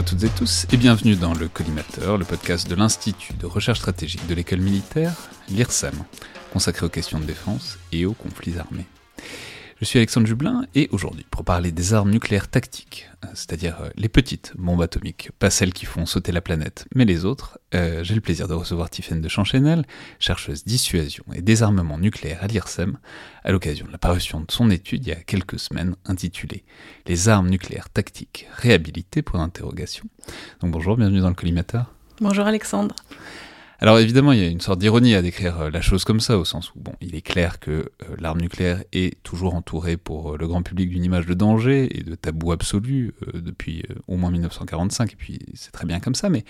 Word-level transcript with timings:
à 0.00 0.02
toutes 0.02 0.24
et 0.24 0.30
tous 0.30 0.66
et 0.72 0.78
bienvenue 0.78 1.14
dans 1.14 1.34
le 1.34 1.46
Collimateur, 1.46 2.16
le 2.16 2.24
podcast 2.24 2.66
de 2.70 2.74
l'Institut 2.74 3.34
de 3.34 3.44
recherche 3.44 3.80
stratégique 3.80 4.26
de 4.28 4.34
l'école 4.34 4.60
militaire, 4.60 5.12
l'IRSEM, 5.50 5.92
consacré 6.54 6.86
aux 6.86 6.88
questions 6.88 7.20
de 7.20 7.26
défense 7.26 7.78
et 7.92 8.06
aux 8.06 8.14
conflits 8.14 8.58
armés. 8.58 8.86
Je 9.80 9.86
suis 9.86 9.98
Alexandre 9.98 10.26
Jublin 10.26 10.66
et 10.74 10.90
aujourd'hui, 10.92 11.24
pour 11.30 11.42
parler 11.42 11.72
des 11.72 11.94
armes 11.94 12.10
nucléaires 12.10 12.48
tactiques, 12.48 13.08
euh, 13.24 13.28
c'est-à-dire 13.32 13.80
euh, 13.80 13.88
les 13.96 14.10
petites 14.10 14.52
bombes 14.58 14.82
atomiques, 14.82 15.30
pas 15.38 15.48
celles 15.48 15.72
qui 15.72 15.86
font 15.86 16.04
sauter 16.04 16.32
la 16.32 16.42
planète, 16.42 16.84
mais 16.94 17.06
les 17.06 17.24
autres, 17.24 17.58
euh, 17.74 18.04
j'ai 18.04 18.14
le 18.14 18.20
plaisir 18.20 18.46
de 18.46 18.52
recevoir 18.52 18.90
Tiffaine 18.90 19.22
de 19.22 19.28
Chanchenel, 19.30 19.86
chercheuse 20.18 20.64
dissuasion 20.64 21.24
et 21.32 21.40
désarmement 21.40 21.96
nucléaire 21.96 22.40
à 22.42 22.46
l'IRSEM, 22.46 22.98
à 23.42 23.52
l'occasion 23.52 23.86
de 23.86 23.92
la 23.92 23.96
parution 23.96 24.40
de 24.40 24.52
son 24.52 24.70
étude 24.70 25.06
il 25.06 25.08
y 25.08 25.12
a 25.12 25.16
quelques 25.22 25.58
semaines 25.58 25.96
intitulée 26.04 26.62
Les 27.06 27.30
armes 27.30 27.48
nucléaires 27.48 27.88
tactiques 27.88 28.48
réhabilitées 28.52 29.22
pour 29.22 29.38
l'interrogation. 29.38 30.04
Donc 30.60 30.72
bonjour, 30.72 30.98
bienvenue 30.98 31.20
dans 31.20 31.30
le 31.30 31.34
collimateur. 31.34 31.94
Bonjour 32.20 32.46
Alexandre. 32.46 32.94
Alors 33.82 33.98
évidemment, 33.98 34.32
il 34.32 34.40
y 34.40 34.44
a 34.44 34.48
une 34.48 34.60
sorte 34.60 34.78
d'ironie 34.78 35.14
à 35.14 35.22
décrire 35.22 35.58
euh, 35.58 35.70
la 35.70 35.80
chose 35.80 36.04
comme 36.04 36.20
ça, 36.20 36.36
au 36.36 36.44
sens 36.44 36.74
où 36.74 36.78
bon, 36.78 36.92
il 37.00 37.14
est 37.14 37.22
clair 37.22 37.58
que 37.60 37.70
euh, 37.70 37.86
l'arme 38.18 38.38
nucléaire 38.38 38.84
est 38.92 39.22
toujours 39.22 39.54
entourée 39.54 39.96
pour 39.96 40.34
euh, 40.34 40.36
le 40.36 40.46
grand 40.46 40.62
public 40.62 40.90
d'une 40.90 41.02
image 41.02 41.24
de 41.24 41.32
danger 41.32 41.88
et 41.98 42.02
de 42.02 42.14
tabou 42.14 42.52
absolu 42.52 43.14
depuis 43.32 43.82
au 44.06 44.16
moins 44.16 44.30
1945, 44.30 45.14
et 45.14 45.16
puis 45.16 45.38
c'est 45.54 45.72
très 45.72 45.86
bien 45.86 45.98
comme 45.98 46.14
ça, 46.14 46.28
mais 46.28 46.44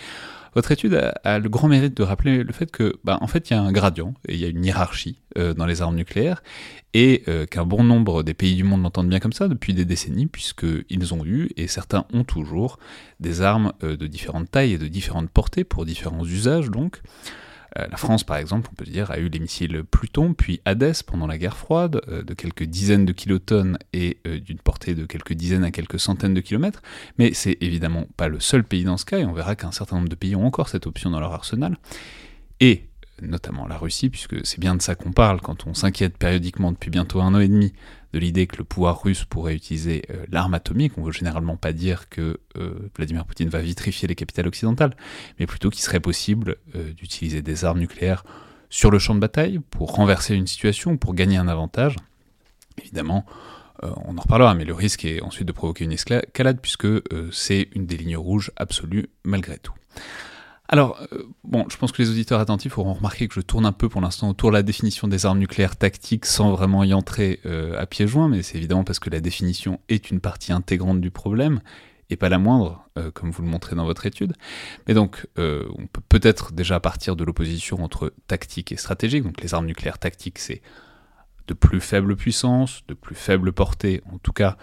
votre 0.55 0.73
étude 0.73 1.13
a, 1.25 1.39
le 1.39 1.49
grand 1.49 1.69
mérite 1.69 1.97
de 1.97 2.03
rappeler 2.03 2.43
le 2.43 2.53
fait 2.53 2.71
que, 2.71 2.95
bah, 3.05 3.19
en 3.21 3.27
fait, 3.27 3.51
il 3.51 3.55
y 3.55 3.57
a 3.57 3.63
un 3.63 3.73
gradient 3.73 4.15
et 4.27 4.35
il 4.35 4.41
y 4.41 4.45
a 4.45 4.49
une 4.49 4.65
hiérarchie 4.65 5.19
dans 5.37 5.65
les 5.65 5.81
armes 5.81 5.95
nucléaires, 5.95 6.43
et 6.93 7.23
qu'un 7.51 7.65
bon 7.65 7.85
nombre 7.85 8.25
des 8.25 8.35
pays 8.35 8.57
du 8.57 8.65
monde 8.65 8.83
l'entendent 8.83 9.09
bien 9.09 9.21
comme 9.21 9.33
ça 9.33 9.47
depuis 9.47 9.75
des 9.75 9.85
décennies, 9.85 10.27
puisqu'ils 10.27 11.15
ont 11.15 11.25
eu, 11.25 11.51
et 11.57 11.69
certains 11.69 12.05
ont 12.13 12.25
toujours, 12.25 12.79
des 13.21 13.41
armes 13.41 13.73
de 13.81 14.07
différentes 14.09 14.51
tailles 14.51 14.73
et 14.73 14.79
de 14.79 14.89
différentes 14.89 15.31
portées 15.31 15.63
pour 15.63 15.87
différents 15.87 16.25
usages, 16.25 16.69
donc. 16.69 17.01
Euh, 17.79 17.87
la 17.91 17.97
France, 17.97 18.25
par 18.25 18.37
exemple, 18.37 18.69
on 18.73 18.75
peut 18.75 18.85
dire, 18.85 19.11
a 19.11 19.19
eu 19.19 19.29
les 19.29 19.39
missiles 19.39 19.85
Pluton, 19.85 20.35
puis 20.35 20.61
Hadès 20.65 21.03
pendant 21.07 21.27
la 21.27 21.39
guerre 21.39 21.57
froide, 21.57 22.01
euh, 22.09 22.23
de 22.23 22.35
quelques 22.35 22.65
dizaines 22.65 23.05
de 23.05 23.13
kilotonnes 23.13 23.79
et 23.93 24.19
euh, 24.27 24.41
d'une 24.41 24.59
portée 24.59 24.95
de 24.95 25.07
quelques 25.07 25.35
dizaines 25.35 25.65
à 25.65 25.71
quelques 25.71 26.01
centaines 26.01 26.35
de 26.35 26.41
kilomètres. 26.41 26.83
Mais 27.19 27.33
c'est 27.33 27.57
évidemment 27.61 28.07
pas 28.17 28.29
le 28.29 28.41
seul 28.41 28.65
pays 28.65 28.85
dans 28.85 28.97
ce 28.97 29.05
cas, 29.05 29.19
et 29.19 29.25
on 29.25 29.33
verra 29.33 29.55
qu'un 29.57 29.73
certain 29.73 29.97
nombre 29.97 30.09
de 30.09 30.15
pays 30.15 30.35
ont 30.35 30.47
encore 30.47 30.69
cette 30.69 30.87
option 30.87 31.11
dans 31.11 31.21
leur 31.21 31.33
arsenal. 31.33 31.77
Et 32.61 32.87
notamment 33.23 33.67
la 33.67 33.77
Russie, 33.77 34.09
puisque 34.09 34.45
c'est 34.47 34.61
bien 34.61 34.75
de 34.75 34.83
ça 34.83 34.95
qu'on 34.95 35.13
parle 35.13 35.41
quand 35.41 35.67
on 35.67 35.75
s'inquiète 35.75 36.17
périodiquement 36.17 36.73
depuis 36.73 36.91
bientôt 36.91 37.21
un 37.21 37.35
an 37.35 37.41
et 37.41 37.49
demi 37.49 37.73
de 38.13 38.19
l'idée 38.19 38.47
que 38.47 38.57
le 38.57 38.65
pouvoir 38.65 39.03
russe 39.03 39.25
pourrait 39.25 39.55
utiliser 39.55 40.03
euh, 40.11 40.25
l'arme 40.31 40.55
atomique. 40.55 40.99
On 40.99 41.03
veut 41.03 41.13
généralement 41.13 41.57
pas 41.57 41.73
dire 41.73 42.09
que 42.09 42.39
euh, 42.57 42.91
Vladimir 42.97 43.25
Poutine 43.25 43.49
va 43.49 43.61
vitrifier 43.61 44.09
les 44.09 44.15
capitales 44.15 44.49
occidentales, 44.49 44.97
mais 45.39 45.47
plutôt 45.47 45.71
qu'il 45.71 45.83
serait 45.83 46.01
possible 46.01 46.57
euh, 46.75 46.93
d'utiliser 46.93 47.43
des 47.43 47.65
armes 47.65 47.79
nucléaires 47.79 48.25
sur 48.69 48.91
le 48.91 48.99
champ 48.99 49.15
de 49.15 49.21
bataille 49.21 49.61
pour 49.71 49.95
renverser 49.95 50.35
une 50.35 50.47
situation, 50.47 50.97
pour 50.97 51.15
gagner 51.15 51.37
un 51.37 51.49
avantage. 51.49 51.97
Évidemment, 52.81 53.27
on 53.83 54.17
en 54.17 54.21
reparlera, 54.21 54.55
mais 54.55 54.65
le 54.65 54.75
risque 54.75 55.05
est 55.05 55.23
ensuite 55.23 55.49
de 55.49 55.53
provoquer 55.53 55.85
une 55.85 55.93
escalade 55.93 56.61
puisque 56.61 56.87
c'est 57.33 57.69
une 57.75 57.87
des 57.87 57.97
lignes 57.97 58.17
rouges 58.17 58.53
absolues 58.57 59.09
malgré 59.25 59.59
tout. 59.59 59.73
Alors, 60.73 61.01
euh, 61.13 61.25
bon, 61.43 61.67
je 61.69 61.77
pense 61.77 61.91
que 61.91 62.01
les 62.01 62.11
auditeurs 62.11 62.39
attentifs 62.39 62.79
auront 62.79 62.93
remarqué 62.93 63.27
que 63.27 63.35
je 63.35 63.41
tourne 63.41 63.67
un 63.67 63.73
peu 63.73 63.89
pour 63.89 64.01
l'instant 64.01 64.31
autour 64.31 64.51
de 64.51 64.55
la 64.55 64.63
définition 64.63 65.09
des 65.09 65.27
armes 65.27 65.41
nucléaires 65.41 65.75
tactiques 65.75 66.27
sans 66.27 66.53
vraiment 66.53 66.85
y 66.85 66.95
entrer 66.95 67.41
euh, 67.45 67.77
à 67.77 67.87
pieds 67.87 68.07
joints, 68.07 68.29
mais 68.29 68.43
c'est 68.43 68.57
évidemment 68.57 68.85
parce 68.85 69.01
que 69.01 69.11
la 69.11 69.19
définition 69.19 69.81
est 69.89 70.13
une 70.13 70.21
partie 70.21 70.53
intégrante 70.53 71.01
du 71.01 71.11
problème, 71.11 71.61
et 72.09 72.15
pas 72.15 72.29
la 72.29 72.39
moindre, 72.39 72.89
euh, 72.99 73.11
comme 73.11 73.33
vous 73.33 73.43
le 73.43 73.49
montrez 73.49 73.75
dans 73.75 73.85
votre 73.85 74.07
étude. 74.07 74.35
Mais 74.87 74.95
donc, 74.95 75.27
on 75.37 75.89
peut 75.93 76.03
peut-être 76.09 76.53
déjà 76.53 76.79
partir 76.79 77.17
de 77.17 77.25
l'opposition 77.25 77.83
entre 77.83 78.15
tactique 78.29 78.71
et 78.71 78.77
stratégique. 78.77 79.25
Donc, 79.25 79.43
les 79.43 79.55
armes 79.55 79.67
nucléaires 79.67 79.99
tactiques, 79.99 80.39
c'est 80.39 80.63
de 81.49 81.55
plus 81.55 81.81
faible 81.81 82.15
puissance, 82.15 82.83
de 82.87 82.95
plus 82.95 83.17
faible 83.17 83.53
portée, 83.53 84.03
en 84.13 84.19
tout 84.19 84.33
cas 84.33 84.57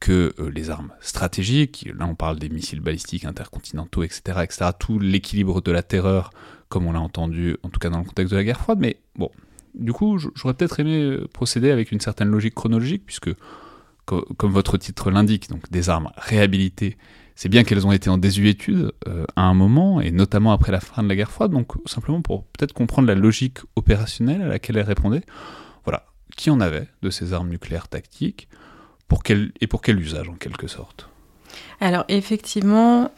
que 0.00 0.34
euh, 0.38 0.50
les 0.50 0.70
armes 0.70 0.92
stratégiques, 1.00 1.88
là 1.96 2.06
on 2.06 2.14
parle 2.14 2.38
des 2.38 2.48
missiles 2.48 2.80
balistiques 2.80 3.24
intercontinentaux, 3.24 4.02
etc., 4.02 4.40
etc., 4.42 4.70
tout 4.78 4.98
l'équilibre 4.98 5.60
de 5.60 5.70
la 5.70 5.82
terreur, 5.82 6.30
comme 6.68 6.86
on 6.86 6.92
l'a 6.92 7.00
entendu, 7.00 7.56
en 7.62 7.68
tout 7.68 7.78
cas 7.78 7.90
dans 7.90 7.98
le 7.98 8.04
contexte 8.04 8.32
de 8.32 8.36
la 8.36 8.44
guerre 8.44 8.60
froide, 8.60 8.78
mais 8.80 8.98
bon, 9.16 9.30
du 9.74 9.92
coup, 9.92 10.18
j'aurais 10.18 10.54
peut-être 10.54 10.80
aimé 10.80 11.00
euh, 11.00 11.28
procéder 11.32 11.70
avec 11.70 11.92
une 11.92 12.00
certaine 12.00 12.28
logique 12.28 12.54
chronologique, 12.54 13.04
puisque, 13.04 13.30
comme 14.06 14.50
votre 14.50 14.76
titre 14.76 15.10
l'indique, 15.10 15.48
donc 15.50 15.70
des 15.70 15.88
armes 15.88 16.10
réhabilitées, 16.16 16.96
c'est 17.36 17.48
bien 17.48 17.62
qu'elles 17.62 17.86
ont 17.86 17.92
été 17.92 18.10
en 18.10 18.18
désuétude 18.18 18.92
euh, 19.06 19.24
à 19.36 19.42
un 19.42 19.54
moment, 19.54 20.00
et 20.00 20.10
notamment 20.10 20.52
après 20.52 20.72
la 20.72 20.80
fin 20.80 21.02
de 21.02 21.08
la 21.08 21.14
guerre 21.14 21.30
froide, 21.30 21.52
donc 21.52 21.72
simplement 21.88 22.20
pour 22.22 22.44
peut-être 22.46 22.72
comprendre 22.72 23.06
la 23.06 23.14
logique 23.14 23.58
opérationnelle 23.76 24.42
à 24.42 24.48
laquelle 24.48 24.76
elles 24.76 24.84
répondaient. 24.84 25.22
Voilà, 25.84 26.06
qui 26.36 26.50
en 26.50 26.60
avait 26.60 26.88
de 27.02 27.10
ces 27.10 27.32
armes 27.32 27.48
nucléaires 27.48 27.88
tactiques 27.88 28.48
et 29.60 29.66
pour 29.66 29.82
quel 29.82 30.00
usage 30.00 30.28
en 30.28 30.34
quelque 30.34 30.66
sorte? 30.66 31.08
Alors 31.80 32.04
effectivement, 32.08 33.10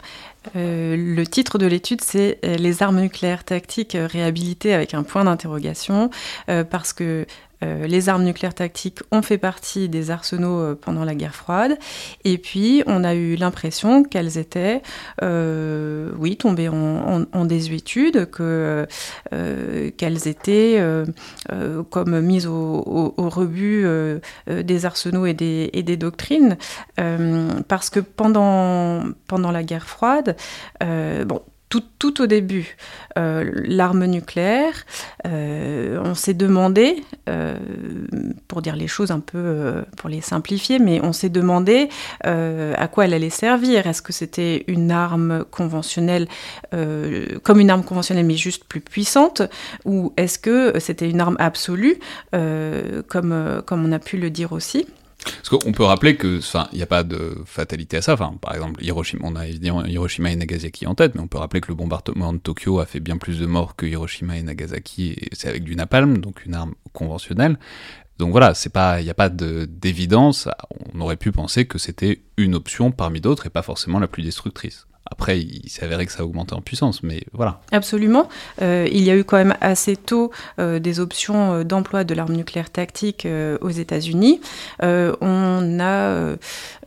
euh, 0.57 0.97
le 0.97 1.27
titre 1.27 1.59
de 1.59 1.67
l'étude, 1.67 2.01
c'est 2.01 2.39
euh, 2.45 2.57
Les 2.57 2.83
armes 2.83 3.01
nucléaires 3.01 3.45
tactiques 3.45 3.97
réhabilitées 3.99 4.75
avec 4.75 4.95
un 4.95 5.03
point 5.03 5.25
d'interrogation, 5.25 6.11
euh, 6.49 6.65
parce 6.65 6.93
que 6.93 7.27
euh, 7.63 7.87
les 7.87 8.09
armes 8.09 8.25
nucléaires 8.25 8.55
tactiques 8.55 9.01
ont 9.11 9.23
fait 9.23 9.39
partie 9.39 9.89
des 9.89 10.11
arsenaux 10.11 10.61
euh, 10.61 10.79
pendant 10.81 11.05
la 11.05 11.15
guerre 11.15 11.35
froide. 11.35 11.79
Et 12.25 12.39
puis, 12.39 12.83
on 12.87 13.05
a 13.05 13.15
eu 13.15 13.37
l'impression 13.37 14.03
qu'elles 14.05 14.39
étaient, 14.39 14.83
euh, 15.23 16.11
oui, 16.19 16.37
tombées 16.37 16.69
en, 16.69 17.45
désuétude, 17.45 18.31
que, 18.31 18.87
qu'elles 19.97 20.29
étaient 20.29 20.83
comme 21.91 22.21
mises 22.21 22.47
au, 22.47 23.15
rebut 23.17 23.87
des 24.47 24.87
arsenaux 24.87 25.27
et 25.27 25.35
des, 25.35 25.71
et 25.73 25.83
des 25.83 25.97
doctrines. 25.97 26.57
parce 27.69 27.91
que 27.91 28.01
pendant, 28.01 29.03
pendant 29.27 29.51
la 29.51 29.63
guerre 29.65 29.87
froide, 29.87 30.37
bon, 30.81 31.43
tout, 31.81 32.21
au 32.21 32.27
début, 32.27 32.77
euh, 33.19 33.51
l'arme 33.65 34.05
nucléaire, 34.07 34.85
euh, 35.27 36.01
on 36.05 36.15
s'est 36.15 36.35
demandé, 36.35 37.03
euh, 37.29 37.57
pour 38.49 38.63
dire 38.63 38.77
les 38.77 38.89
choses 38.89 39.11
un 39.11 39.21
peu, 39.21 39.85
pour 39.97 40.09
les 40.09 40.21
simplifier, 40.21 40.79
mais 40.79 41.01
on 41.03 41.13
s'est 41.13 41.29
demandé 41.29 41.89
à 42.23 42.89
quoi 42.89 43.05
elle 43.05 43.15
allait 43.15 43.31
servir. 43.31 43.87
Est-ce 43.87 44.03
que 44.03 44.13
c'était 44.13 44.65
une 44.67 44.91
arme 44.91 45.45
conventionnelle, 45.51 46.29
comme 47.43 47.61
une 47.61 47.71
arme 47.71 47.85
conventionnelle, 47.85 48.27
mais 48.27 48.37
juste 48.37 48.65
plus 48.65 48.81
puissante, 48.81 49.43
ou 49.85 50.13
est-ce 50.17 50.39
que 50.39 50.79
c'était 50.79 51.09
une 51.09 51.21
arme 51.21 51.37
absolue, 51.39 51.99
comme, 52.33 53.63
comme 53.67 53.85
on 53.85 53.93
a 53.93 53.99
pu 53.99 54.17
le 54.17 54.31
dire 54.31 54.53
aussi? 54.53 54.87
Parce 55.25 55.49
qu'on 55.49 55.73
peut 55.73 55.85
rappeler 55.85 56.17
que, 56.17 56.39
enfin, 56.39 56.69
il 56.73 56.77
n'y 56.77 56.83
a 56.83 56.87
pas 56.87 57.05
de 57.05 57.37
fatalité 57.45 57.97
à 57.99 58.03
ça. 58.03 58.15
Enfin, 58.15 58.35
par 58.41 58.55
exemple, 58.55 58.83
Hiroshima, 58.83 59.23
on 59.25 59.37
a 59.37 59.47
évidemment 59.47 59.85
Hiroshima 59.85 60.31
et 60.31 60.37
Nagasaki 60.37 60.87
en 60.87 60.95
tête, 60.95 61.15
mais 61.15 61.21
on 61.21 61.29
peut 61.29 61.39
rappeler 61.39 61.61
que 61.61 61.69
le 61.69 61.75
bombardement 61.75 62.33
de 62.33 62.39
Tokyo 62.39 62.81
a 62.81 62.87
fait 62.87 63.01
bien 63.01 63.17
plus 63.17 63.39
de 63.39 63.47
morts 63.47 63.77
que 63.77 63.87
Hiroshima 63.87 64.37
et 64.37 64.43
Nagasaki, 64.43 65.13
et 65.13 65.29
c'est 65.33 65.49
avec 65.49 65.65
du 65.65 65.77
napalm, 65.77 66.19
donc 66.19 66.45
une 66.45 66.55
arme 66.55 66.75
conventionnelle. 66.93 67.59
Donc 68.19 68.31
voilà, 68.31 68.55
c'est 68.55 68.71
pas, 68.71 69.01
il 69.01 69.05
n'y 69.05 69.11
a 69.11 69.15
pas 69.15 69.31
d'évidence. 69.31 70.49
On 70.95 71.01
aurait 71.01 71.17
pu 71.17 71.33
penser 71.33 71.67
que 71.67 71.79
c'était 71.79 72.23
une 72.37 72.55
option 72.55 72.93
parmi 72.93 73.21
d'autres 73.21 73.47
et 73.47 73.51
pas 73.51 73.63
forcément 73.63 73.99
la 73.99 74.07
plus 74.07 74.23
destructrice. 74.23 74.87
Après, 75.11 75.41
il 75.41 75.69
s'est 75.69 75.85
avéré 75.85 76.07
que 76.07 76.13
ça 76.13 76.23
a 76.23 76.25
augmenté 76.25 76.55
en 76.55 76.61
puissance, 76.61 77.03
mais 77.03 77.23
voilà. 77.33 77.61
Absolument. 77.73 78.29
Euh, 78.63 78.89
il 78.91 79.03
y 79.03 79.11
a 79.11 79.17
eu 79.17 79.25
quand 79.25 79.37
même 79.37 79.57
assez 79.61 79.97
tôt 79.97 80.31
euh, 80.59 80.79
des 80.79 81.01
options 81.01 81.53
euh, 81.53 81.65
d'emploi 81.65 82.05
de 82.05 82.15
l'arme 82.15 82.35
nucléaire 82.35 82.71
tactique 82.71 83.27
aux 83.61 83.71
États-Unis. 83.71 84.41
on 84.81 85.79
a 85.81 86.37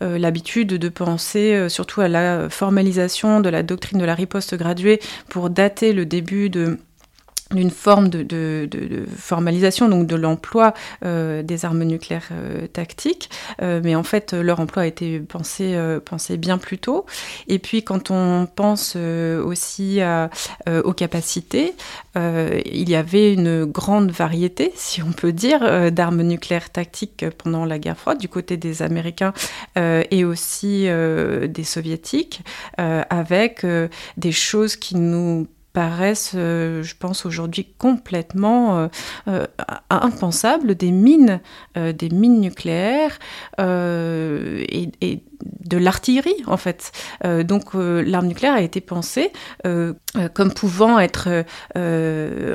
l'habitude 0.01 0.67
de 0.67 0.89
penser 0.89 1.67
surtout 1.69 2.01
à 2.01 2.07
la 2.07 2.50
formalisation 2.50 3.39
de 3.41 3.50
la 3.50 3.63
doctrine 3.63 4.00
de 4.00 4.06
la 4.06 4.15
riposte 4.15 4.56
graduée 4.56 5.00
pour 5.29 5.50
dater 5.50 5.94
le 5.94 6.06
début 6.06 6.50
de 6.50 6.77
d'une 7.51 7.69
forme 7.69 8.09
de, 8.09 8.68
formalisation 9.18 9.88
donc 9.88 10.07
de 10.07 10.15
l'emploi 10.15 10.74
euh, 11.03 11.44
des 11.44 11.63
armes 11.63 11.83
nucléaires 11.83 12.30
euh, 12.31 12.65
tactiques, 12.68 13.30
euh, 13.62 13.81
mais 13.83 13.95
en 13.95 14.03
fait 14.03 14.33
leur 14.33 14.59
emploi 14.59 14.83
a 14.83 14.86
été 14.88 15.19
pensé, 15.19 15.77
pensé 16.06 16.38
bien 16.38 16.57
plus 16.57 16.80
tôt. 16.80 17.06
Et 17.47 17.59
puis 17.59 17.83
quand 17.83 18.09
on 18.09 18.47
pense 18.47 18.95
aussi 18.95 20.00
aux 20.68 20.94
capacités, 20.94 21.74
il 22.15 22.89
y 22.89 22.95
avait 22.95 23.33
une 23.33 23.65
grande 23.65 24.12
variété, 24.12 24.71
si 24.75 25.01
on 25.01 25.12
peut 25.12 25.33
dire, 25.33 25.92
d'armes 25.92 26.24
nucléaires 26.24 26.71
tactiques 26.71 27.25
pendant 27.38 27.65
la 27.65 27.80
guerre 27.80 27.97
froide 27.97 28.18
du 28.18 28.30
côté 28.30 28.57
des 28.57 28.81
Américains 28.81 29.33
et 29.75 30.25
aussi 30.25 30.83
des 30.86 31.63
Soviétiques, 31.63 32.42
avec 32.77 33.65
des 34.18 34.31
choses 34.31 34.75
qui 34.75 34.95
nous 34.95 35.47
paraissent, 35.75 36.31
euh, 36.36 36.83
je 36.83 36.95
pense 36.98 37.25
aujourd'hui 37.25 37.68
complètement 37.77 38.77
euh, 38.77 38.88
euh, 39.27 39.45
impensables, 39.89 40.74
des 40.75 40.92
mines, 40.92 41.42
des 41.75 42.10
mines 42.10 42.39
nucléaires 42.39 43.19
de 45.65 45.77
l'artillerie 45.77 46.44
en 46.47 46.57
fait. 46.57 46.92
donc 47.24 47.74
l'arme 47.74 48.27
nucléaire 48.27 48.53
a 48.53 48.62
été 48.62 48.81
pensée 48.81 49.31
comme 49.63 50.53
pouvant 50.53 51.00
être 51.00 51.44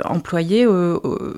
employée 0.04 0.66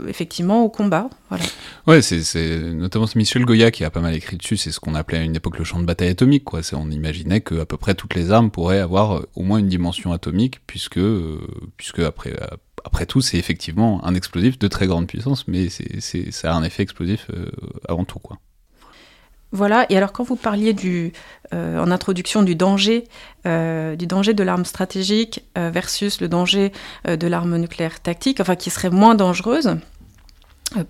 effectivement 0.08 0.64
au 0.64 0.68
combat. 0.68 1.08
Voilà. 1.28 1.44
Ouais, 1.86 2.02
c'est 2.02 2.58
notamment 2.72 3.06
Michel 3.14 3.44
Goya 3.44 3.70
qui 3.70 3.84
a 3.84 3.90
pas 3.90 4.00
mal 4.00 4.14
écrit 4.14 4.36
dessus. 4.36 4.56
C'est 4.56 4.70
ce 4.70 4.80
qu'on 4.80 4.94
appelait 4.94 5.18
à 5.18 5.22
une 5.22 5.34
époque 5.34 5.58
le 5.58 5.64
champ 5.64 5.80
de 5.80 5.86
bataille 5.86 6.08
atomique. 6.08 6.44
Quoi. 6.44 6.60
On 6.74 6.90
imaginait 6.90 7.40
que 7.40 7.60
à 7.60 7.66
peu 7.66 7.76
près 7.76 7.94
toutes 7.94 8.14
les 8.14 8.30
armes 8.30 8.50
pourraient 8.50 8.80
avoir 8.80 9.22
au 9.34 9.42
moins 9.42 9.58
une 9.58 9.68
dimension 9.68 10.12
atomique, 10.12 10.60
puisque 10.66 11.00
puisque 11.76 12.00
après, 12.00 12.32
euh, 12.32 12.56
après 12.84 13.06
tout, 13.06 13.20
c'est 13.20 13.38
effectivement 13.38 14.04
un 14.04 14.14
explosif 14.14 14.58
de 14.58 14.68
très 14.68 14.86
grande 14.86 15.06
puissance, 15.06 15.46
mais 15.48 15.68
c'est, 15.68 16.30
ça 16.30 16.52
a 16.52 16.56
un 16.56 16.62
effet 16.62 16.82
explosif 16.82 17.26
euh, 17.32 17.50
avant 17.88 18.04
tout. 18.04 18.18
Quoi. 18.18 18.38
Voilà, 19.52 19.86
et 19.90 19.96
alors 19.96 20.12
quand 20.12 20.24
vous 20.24 20.36
parliez 20.36 20.72
du, 20.72 21.12
euh, 21.52 21.78
en 21.78 21.90
introduction 21.90 22.42
du 22.42 22.54
danger, 22.54 23.04
du 23.44 24.06
danger 24.06 24.34
de 24.34 24.42
l'arme 24.42 24.64
stratégique 24.64 25.44
versus 25.56 26.20
le 26.20 26.28
danger 26.28 26.72
de 27.06 27.26
l'arme 27.26 27.56
nucléaire 27.56 28.00
tactique, 28.00 28.40
enfin 28.40 28.56
qui 28.56 28.70
serait 28.70 28.90
moins 28.90 29.14
dangereuse, 29.14 29.66
euh, 29.66 29.74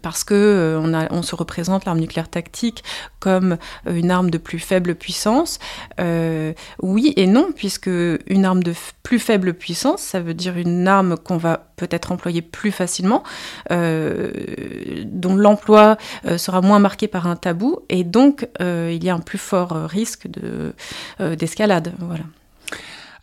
parce 0.02 0.24
que 0.24 0.34
euh, 0.34 0.80
on, 0.80 0.94
a, 0.94 1.12
on, 1.12 1.22
se 1.22 1.34
représente 1.34 1.84
l'arme 1.84 2.00
nucléaire 2.00 2.28
tactique 2.28 2.82
comme 3.20 3.56
euh, 3.86 3.94
une 3.94 4.10
arme 4.10 4.30
de 4.30 4.38
plus 4.38 4.58
faible 4.58 4.94
puissance. 4.94 5.58
oui 6.82 7.12
et 7.16 7.26
non, 7.26 7.48
puisque 7.54 7.88
une 7.88 8.44
arme 8.44 8.62
de 8.62 8.74
plus 9.02 9.18
faible 9.18 9.54
puissance, 9.54 10.00
ça 10.00 10.20
veut 10.20 10.34
dire 10.34 10.56
une 10.56 10.88
arme 10.88 11.16
qu'on 11.16 11.36
va 11.36 11.68
peut-être 11.76 12.12
employer 12.12 12.42
plus 12.42 12.70
facilement, 12.70 13.22
dont 13.70 15.36
l'emploi 15.36 15.96
sera 16.36 16.60
moins 16.60 16.78
marqué 16.78 17.08
par 17.08 17.26
un 17.26 17.36
tabou, 17.36 17.80
et 17.88 18.04
donc 18.04 18.48
il 18.60 19.02
y 19.02 19.10
a 19.10 19.14
un 19.14 19.20
plus 19.20 19.38
fort 19.38 19.72
risque 19.88 20.28
d'escalade. 21.18 21.92
voilà. 21.98 22.24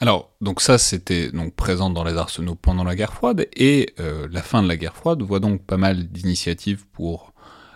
Alors, 0.02 0.32
donc 0.40 0.62
ça, 0.62 0.78
c'était 0.78 1.30
donc 1.32 1.54
présent 1.56 1.90
dans 1.90 2.06
les 2.06 2.16
arsenaux 2.16 2.56
pendant 2.56 2.86
la 2.86 2.96
guerre 2.96 3.14
froide, 3.14 3.48
et 3.54 3.94
euh, 4.00 4.30
la 4.32 4.42
fin 4.42 4.64
de 4.64 4.68
la 4.68 4.78
guerre 4.78 4.96
froide 4.96 5.22
voit 5.22 5.42
donc 5.42 5.62
pas 5.62 5.76
mal 5.76 6.08
d'initiatives 6.08 6.86
pour 6.94 7.34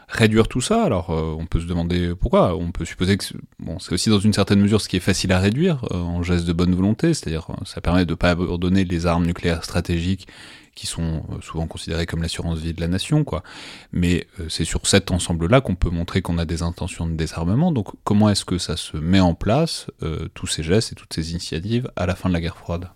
réduire 0.08 0.48
tout 0.48 0.62
ça. 0.62 0.84
Alors, 0.84 1.10
euh, 1.10 1.36
on 1.38 1.46
peut 1.46 1.60
se 1.60 1.66
demander 1.66 2.14
pourquoi. 2.16 2.56
On 2.56 2.72
peut 2.72 2.86
supposer 2.86 3.18
que 3.18 3.26
bon, 3.60 3.78
c'est 3.80 3.92
aussi 3.92 4.10
dans 4.10 4.20
une 4.20 4.32
certaine 4.32 4.62
mesure 4.62 4.80
ce 4.80 4.88
qui 4.88 4.96
est 4.96 5.02
facile 5.02 5.34
à 5.34 5.40
réduire 5.40 5.84
euh, 5.92 5.98
en 5.98 6.24
geste 6.24 6.46
de 6.46 6.54
bonne 6.54 6.74
volonté, 6.74 7.14
c'est-à-dire 7.14 7.48
ça 7.66 7.82
permet 7.82 8.06
de 8.06 8.12
ne 8.12 8.16
pas 8.16 8.30
abandonner 8.30 8.86
les 8.86 9.06
armes 9.06 9.26
nucléaires 9.26 9.66
stratégiques 9.66 10.28
qui 10.76 10.88
sont 10.88 11.24
euh, 11.32 11.42
souvent 11.42 11.68
considérés 11.68 12.06
comme 12.06 12.22
l'assurance 12.22 12.60
vie 12.60 12.74
de 12.74 12.82
la 12.82 12.88
nation, 12.88 13.24
quoi. 13.24 13.44
Mais 13.92 14.28
euh, 14.40 14.48
c'est 14.50 14.66
sur 14.66 14.88
cet 14.88 15.12
ensemble-là 15.12 15.62
qu'on 15.62 15.76
peut 15.76 15.90
montrer 15.90 16.22
qu'on 16.22 16.38
a 16.38 16.46
des 16.46 16.64
intentions 16.64 17.08
de 17.08 17.14
désarmement. 17.14 17.72
Donc 17.72 17.90
comment 18.04 18.30
est-ce 18.30 18.46
que 18.46 18.58
ça 18.58 18.78
se 18.78 18.98
met 18.98 19.20
en 19.20 19.34
place, 19.34 19.88
euh, 20.02 20.28
tous 20.34 20.48
ces 20.48 20.64
gestes 20.64 20.92
et 20.92 20.96
toutes 20.96 21.14
ces 21.14 21.32
initiatives, 21.32 21.92
à 21.96 22.06
la 22.06 22.16
fin 22.16 22.30
de 22.30 22.34
la 22.34 22.42
guerre 22.42 22.58
froide? 22.58 22.90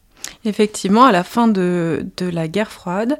Effectivement, 0.46 1.06
à 1.06 1.12
la 1.12 1.24
fin 1.24 1.48
de, 1.48 2.06
de 2.18 2.26
la 2.26 2.48
guerre 2.48 2.72
froide, 2.72 3.18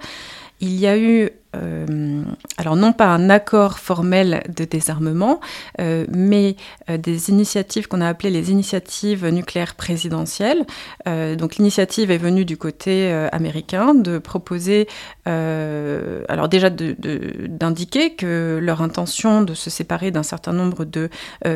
il 0.59 0.75
y 0.75 0.88
a 0.88 0.98
eu 0.98 1.30
euh, 1.55 2.23
alors 2.57 2.75
non 2.75 2.91
pas 2.91 3.07
un 3.07 3.29
accord 3.29 3.79
formel 3.79 4.44
de 4.55 4.65
désarmement, 4.65 5.39
euh, 5.79 6.05
mais 6.09 6.55
euh, 6.89 6.97
des 6.97 7.29
initiatives 7.29 7.88
qu'on 7.88 8.01
a 8.01 8.07
appelées 8.07 8.31
les 8.31 8.51
initiatives 8.51 9.25
nucléaires 9.27 9.75
présidentielles. 9.75 10.65
donc 11.05 11.55
l'initiative 11.55 12.11
est 12.11 12.17
venue 12.17 12.45
du 12.45 12.57
côté 12.57 13.11
américain 13.31 13.94
de 13.94 14.17
proposer, 14.17 14.88
alors 15.25 16.49
déjà 16.49 16.69
d'indiquer 16.69 18.15
que 18.15 18.59
leur 18.61 18.81
intention 18.81 19.41
de 19.41 19.53
se 19.53 19.69
séparer 19.69 20.11
d'un 20.11 20.23
certain 20.23 20.53
nombre 20.53 20.85
de 20.85 21.09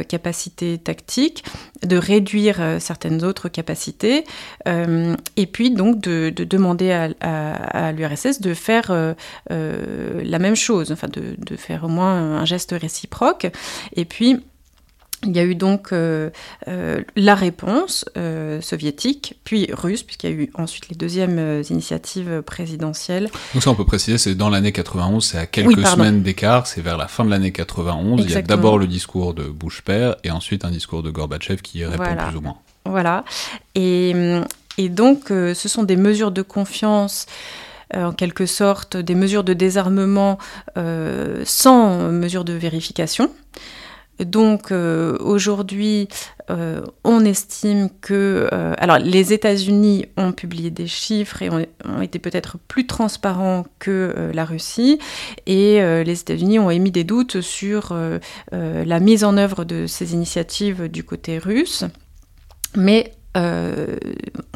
capacités 0.08 0.78
tactiques, 0.78 1.44
de 1.84 1.98
réduire 1.98 2.62
certaines 2.80 3.24
autres 3.24 3.50
capacités, 3.50 4.24
et 4.66 5.46
puis 5.46 5.72
donc 5.72 6.00
de, 6.00 6.30
demander 6.30 6.92
à, 6.92 7.92
l'URSS 7.92 8.42
de 8.42 8.54
faire 8.54 9.16
la 10.24 10.40
même 10.40 10.56
chose, 10.56 10.92
enfin 10.92 11.08
de, 11.08 11.56
faire 11.56 11.84
au 11.84 11.88
moins 11.88 12.40
un 12.40 12.46
geste 12.46 12.76
réciproque. 12.80 13.48
Et 13.96 14.06
puis, 14.06 14.40
il 15.24 15.36
y 15.36 15.40
a 15.40 15.44
eu 15.44 15.54
donc 15.54 15.92
euh, 15.92 16.32
euh, 16.68 17.02
la 17.16 17.36
réponse 17.36 18.06
soviétique, 18.62 19.36
puis 19.44 19.70
russe, 19.72 20.04
puisqu'il 20.04 20.30
y 20.30 20.34
a 20.34 20.36
eu 20.36 20.50
ensuite 20.56 20.90
les 20.90 20.96
deuxièmes 20.96 21.62
initiatives 21.70 22.42
présidentielles. 22.42 23.30
Donc 23.54 23.64
ça, 23.64 23.70
on 23.70 23.76
peut 23.76 23.86
préciser, 23.86 24.18
c'est 24.18 24.36
dans 24.36 24.50
l'année 24.50 24.72
91, 24.72 25.24
c'est 25.24 25.38
à 25.38 25.46
quelques 25.46 25.86
semaines 25.86 26.24
d'écart, 26.24 26.68
c'est 26.68 26.82
vers 26.82 26.98
la 26.98 27.08
fin 27.08 27.24
de 27.24 27.30
l'année 27.30 27.52
91. 27.52 28.24
Il 28.24 28.32
y 28.32 28.36
a 28.36 28.42
d'abord 28.42 28.78
le 28.78 28.88
discours 28.88 29.34
de 29.34 29.44
Bush 29.44 29.82
père, 29.82 30.16
et 30.24 30.32
ensuite 30.32 30.66
un 30.66 30.72
discours 30.72 31.04
de 31.04 31.12
Gorbatchev 31.12 31.62
qui 31.62 31.86
répond 31.86 32.04
plus 32.04 32.38
ou 32.38 32.42
moins. 32.42 32.58
Voilà. 32.86 33.24
Et, 33.76 34.14
et 34.78 34.90
donc, 34.90 35.26
ce 35.28 35.54
sont 35.54 35.84
des 35.84 35.98
mesures 35.98 36.32
de 36.32 36.42
confiance 36.42 37.28
euh, 37.28 37.71
en 37.94 38.12
quelque 38.12 38.46
sorte 38.46 38.98
des 38.98 39.16
mesures 39.16 39.44
de 39.44 39.54
désarmement 39.54 40.38
euh, 40.78 41.42
sans 41.46 42.12
mesure 42.12 42.44
de 42.46 42.54
vérification. 42.54 43.32
Donc 44.20 44.72
euh, 44.72 45.18
aujourd'hui, 45.20 46.08
on 47.06 47.24
estime 47.24 47.90
que... 48.02 48.50
alors 48.52 49.00
les 49.00 49.32
États-Unis 49.32 50.08
ont 50.18 50.34
publié 50.34 50.70
des 50.70 50.86
chiffres 50.86 51.42
et 51.42 51.50
ont, 51.50 52.02
été 52.02 52.20
peut-être 52.20 52.58
plus 52.68 52.86
transparents 52.86 53.66
que 53.80 54.30
la 54.34 54.44
Russie, 54.44 55.00
et 55.46 55.80
les 56.04 56.20
États-Unis 56.20 56.60
ont 56.60 56.70
émis 56.70 56.92
des 56.92 57.06
doutes 57.06 57.40
sur 57.40 57.96
la 58.52 59.00
mise 59.00 59.24
en 59.24 59.38
œuvre 59.38 59.64
de 59.64 59.88
ces 59.88 60.14
initiatives 60.14 60.90
du 60.90 61.06
côté 61.06 61.38
russe. 61.38 61.86
Mais 62.76 63.14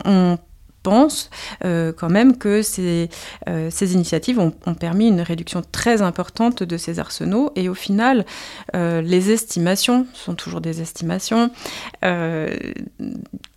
on 0.03 0.37
pense 0.85 1.31
euh, 1.63 1.91
quand 1.91 2.11
même 2.11 2.37
que 2.37 2.61
ces, 2.61 3.09
euh, 3.49 3.69
initiatives 3.81 4.39
ont, 4.39 4.75
permis 4.75 5.07
une 5.07 5.21
réduction 5.21 5.63
très 5.71 6.03
importante 6.03 6.61
de 6.61 6.77
ces 6.77 6.99
arsenaux. 6.99 7.51
Et 7.55 7.69
au 7.69 7.73
final, 7.73 8.23
euh, 8.75 9.01
les 9.01 9.31
estimations 9.31 10.05
sont 10.13 10.35
toujours 10.35 10.61
des 10.61 10.81
estimations 10.81 11.49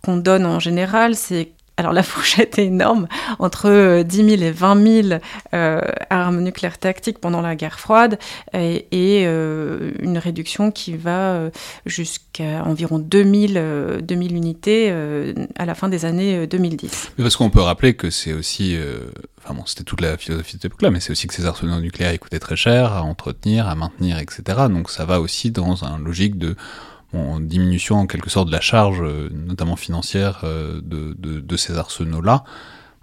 qu'on 0.03 0.17
donne 0.17 0.45
en 0.45 0.59
général, 0.59 1.15
c'est 1.15 1.51
alors 1.79 1.93
la 1.93 2.03
fourchette 2.03 2.59
est 2.59 2.65
énorme, 2.65 3.07
entre 3.39 4.03
10 4.03 4.15
000 4.37 4.41
et 4.41 4.51
20 4.51 5.03
000 5.11 5.21
euh, 5.53 5.79
armes 6.09 6.41
nucléaires 6.41 6.77
tactiques 6.77 7.19
pendant 7.19 7.39
la 7.39 7.55
guerre 7.55 7.79
froide 7.79 8.19
et, 8.53 8.83
euh, 9.25 9.91
une 10.01 10.17
réduction 10.17 10.71
qui 10.71 10.97
va 10.97 11.35
euh, 11.35 11.49
jusqu'à 11.85 12.65
environ 12.65 12.99
2000, 12.99 14.01
2000 14.03 14.35
unités 14.35 14.91
à 15.57 15.65
la 15.65 15.73
fin 15.73 15.87
des 15.87 16.03
années 16.03 16.47
2010. 16.47 17.13
Mais 17.17 17.23
parce 17.23 17.37
qu'on 17.37 17.49
peut 17.49 17.61
rappeler 17.61 17.93
que 17.93 18.09
c'est 18.09 18.33
aussi, 18.33 18.77
enfin 19.41 19.53
bon, 19.53 19.63
c'était 19.65 19.85
toute 19.85 20.01
la 20.01 20.17
philosophie 20.17 20.57
de 20.57 20.61
cette 20.61 20.65
époque-là, 20.65 20.91
mais 20.91 20.99
c'est 20.99 21.11
aussi 21.11 21.27
que 21.27 21.33
ces 21.33 21.45
arsenaux 21.45 21.79
nucléaires 21.79 22.13
ils 22.13 22.19
coûtaient 22.19 22.39
très 22.39 22.57
cher 22.57 22.91
à 22.91 23.03
entretenir, 23.03 23.69
à 23.69 23.75
maintenir, 23.75 24.19
etc. 24.19 24.41
Donc 24.69 24.89
ça 24.89 25.05
va 25.05 25.21
aussi 25.21 25.51
dans 25.51 25.85
un 25.85 25.97
logique 25.97 26.37
de 26.37 26.57
en 27.13 27.39
diminution 27.39 27.95
en 27.95 28.07
quelque 28.07 28.29
sorte 28.29 28.47
de 28.47 28.51
la 28.51 28.61
charge, 28.61 29.01
euh, 29.01 29.29
notamment 29.31 29.75
financière, 29.75 30.41
euh, 30.43 30.79
de, 30.83 31.13
de, 31.17 31.57
ces 31.57 31.77
arsenaux-là. 31.77 32.43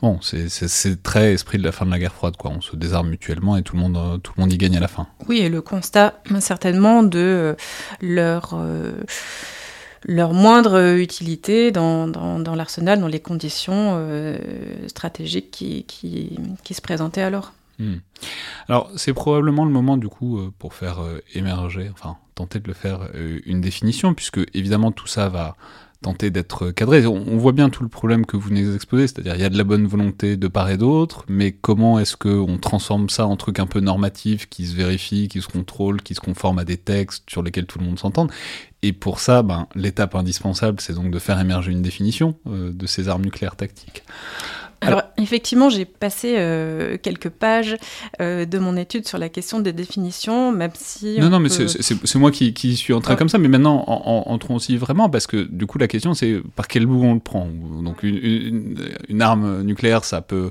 Bon, 0.03 0.21
c'est 0.21 1.03
très 1.03 1.33
esprit 1.33 1.59
de 1.59 1.65
la 1.65 1.73
fin 1.73 1.87
de 1.87 1.91
la 1.91 1.99
guerre 1.99 2.13
froide, 2.13 2.37
quoi. 2.37 2.51
On 2.51 2.61
se 2.61 2.77
désarme 2.77 3.09
mutuellement 3.09 3.57
et 3.57 3.63
tout 3.63 3.77
le 3.77 3.83
monde, 3.83 3.97
euh, 3.97 4.19
tout 4.19 4.33
le 4.37 4.43
monde 4.43 4.53
y 4.53 4.59
gagne 4.59 4.77
à 4.77 4.81
la 4.81 4.89
fin. 4.89 5.09
Oui, 5.27 5.39
et 5.39 5.49
le 5.49 5.63
constat 5.63 6.21
certainement 6.41 7.03
de 7.03 7.57
leur 8.01 8.59
leur 10.09 10.35
moindre 10.35 10.99
utilité 10.99 11.73
dans, 11.73 12.07
dans, 12.07 12.55
l'arsenal, 12.55 13.01
dans 13.01 13.09
les 13.09 13.19
conditions 13.19 14.01
stratégiques 14.87 15.51
qui, 15.51 15.85
qui, 15.85 16.39
qui, 16.63 16.75
se 16.75 16.81
présentaient 16.81 17.23
alors. 17.23 17.55
Hmm. 17.81 17.97
Alors 18.69 18.91
c'est 18.97 19.13
probablement 19.15 19.65
le 19.65 19.73
moment 19.73 19.97
du 19.97 20.09
coup 20.09 20.39
pour 20.59 20.75
faire 20.75 21.01
émerger, 21.35 21.91
enfin 21.93 22.19
tenter 22.37 22.61
de 22.61 22.69
le 22.69 22.75
faire 22.75 23.09
une 23.45 23.61
définition, 23.61 24.15
puisque 24.15 24.41
évidemment 24.55 24.93
tout 24.93 25.09
ça 25.09 25.29
va 25.29 25.57
tenter 26.03 26.31
d'être 26.31 26.71
cadré. 26.71 27.07
On, 27.07 27.37
voit 27.37 27.53
bien 27.53 27.71
tout 27.71 27.83
le 27.83 27.89
problème 27.89 28.27
que 28.27 28.37
vous 28.37 28.49
venez 28.49 28.65
d'exposer, 28.65 29.09
c'est-à-dire 29.09 29.35
il 29.35 29.41
y 29.41 29.45
a 29.45 29.49
de 29.49 29.59
la 29.59 29.65
bonne 29.65 29.87
volonté 29.87 30.37
de 30.37 30.49
part 30.49 30.71
et 30.71 30.77
d'autre, 30.77 31.25
mais 31.29 31.53
comment 31.53 31.99
est-ce 31.99 32.17
qu'on 32.17 32.59
transforme 32.59 33.09
ça 33.09 33.27
en 33.27 33.37
truc 33.37 33.59
un 33.59 33.67
peu 33.67 33.81
normatif, 33.81 34.49
qui 34.49 34.67
se 34.67 34.77
vérifie, 34.77 35.29
qui 35.29 35.41
se 35.41 35.49
contrôle, 35.49 36.03
qui 36.03 36.15
se 36.15 36.21
conforme 36.21 36.59
à 36.59 36.65
des 36.65 36.77
textes 36.77 37.29
sur 37.29 37.43
lesquels 37.43 37.67
tout 37.67 37.79
le 37.79 37.85
monde 37.85 37.99
s'entende? 37.99 38.31
Et 38.83 38.93
pour 38.93 39.21
ça, 39.21 39.43
ben, 39.43 39.67
l'étape 39.75 40.15
indispensable, 40.15 40.81
c'est 40.81 40.93
donc 40.93 41.11
de 41.11 41.19
faire 41.19 41.41
émerger 41.41 41.73
une 41.73 41.83
définition 41.83 42.37
euh, 42.47 42.73
de 42.73 42.87
ces 42.87 43.09
armes 43.09 43.23
nucléaires 43.23 43.57
tactiques. 43.57 44.05
Alors, 44.81 45.03
effectivement, 45.17 45.71
j'ai 45.71 45.85
passé 45.85 46.35
euh, 46.37 46.97
quelques 47.01 47.29
pages 47.29 47.77
euh, 48.21 48.45
de 48.45 48.59
mon 48.59 48.77
étude 48.77 49.07
sur 49.07 49.19
la 49.19 49.29
question 49.29 49.61
des 49.61 49.73
définitions, 49.73 50.53
même 50.53 50.73
si... 50.75 51.19
Non, 51.19 51.31
non, 51.31 51.41
mais 51.41 51.49
c'est 51.49 52.15
moi 52.17 52.31
qui, 52.31 52.53
qui, 52.53 52.77
suis 52.77 52.93
en 52.93 53.01
train 53.01 53.17
comme 53.17 53.29
ça, 53.29 53.39
mais 53.39 53.49
maintenant, 53.49 53.85
entrons 53.87 54.57
aussi 54.57 54.77
vraiment, 54.77 55.09
parce 55.09 55.27
que 55.27 55.37
du 55.37 55.67
coup, 55.67 55.79
la 55.79 55.89
question, 55.89 56.15
c'est 56.15 56.41
par 56.55 56.69
quel 56.69 56.87
bout 56.87 57.03
on 57.03 57.15
le 57.15 57.21
prend. 57.21 57.49
Donc, 57.83 58.03
une, 58.03 58.77
une, 59.09 59.23
arme 59.23 59.63
nucléaire, 59.63 60.05
ça 60.05 60.21
peut... 60.21 60.51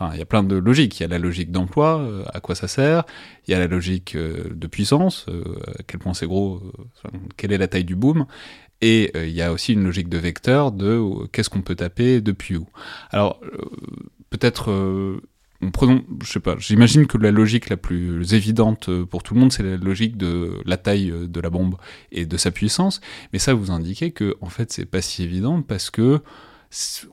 Enfin, 0.00 0.12
il 0.14 0.20
y 0.20 0.22
a 0.22 0.26
plein 0.26 0.44
de 0.44 0.54
logiques. 0.54 1.00
Il 1.00 1.02
y 1.02 1.06
a 1.06 1.08
la 1.08 1.18
logique 1.18 1.50
d'emploi, 1.50 1.98
euh, 1.98 2.22
à 2.32 2.38
quoi 2.38 2.54
ça 2.54 2.68
sert. 2.68 3.02
Il 3.46 3.50
y 3.50 3.54
a 3.54 3.58
la 3.58 3.66
logique 3.66 4.16
de 4.16 4.66
puissance, 4.68 5.26
à 5.76 5.82
quel 5.88 5.98
point 5.98 6.14
c'est 6.14 6.26
gros, 6.26 6.62
quelle 7.36 7.52
est 7.52 7.58
la 7.58 7.66
taille 7.66 7.84
du 7.84 7.96
boom. 7.96 8.26
Et 8.80 9.10
euh, 9.16 9.26
il 9.26 9.34
y 9.34 9.42
a 9.42 9.52
aussi 9.52 9.72
une 9.72 9.84
logique 9.84 10.08
de 10.08 10.18
vecteur 10.18 10.72
de 10.72 10.86
euh, 10.86 11.26
qu'est-ce 11.32 11.50
qu'on 11.50 11.62
peut 11.62 11.74
taper 11.74 12.20
depuis 12.20 12.56
où. 12.56 12.66
Alors, 13.10 13.40
euh, 13.42 13.58
peut-être 14.30 15.20
prenons, 15.72 16.04
je 16.22 16.30
sais 16.30 16.40
pas, 16.40 16.54
j'imagine 16.58 17.06
que 17.08 17.18
la 17.18 17.32
logique 17.32 17.68
la 17.68 17.76
plus 17.76 18.32
évidente 18.34 18.88
pour 19.06 19.24
tout 19.24 19.34
le 19.34 19.40
monde, 19.40 19.52
c'est 19.52 19.64
la 19.64 19.76
logique 19.76 20.16
de 20.16 20.60
la 20.64 20.76
taille 20.76 21.12
de 21.12 21.40
la 21.40 21.50
bombe 21.50 21.76
et 22.12 22.26
de 22.26 22.36
sa 22.36 22.52
puissance. 22.52 23.00
Mais 23.32 23.40
ça, 23.40 23.54
vous 23.54 23.72
indiquez 23.72 24.12
que, 24.12 24.36
en 24.40 24.48
fait, 24.48 24.70
c'est 24.72 24.86
pas 24.86 25.02
si 25.02 25.24
évident 25.24 25.62
parce 25.62 25.90
que 25.90 26.20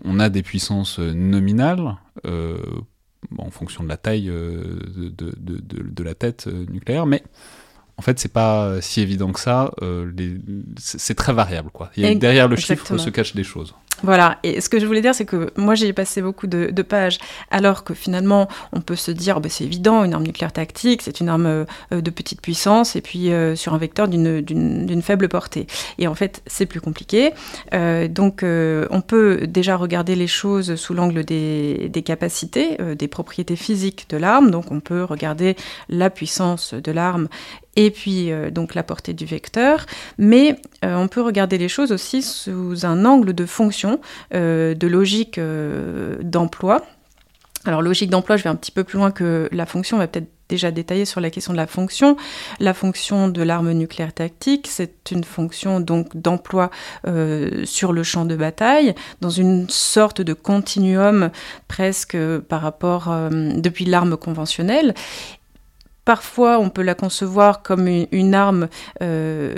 on 0.03 0.19
a 0.19 0.29
des 0.29 0.43
puissances 0.43 0.99
nominales 0.99 1.95
en 2.25 3.49
fonction 3.49 3.83
de 3.83 3.89
la 3.89 3.97
taille 3.97 4.25
de, 4.27 5.11
de, 5.15 6.03
la 6.03 6.13
tête 6.13 6.47
nucléaire, 6.47 7.07
mais 7.07 7.23
en 7.97 8.01
fait, 8.01 8.19
c'est 8.19 8.31
pas 8.31 8.81
si 8.81 9.01
évident 9.01 9.31
que 9.31 9.39
ça. 9.39 9.71
Euh, 9.81 10.11
c'est 10.77 11.15
très 11.15 11.33
variable, 11.33 11.69
quoi. 11.71 11.91
derrière 12.15 12.47
le 12.47 12.55
chiffre 12.55 12.97
se 12.97 13.09
cachent 13.09 13.35
des 13.35 13.43
choses. 13.43 13.73
Voilà, 14.03 14.37
et 14.43 14.61
ce 14.61 14.69
que 14.69 14.79
je 14.79 14.85
voulais 14.85 15.01
dire, 15.01 15.15
c'est 15.15 15.25
que 15.25 15.51
moi 15.55 15.75
j'ai 15.75 15.93
passé 15.93 16.21
beaucoup 16.21 16.47
de, 16.47 16.81
pages, 16.81 17.17
alors 17.49 17.83
que 17.83 17.93
finalement 17.93 18.47
on 18.73 18.81
peut 18.81 18.95
se 18.95 19.11
dire, 19.11 19.39
bah, 19.39 19.49
c'est 19.49 19.63
évident, 19.63 20.03
une 20.03 20.13
arme 20.13 20.23
nucléaire 20.23 20.51
tactique, 20.51 21.01
c'est 21.01 21.19
une 21.19 21.29
arme 21.29 21.45
euh, 21.45 21.65
de 21.91 22.09
petite 22.11 22.41
puissance, 22.41 22.95
et 22.95 23.01
puis 23.01 23.31
euh, 23.31 23.55
sur 23.55 23.73
un 23.73 23.77
vecteur 23.77 24.07
d'une 24.07 25.01
faible 25.01 25.29
portée. 25.29 25.67
Et 25.97 26.07
en 26.07 26.15
fait, 26.15 26.43
c'est 26.45 26.65
plus 26.65 26.81
compliqué. 26.81 27.31
Euh, 27.73 28.07
donc 28.07 28.43
on 28.43 29.01
peut 29.01 29.47
déjà 29.47 29.77
regarder 29.77 30.15
les 30.15 30.27
choses 30.27 30.75
sous 30.75 30.93
l'angle 30.93 31.23
des, 31.23 31.89
des, 31.89 32.01
capacités, 32.01 32.77
des 32.97 33.07
propriétés 33.07 33.55
physiques 33.55 34.07
de 34.09 34.17
l'arme, 34.17 34.51
donc 34.51 34.71
on 34.71 34.79
peut 34.79 35.03
regarder 35.03 35.55
la 35.89 36.09
puissance 36.09 36.73
de 36.73 36.91
l'arme 36.91 37.27
et 37.77 37.91
puis 37.91 38.31
donc 38.51 38.73
la 38.73 38.83
portée 38.83 39.13
du 39.13 39.25
vecteur, 39.25 39.85
mais 40.17 40.55
on 40.81 41.07
peut 41.07 41.21
regarder 41.21 41.57
les 41.57 41.67
choses 41.67 41.91
aussi 41.91 42.21
sous 42.21 42.85
un 42.85 43.03
angle 43.05 43.33
de 43.33 43.45
fonction 43.45 43.84
euh, 44.33 44.73
de 44.73 44.87
logique 44.87 45.37
euh, 45.37 46.17
d'emploi. 46.21 46.81
Alors 47.65 47.81
logique 47.81 48.11
d'emploi, 48.11 48.37
je 48.37 48.43
vais 48.43 48.49
un 48.49 48.55
petit 48.55 48.71
peu 48.71 48.83
plus 48.83 48.97
loin 48.97 49.09
que 49.11 49.49
la 49.51 49.65
fonction, 49.65 49.97
on 49.97 49.99
va 49.99 50.07
peut-être 50.07 50.29
déjà 50.47 50.69
détailler 50.69 51.05
sur 51.05 51.19
la 51.19 51.31
question 51.31 51.51
de 51.51 51.57
la 51.57 51.65
fonction. 51.65 52.15
La 52.59 52.75
fonction 52.75 53.27
de 53.27 53.41
l'arme 53.41 53.71
nucléaire 53.71 54.13
tactique, 54.13 54.67
c'est 54.69 55.09
une 55.09 55.23
fonction 55.23 55.79
donc 55.79 56.15
d'emploi 56.15 56.69
euh, 57.07 57.65
sur 57.65 57.91
le 57.91 58.03
champ 58.03 58.25
de 58.25 58.35
bataille, 58.35 58.93
dans 59.21 59.31
une 59.31 59.67
sorte 59.67 60.21
de 60.21 60.33
continuum 60.33 61.31
presque 61.67 62.15
par 62.47 62.61
rapport 62.61 63.11
depuis 63.31 63.85
l'arme 63.85 64.17
conventionnelle. 64.17 64.93
Parfois, 66.05 66.59
on 66.59 66.69
peut 66.69 66.83
la 66.83 66.93
concevoir 66.93 67.63
comme 67.63 67.87
une, 67.87 68.35
arme 68.35 68.69
euh, 69.01 69.55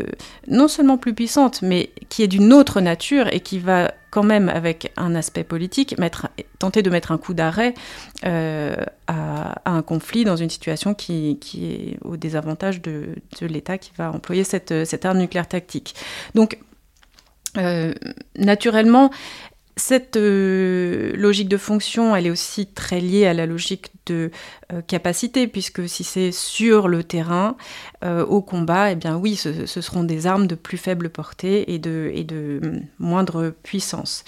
non 0.48 0.70
seulement 0.70 0.98
plus 0.98 1.14
puissante, 1.14 1.62
mais 1.62 1.92
qui 2.08 2.24
est 2.24 2.28
d'une 2.28 2.54
autre 2.54 2.80
nature 2.80 3.28
et 3.34 3.42
qui 3.42 3.60
va 3.60 3.92
quand 4.12 4.24
même, 4.24 4.48
avec 4.48 4.94
un 4.96 5.14
aspect 5.14 5.44
politique, 5.44 5.96
tenter 6.58 6.82
de 6.82 6.90
mettre 6.90 7.12
un 7.12 7.18
coup 7.18 7.34
d'arrêt 7.34 7.74
euh, 8.26 8.78
à, 9.08 9.62
un 9.70 9.82
conflit 9.82 10.24
dans 10.24 10.38
une 10.38 10.50
situation 10.50 10.94
qui, 10.94 11.38
est 11.56 11.98
au 12.06 12.16
désavantage 12.16 12.82
de, 12.82 13.16
l'État 13.42 13.78
qui 13.78 13.92
va 13.98 14.12
employer 14.14 14.46
cette, 14.46 14.72
arme 15.04 15.18
nucléaire 15.18 15.50
tactique. 15.50 15.96
Donc, 16.34 16.60
euh, 17.58 17.94
naturellement, 18.38 19.12
cette 19.78 20.18
logique 20.18 21.50
de 21.50 21.58
fonction, 21.58 22.16
elle 22.16 22.28
est 22.28 22.32
aussi 22.32 22.68
très 22.68 23.00
liée 23.00 23.26
à 23.26 23.34
la 23.34 23.46
logique 23.46 23.92
de 24.08 24.32
euh, 24.74 24.82
capacité, 24.82 25.48
puisque 25.48 25.88
si 25.88 26.04
c'est 26.04 26.32
sur 26.32 26.88
le 26.88 27.04
terrain, 27.04 27.56
euh, 28.04 28.26
au 28.26 28.42
combat, 28.42 28.92
eh 28.92 28.96
bien 28.96 29.16
oui, 29.16 29.36
ce, 29.36 29.66
seront 29.66 30.04
des 30.04 30.28
armes 30.28 30.48
de 30.48 30.56
plus 30.56 30.78
faible 30.78 31.10
portée 31.10 31.74
et 31.74 31.80
de, 31.80 32.12
et 32.14 32.24
de 32.24 32.60
hum, 32.64 32.82
moindre 33.00 33.54
puissance. 33.64 34.24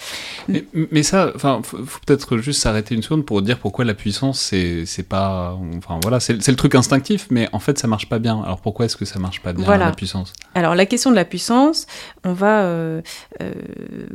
Mais, 0.47 0.65
mais 0.91 1.03
ça, 1.03 1.31
enfin, 1.35 1.61
faut, 1.63 1.77
peut-être 2.05 2.37
juste 2.37 2.61
s'arrêter 2.61 2.95
une 2.95 3.01
seconde 3.01 3.25
pour 3.25 3.41
dire 3.41 3.59
pourquoi 3.59 3.85
la 3.85 3.93
puissance, 3.93 4.39
c'est, 4.39 5.03
pas, 5.07 5.57
enfin 5.77 5.99
voilà, 6.01 6.19
c'est, 6.19 6.35
le 6.47 6.55
truc 6.55 6.75
instinctif, 6.75 7.27
mais 7.29 7.49
en 7.51 7.59
fait, 7.59 7.77
ça 7.77 7.87
marche 7.87 8.07
pas 8.07 8.19
bien. 8.19 8.41
Alors 8.43 8.61
pourquoi 8.61 8.85
est-ce 8.85 8.97
que 8.97 9.05
ça 9.05 9.19
marche 9.19 9.41
pas 9.41 9.53
bien 9.53 9.77
la 9.77 9.91
puissance? 9.91 10.33
Alors 10.55 10.75
la 10.75 10.85
question 10.85 11.09
de 11.09 11.15
la 11.15 11.25
puissance, 11.25 11.85
on 12.23 12.33
va 12.33 12.61
euh, 12.61 13.01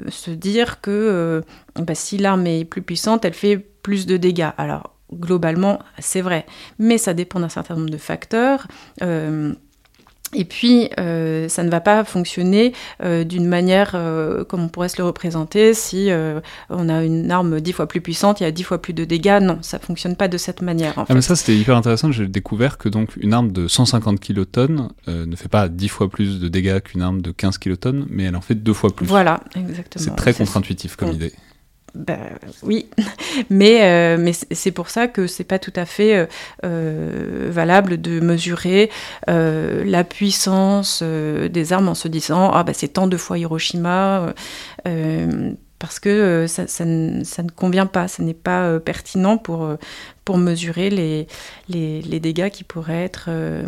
se 0.08 0.30
dire 0.30 0.80
que 0.80 0.90
bah, 1.76 1.94
si 1.94 2.18
l'arme 2.18 2.46
est 2.46 2.64
plus 2.64 2.82
puissante, 2.82 3.24
elle 3.24 3.34
fait 3.34 3.58
plus 3.58 4.06
de 4.06 4.16
dégâts. 4.16 4.50
Alors 4.56 4.94
globalement, 5.12 5.78
c'est 5.98 6.20
vrai. 6.20 6.46
Mais 6.78 6.98
ça 6.98 7.14
dépend 7.14 7.40
d'un 7.40 7.48
certain 7.48 7.74
nombre 7.76 7.90
de 7.90 7.96
facteurs. 7.98 8.66
Euh, 9.02 9.52
et 10.34 10.44
puis, 10.44 10.90
euh, 10.98 11.48
ça 11.48 11.62
ne 11.62 11.70
va 11.70 11.80
pas 11.80 12.04
fonctionner 12.04 12.72
euh, 13.02 13.24
d'une 13.24 13.46
manière 13.46 13.92
comme 14.48 14.64
on 14.64 14.68
pourrait 14.68 14.88
se 14.88 14.98
le 14.98 15.04
représenter. 15.04 15.74
Si 15.74 16.10
on 16.70 16.88
a 16.88 17.04
une 17.04 17.30
arme 17.30 17.60
dix 17.60 17.72
fois 17.72 17.86
plus 17.86 18.00
puissante, 18.00 18.40
il 18.40 18.44
y 18.44 18.46
a 18.46 18.50
dix 18.50 18.62
fois 18.62 18.80
plus 18.80 18.92
de 18.92 19.04
dégâts. 19.04 19.38
Non, 19.40 19.58
ça 19.62 19.78
fonctionne 19.78 20.16
pas 20.16 20.28
de 20.28 20.38
cette 20.38 20.62
manière. 20.62 20.94
ah, 20.96 21.14
mais 21.14 21.22
ça, 21.22 21.36
c'était 21.36 21.56
hyper 21.56 21.76
intéressant. 21.76 22.10
J'ai 22.12 22.26
découvert 22.26 22.78
que 22.78 22.88
donc 22.88 23.16
une 23.16 23.32
arme 23.32 23.52
de 23.52 23.68
150 23.68 24.20
kilotonnes 24.20 24.90
ne 25.06 25.36
fait 25.36 25.48
pas 25.48 25.68
dix 25.68 25.88
fois 25.88 26.08
plus 26.08 26.40
de 26.40 26.48
dégâts 26.48 26.80
qu'une 26.80 27.02
arme 27.02 27.22
de 27.22 27.30
15 27.30 27.58
kilotonnes, 27.58 28.06
mais 28.10 28.24
elle 28.24 28.36
en 28.36 28.40
fait 28.40 28.54
deux 28.54 28.72
fois 28.74 28.94
plus. 28.94 29.06
Voilà, 29.06 29.40
exactement. 29.56 30.04
C'est 30.04 30.16
très 30.16 30.34
contre-intuitif 30.34 30.96
comme 30.96 31.12
idée. 31.12 31.32
Ben, 31.94 32.18
oui, 32.64 32.88
mais, 33.50 33.82
euh, 33.82 34.16
mais 34.18 34.32
c'est 34.32 34.72
pour 34.72 34.90
ça 34.90 35.06
que 35.06 35.28
c'est 35.28 35.44
pas 35.44 35.60
tout 35.60 35.72
à 35.76 35.84
fait 35.84 36.16
euh, 36.16 36.26
euh, 36.64 37.48
valable 37.50 38.00
de 38.00 38.18
mesurer 38.18 38.90
la 39.26 40.04
puissance 40.04 41.02
des 41.02 41.72
armes 41.72 41.88
en 41.88 41.94
se 41.94 42.08
disant 42.08 42.50
ah 42.52 42.64
ben 42.64 42.74
c'est 42.74 42.88
tant 42.88 43.06
de 43.06 43.16
fois 43.16 43.38
Hiroshima 43.38 44.34
parce 45.78 46.00
que 46.00 46.46
ça, 46.46 46.66
ça, 46.66 46.84
ne, 46.84 47.24
ça, 47.24 47.42
ne, 47.42 47.50
convient 47.50 47.86
pas, 47.86 48.08
ce 48.08 48.22
n'est 48.22 48.34
pas 48.34 48.78
pertinent 48.80 49.36
pour, 49.36 49.76
pour 50.24 50.38
mesurer 50.38 50.90
les, 50.90 51.26
les, 51.68 52.00
les, 52.02 52.20
dégâts 52.20 52.48
qui 52.48 52.64
pourraient 52.64 53.04
être, 53.04 53.26
euh, 53.28 53.62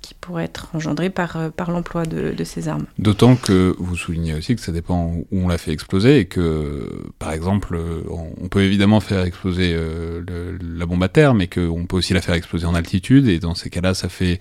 qui 0.00 0.14
pourraient 0.14 0.44
être 0.44 0.68
engendrés 0.74 1.10
par, 1.10 1.36
euh, 1.36 1.50
par 1.50 1.70
l'emploi 1.70 2.04
de, 2.04 2.44
ces 2.44 2.68
armes. 2.68 2.86
D'autant 2.98 3.36
que 3.36 3.74
vous 3.78 3.96
soulignez 3.96 4.34
aussi 4.34 4.56
que 4.56 4.60
ça 4.60 4.72
dépend 4.72 5.12
où 5.14 5.26
on 5.32 5.46
l'a 5.46 5.58
fait 5.58 5.72
exploser 5.72 6.18
et 6.18 6.24
que, 6.24 7.04
par 7.20 7.32
exemple, 7.32 7.78
on 8.08 8.48
peut 8.48 8.62
évidemment 8.62 8.98
faire 8.98 9.24
exploser 9.24 9.72
euh, 9.74 10.58
la 10.60 10.86
bombe 10.86 11.02
à 11.04 11.08
terre, 11.08 11.34
mais 11.34 11.46
qu'on 11.46 11.86
peut 11.86 11.96
aussi 11.96 12.14
la 12.14 12.20
faire 12.20 12.34
exploser 12.34 12.66
en 12.66 12.74
altitude, 12.74 13.28
et 13.28 13.38
dans 13.38 13.54
ces 13.54 13.70
cas-là, 13.70 13.94
ça 13.94 14.08
fait 14.08 14.40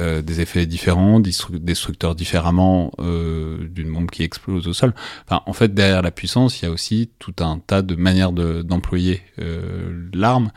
euh, 0.00 0.22
des 0.22 0.40
effets 0.40 0.66
différents, 0.66 1.20
destructeurs 1.20 2.14
différemment 2.14 2.92
euh, 2.98 3.68
d'une 3.68 3.92
bombe 3.92 4.10
qui 4.10 4.22
explose 4.22 4.66
au 4.66 4.72
sol. 4.72 4.94
Enfin, 5.26 5.42
en 5.46 5.52
fait, 5.52 5.74
derrière 5.74 6.02
la 6.02 6.10
puissance, 6.10 6.60
il 6.60 6.64
y 6.64 6.68
a 6.68 6.70
aussi 6.70 7.10
tout 7.18 7.34
un 7.40 7.58
tas 7.58 7.82
de 7.82 7.94
manières 7.94 8.32
d'employer 8.32 9.22
euh, 9.38 10.08
l'arme. 10.14 10.50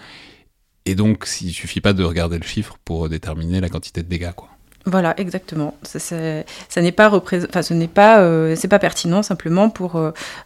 Et 0.86 0.96
donc, 0.96 1.28
il 1.42 1.52
suffit 1.52 1.82
pas 1.82 1.94
de 1.94 2.04
regarder 2.04 2.38
le 2.38 2.46
chiffre 2.46 2.78
pour 2.86 3.10
déterminer 3.10 3.60
la 3.60 3.70
quantité 3.70 4.04
de 4.04 4.08
dégâts, 4.08 4.34
quoi. 4.34 4.50
Voilà, 4.88 5.20
exactement. 5.20 5.76
Ça, 5.82 6.00
ça 6.00 6.82
n'est 6.82 6.92
pas 6.92 7.10
enfin, 7.10 7.64
ce 7.64 7.74
n'est 7.74 7.88
pas, 7.88 8.20
euh, 8.20 8.56
c'est 8.56 8.68
pas 8.68 8.78
pertinent 8.78 9.24
simplement 9.24 9.72
pour 9.72 9.96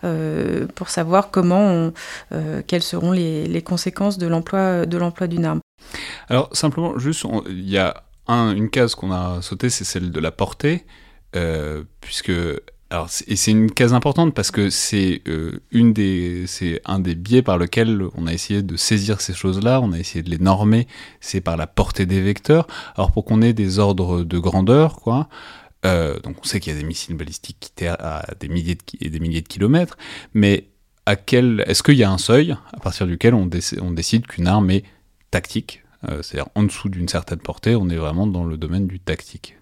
euh 0.03 0.65
pour 0.75 0.89
savoir 0.89 1.29
comment, 1.29 1.59
on, 1.59 1.93
euh, 2.31 2.61
quelles 2.65 2.81
seront 2.81 3.11
les, 3.11 3.47
les 3.47 3.61
conséquences 3.61 4.17
de 4.17 4.27
l'emploi 4.27 4.85
de 4.85 4.97
l'emploi 4.97 5.27
d'une 5.27 5.43
arme. 5.43 5.59
Alors 6.29 6.49
simplement, 6.53 6.97
juste, 6.97 7.25
il 7.49 7.69
y 7.69 7.77
a 7.77 8.03
un, 8.29 8.53
une 8.55 8.69
case 8.69 8.95
qu'on 8.95 9.11
a 9.11 9.41
sautée, 9.41 9.69
c'est 9.69 9.83
celle 9.83 10.11
de 10.11 10.19
la 10.19 10.31
portée, 10.31 10.85
puisque 12.01 12.31
alors, 12.91 13.07
et 13.27 13.35
c'est 13.35 13.51
une 13.51 13.69
case 13.69 13.93
importante 13.93 14.33
parce 14.33 14.49
que 14.49 14.71
c'est 14.71 15.21
euh, 15.27 15.61
une 15.71 15.93
des, 15.93 16.45
c'est 16.47 16.81
un 16.85 16.99
des 16.99 17.13
biais 17.13 17.43
par 17.43 17.59
lequel 17.59 18.01
on 18.15 18.25
a 18.25 18.33
essayé 18.33 18.63
de 18.63 18.75
saisir 18.77 19.21
ces 19.21 19.33
choses-là, 19.33 19.79
on 19.79 19.91
a 19.91 19.99
essayé 19.99 20.23
de 20.23 20.29
les 20.31 20.39
normer, 20.39 20.87
c'est 21.19 21.39
par 21.39 21.55
la 21.55 21.67
portée 21.67 22.07
des 22.07 22.19
vecteurs. 22.19 22.65
Alors 22.95 23.11
pour 23.11 23.25
qu'on 23.25 23.43
ait 23.43 23.53
des 23.53 23.77
ordres 23.77 24.23
de 24.23 24.39
grandeur, 24.39 24.95
quoi, 24.95 25.29
euh, 25.85 26.19
donc 26.21 26.37
on 26.41 26.43
sait 26.43 26.59
qu'il 26.59 26.73
y 26.73 26.75
a 26.75 26.79
des 26.79 26.85
missiles 26.85 27.15
balistiques 27.15 27.57
qui 27.59 27.71
tirent 27.71 27.97
à 27.99 28.25
des 28.39 28.47
milliers 28.47 28.77
et 29.01 29.09
des 29.11 29.19
milliers 29.19 29.41
de 29.41 29.47
kilomètres, 29.47 29.95
mais 30.33 30.69
à 31.05 31.15
quel, 31.15 31.63
est-ce 31.67 31.83
qu'il 31.83 31.95
y 31.95 32.03
a 32.03 32.09
un 32.09 32.17
seuil 32.17 32.55
à 32.73 32.79
partir 32.79 33.05
duquel 33.05 33.35
on, 33.35 33.45
décide 33.45 34.25
qu'une 34.25 34.47
arme 34.47 34.71
est 34.71 34.83
tactique, 35.29 35.83
euh, 35.85 35.88
c'est-à-dire 36.07 36.49
en 36.55 36.63
dessous 36.63 36.89
d'une 36.89 37.07
certaine 37.07 37.39
portée, 37.39 37.75
on 37.75 37.89
est 37.89 37.95
vraiment 37.95 38.27
dans 38.27 38.43
le 38.43 38.57
domaine 38.57 38.87
du 38.87 38.99
tactique. 38.99 39.57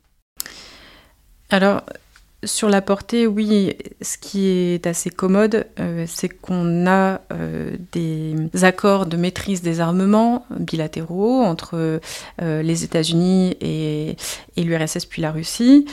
Sur 2.43 2.69
la 2.69 2.83
portée, 2.83 3.25
oui, 3.25 3.75
ce 4.01 4.19
qui 4.19 4.45
est 4.45 4.85
assez 4.85 5.09
commode, 5.09 5.65
euh, 5.79 6.05
c'est 6.07 6.29
qu'on 6.29 6.85
a 6.85 7.21
euh, 7.33 7.75
des 7.93 8.35
accords 8.63 9.07
de 9.07 9.17
maîtrise 9.17 9.63
des 9.63 9.79
armements 9.79 10.45
bilatéraux 10.51 11.41
entre 11.41 11.99
euh, 12.41 12.61
les 12.61 12.83
États-Unis 12.83 13.57
et, 13.59 14.17
l'URSS 14.55 15.05
puis 15.05 15.21
la 15.21 15.31
Russie, 15.31 15.85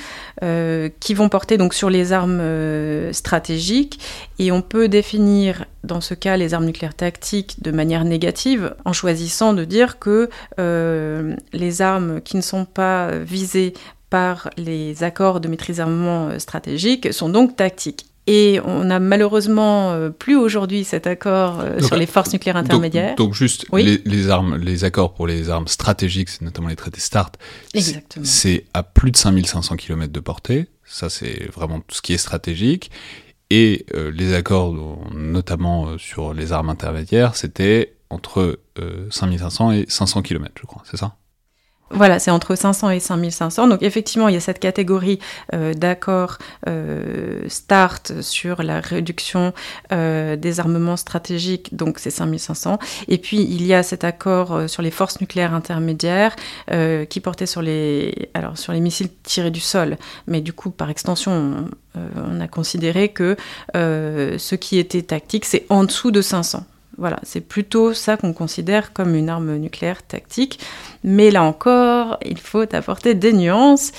qui 1.00 1.14
vont 1.14 1.28
porter 1.28 1.58
donc 1.58 1.74
sur 1.74 1.90
les 1.90 2.12
armes 2.12 2.42
stratégiques. 3.12 4.00
Et 4.38 4.50
on 4.52 4.62
peut 4.62 4.88
définir 4.88 5.66
dans 5.84 6.00
ce 6.00 6.14
cas 6.14 6.36
les 6.36 6.54
armes 6.54 6.64
nucléaires 6.64 6.94
tactiques 6.94 7.62
de 7.62 7.70
manière 7.70 8.04
négative 8.04 8.74
en 8.84 8.92
choisissant 8.92 9.52
de 9.52 9.64
dire 9.64 9.98
que 9.98 10.30
les 10.58 11.82
armes 11.82 12.20
qui 12.22 12.36
ne 12.36 12.42
sont 12.42 12.64
pas 12.64 13.10
visées 13.18 13.74
par 14.14 14.48
les 14.56 15.02
accords 15.02 15.40
de 15.40 15.48
maîtrise 15.48 15.78
d'armement 15.78 16.28
euh, 16.28 16.38
stratégique 16.38 17.12
sont 17.12 17.28
donc 17.28 17.56
tactiques. 17.56 18.06
Et 18.28 18.60
on 18.64 18.84
n'a 18.84 19.00
malheureusement 19.00 19.90
euh, 19.90 20.08
plus 20.08 20.36
aujourd'hui 20.36 20.84
cet 20.84 21.08
accord 21.08 21.58
euh, 21.58 21.80
sur 21.80 21.96
les 21.96 22.06
forces 22.06 22.32
nucléaires 22.32 22.56
intermédiaires. 22.56 23.16
Donc, 23.16 23.34
juste 23.34 23.66
les, 23.72 24.30
armes, 24.30 24.56
les 24.56 24.84
accords 24.84 25.14
pour 25.14 25.26
les 25.26 25.50
armes 25.50 25.66
stratégiques, 25.66 26.28
c'est 26.28 26.42
notamment 26.42 26.68
les 26.68 26.76
traités 26.76 27.00
START, 27.00 27.32
c'est 28.22 28.66
à 28.72 28.84
plus 28.84 29.10
de 29.10 29.16
5500 29.16 29.74
km 29.74 30.12
de 30.12 30.20
portée. 30.20 30.68
Ça, 30.84 31.10
c'est 31.10 31.50
vraiment 31.52 31.80
tout 31.80 31.96
ce 31.96 32.00
qui 32.00 32.12
est 32.12 32.18
stratégique. 32.18 32.92
Et 33.50 33.84
les 34.12 34.32
accords, 34.32 34.72
notamment 35.12 35.98
sur 35.98 36.34
les 36.34 36.52
armes 36.52 36.70
intermédiaires, 36.70 37.34
c'était 37.34 37.96
entre 38.10 38.60
5500 39.10 39.72
et 39.72 39.86
500 39.88 40.22
km, 40.22 40.52
je 40.60 40.66
crois, 40.66 40.84
c'est 40.88 40.98
ça? 40.98 41.16
Voilà, 41.90 42.18
c'est 42.18 42.30
entre 42.30 42.54
500 42.54 42.90
et 42.90 43.00
5500. 43.00 43.68
Donc 43.68 43.82
effectivement, 43.82 44.28
il 44.28 44.34
y 44.34 44.36
a 44.36 44.40
cette 44.40 44.58
catégorie 44.58 45.18
euh, 45.52 45.74
d'accords 45.74 46.38
euh, 46.66 47.42
START 47.48 48.00
sur 48.20 48.62
la 48.62 48.80
réduction 48.80 49.52
euh, 49.92 50.36
des 50.36 50.60
armements 50.60 50.96
stratégiques, 50.96 51.76
donc 51.76 51.98
c'est 51.98 52.10
5500. 52.10 52.78
Et 53.08 53.18
puis 53.18 53.42
il 53.42 53.64
y 53.66 53.74
a 53.74 53.82
cet 53.82 54.02
accord 54.02 54.68
sur 54.68 54.82
les 54.82 54.90
forces 54.90 55.20
nucléaires 55.20 55.54
intermédiaires 55.54 56.34
qui 57.08 57.20
portait 57.20 57.46
sur 57.46 57.62
les, 57.62 58.28
alors, 58.34 58.58
sur 58.58 58.72
les 58.72 58.80
missiles 58.80 59.10
tirés 59.22 59.50
du 59.50 59.60
sol. 59.60 59.96
Mais 60.26 60.40
du 60.40 60.52
coup, 60.52 60.70
par 60.70 60.90
extension, 60.90 61.68
on, 61.96 62.00
on 62.16 62.40
a 62.40 62.48
considéré 62.48 63.10
que 63.10 63.36
ce 63.74 64.54
qui 64.54 64.78
était 64.78 65.02
tactique, 65.02 65.44
c'est 65.44 65.66
en 65.68 65.84
dessous 65.84 66.10
de 66.10 66.22
500. 66.22 66.64
Voilà, 66.96 67.18
c'est 67.22 67.40
plutôt 67.40 67.92
ça 67.92 68.16
qu'on 68.16 68.32
considère 68.32 68.92
comme 68.92 69.14
une 69.14 69.28
arme 69.28 69.56
nucléaire 69.56 70.02
tactique. 70.02 70.60
Mais 71.02 71.30
là 71.30 71.42
encore, 71.42 72.18
il 72.24 72.38
faut 72.38 72.64
apporter 72.74 73.14
des 73.14 73.32
nuances. 73.32 73.92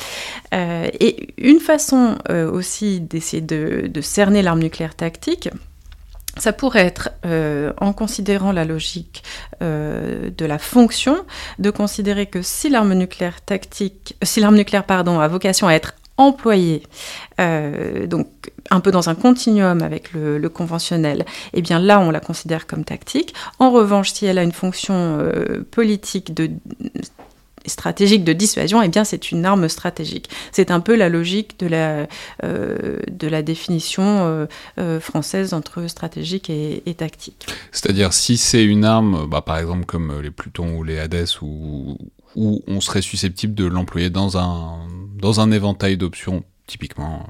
Euh, 0.53 0.87
et 0.99 1.33
une 1.37 1.59
façon 1.59 2.17
euh, 2.29 2.49
aussi 2.49 3.01
d'essayer 3.01 3.41
de, 3.41 4.01
cerner 4.01 4.41
l'arme 4.41 4.59
nucléaire 4.59 4.95
tactique, 4.95 5.49
ça 6.37 6.53
pourrait 6.53 6.85
être, 6.85 7.09
euh, 7.25 7.73
en 7.79 7.93
considérant 7.93 8.51
la 8.51 8.65
logique 8.65 9.23
de 9.61 10.45
la 10.45 10.59
fonction, 10.59 11.25
de 11.59 11.69
considérer 11.71 12.25
que 12.27 12.41
si 12.41 12.69
l'arme 12.69 12.93
nucléaire 12.93 13.41
tactique, 13.41 14.15
si 14.21 14.41
l'arme 14.41 14.55
nucléaire 14.55 14.85
pardon, 14.85 15.19
a 15.19 15.27
vocation 15.27 15.67
à 15.67 15.73
être 15.73 15.95
employée, 16.17 16.83
donc 17.37 18.27
un 18.71 18.79
peu 18.79 18.91
dans 18.91 19.09
un 19.09 19.15
continuum 19.15 19.81
avec 19.81 20.13
le, 20.13 20.49
conventionnel, 20.49 21.25
eh 21.53 21.61
bien 21.61 21.79
là, 21.79 21.99
on 21.99 22.11
la 22.11 22.19
considère 22.19 22.67
comme 22.67 22.83
tactique. 22.83 23.33
En 23.59 23.71
revanche, 23.71 24.11
si 24.11 24.25
elle 24.25 24.37
a 24.37 24.43
une 24.43 24.51
fonction 24.51 25.17
euh, 25.19 25.63
politique 25.69 26.33
de 26.33 26.51
stratégique 27.65 28.23
de 28.23 28.33
dissuasion, 28.33 28.81
eh 28.83 28.89
bien 28.89 29.03
c'est 29.03 29.31
une 29.31 29.43
arme 29.43 29.67
stratégique. 29.69 30.29
C'est 30.51 30.69
un 30.69 30.79
peu 30.79 30.95
la 30.95 31.09
logique 31.09 31.57
de 31.59 31.65
la, 31.65 32.07
euh, 32.43 32.99
de 33.09 33.27
la 33.27 33.41
définition 33.41 34.47
euh, 34.77 34.99
française 34.99 35.53
entre 35.53 35.87
stratégique 35.87 36.51
et, 36.51 36.93
tactique. 36.95 37.47
C'est-à-dire 37.71 38.13
si 38.13 38.37
c'est 38.37 38.63
une 38.63 38.85
arme, 38.85 39.27
bah, 39.27 39.41
par 39.41 39.57
exemple 39.57 39.85
comme 39.85 40.21
les 40.21 40.29
Plutons 40.29 40.77
ou 40.77 40.83
les 40.83 40.99
Hades, 40.99 41.27
où, 41.41 41.97
où 42.35 42.61
on 42.67 42.81
serait 42.81 43.01
susceptible 43.01 43.53
de 43.55 43.65
l'employer 43.65 44.09
dans 44.09 44.37
un, 44.37 44.87
dans 45.17 45.39
un 45.39 45.51
éventail 45.51 45.97
d'options, 45.97 46.43
typiquement 46.67 47.25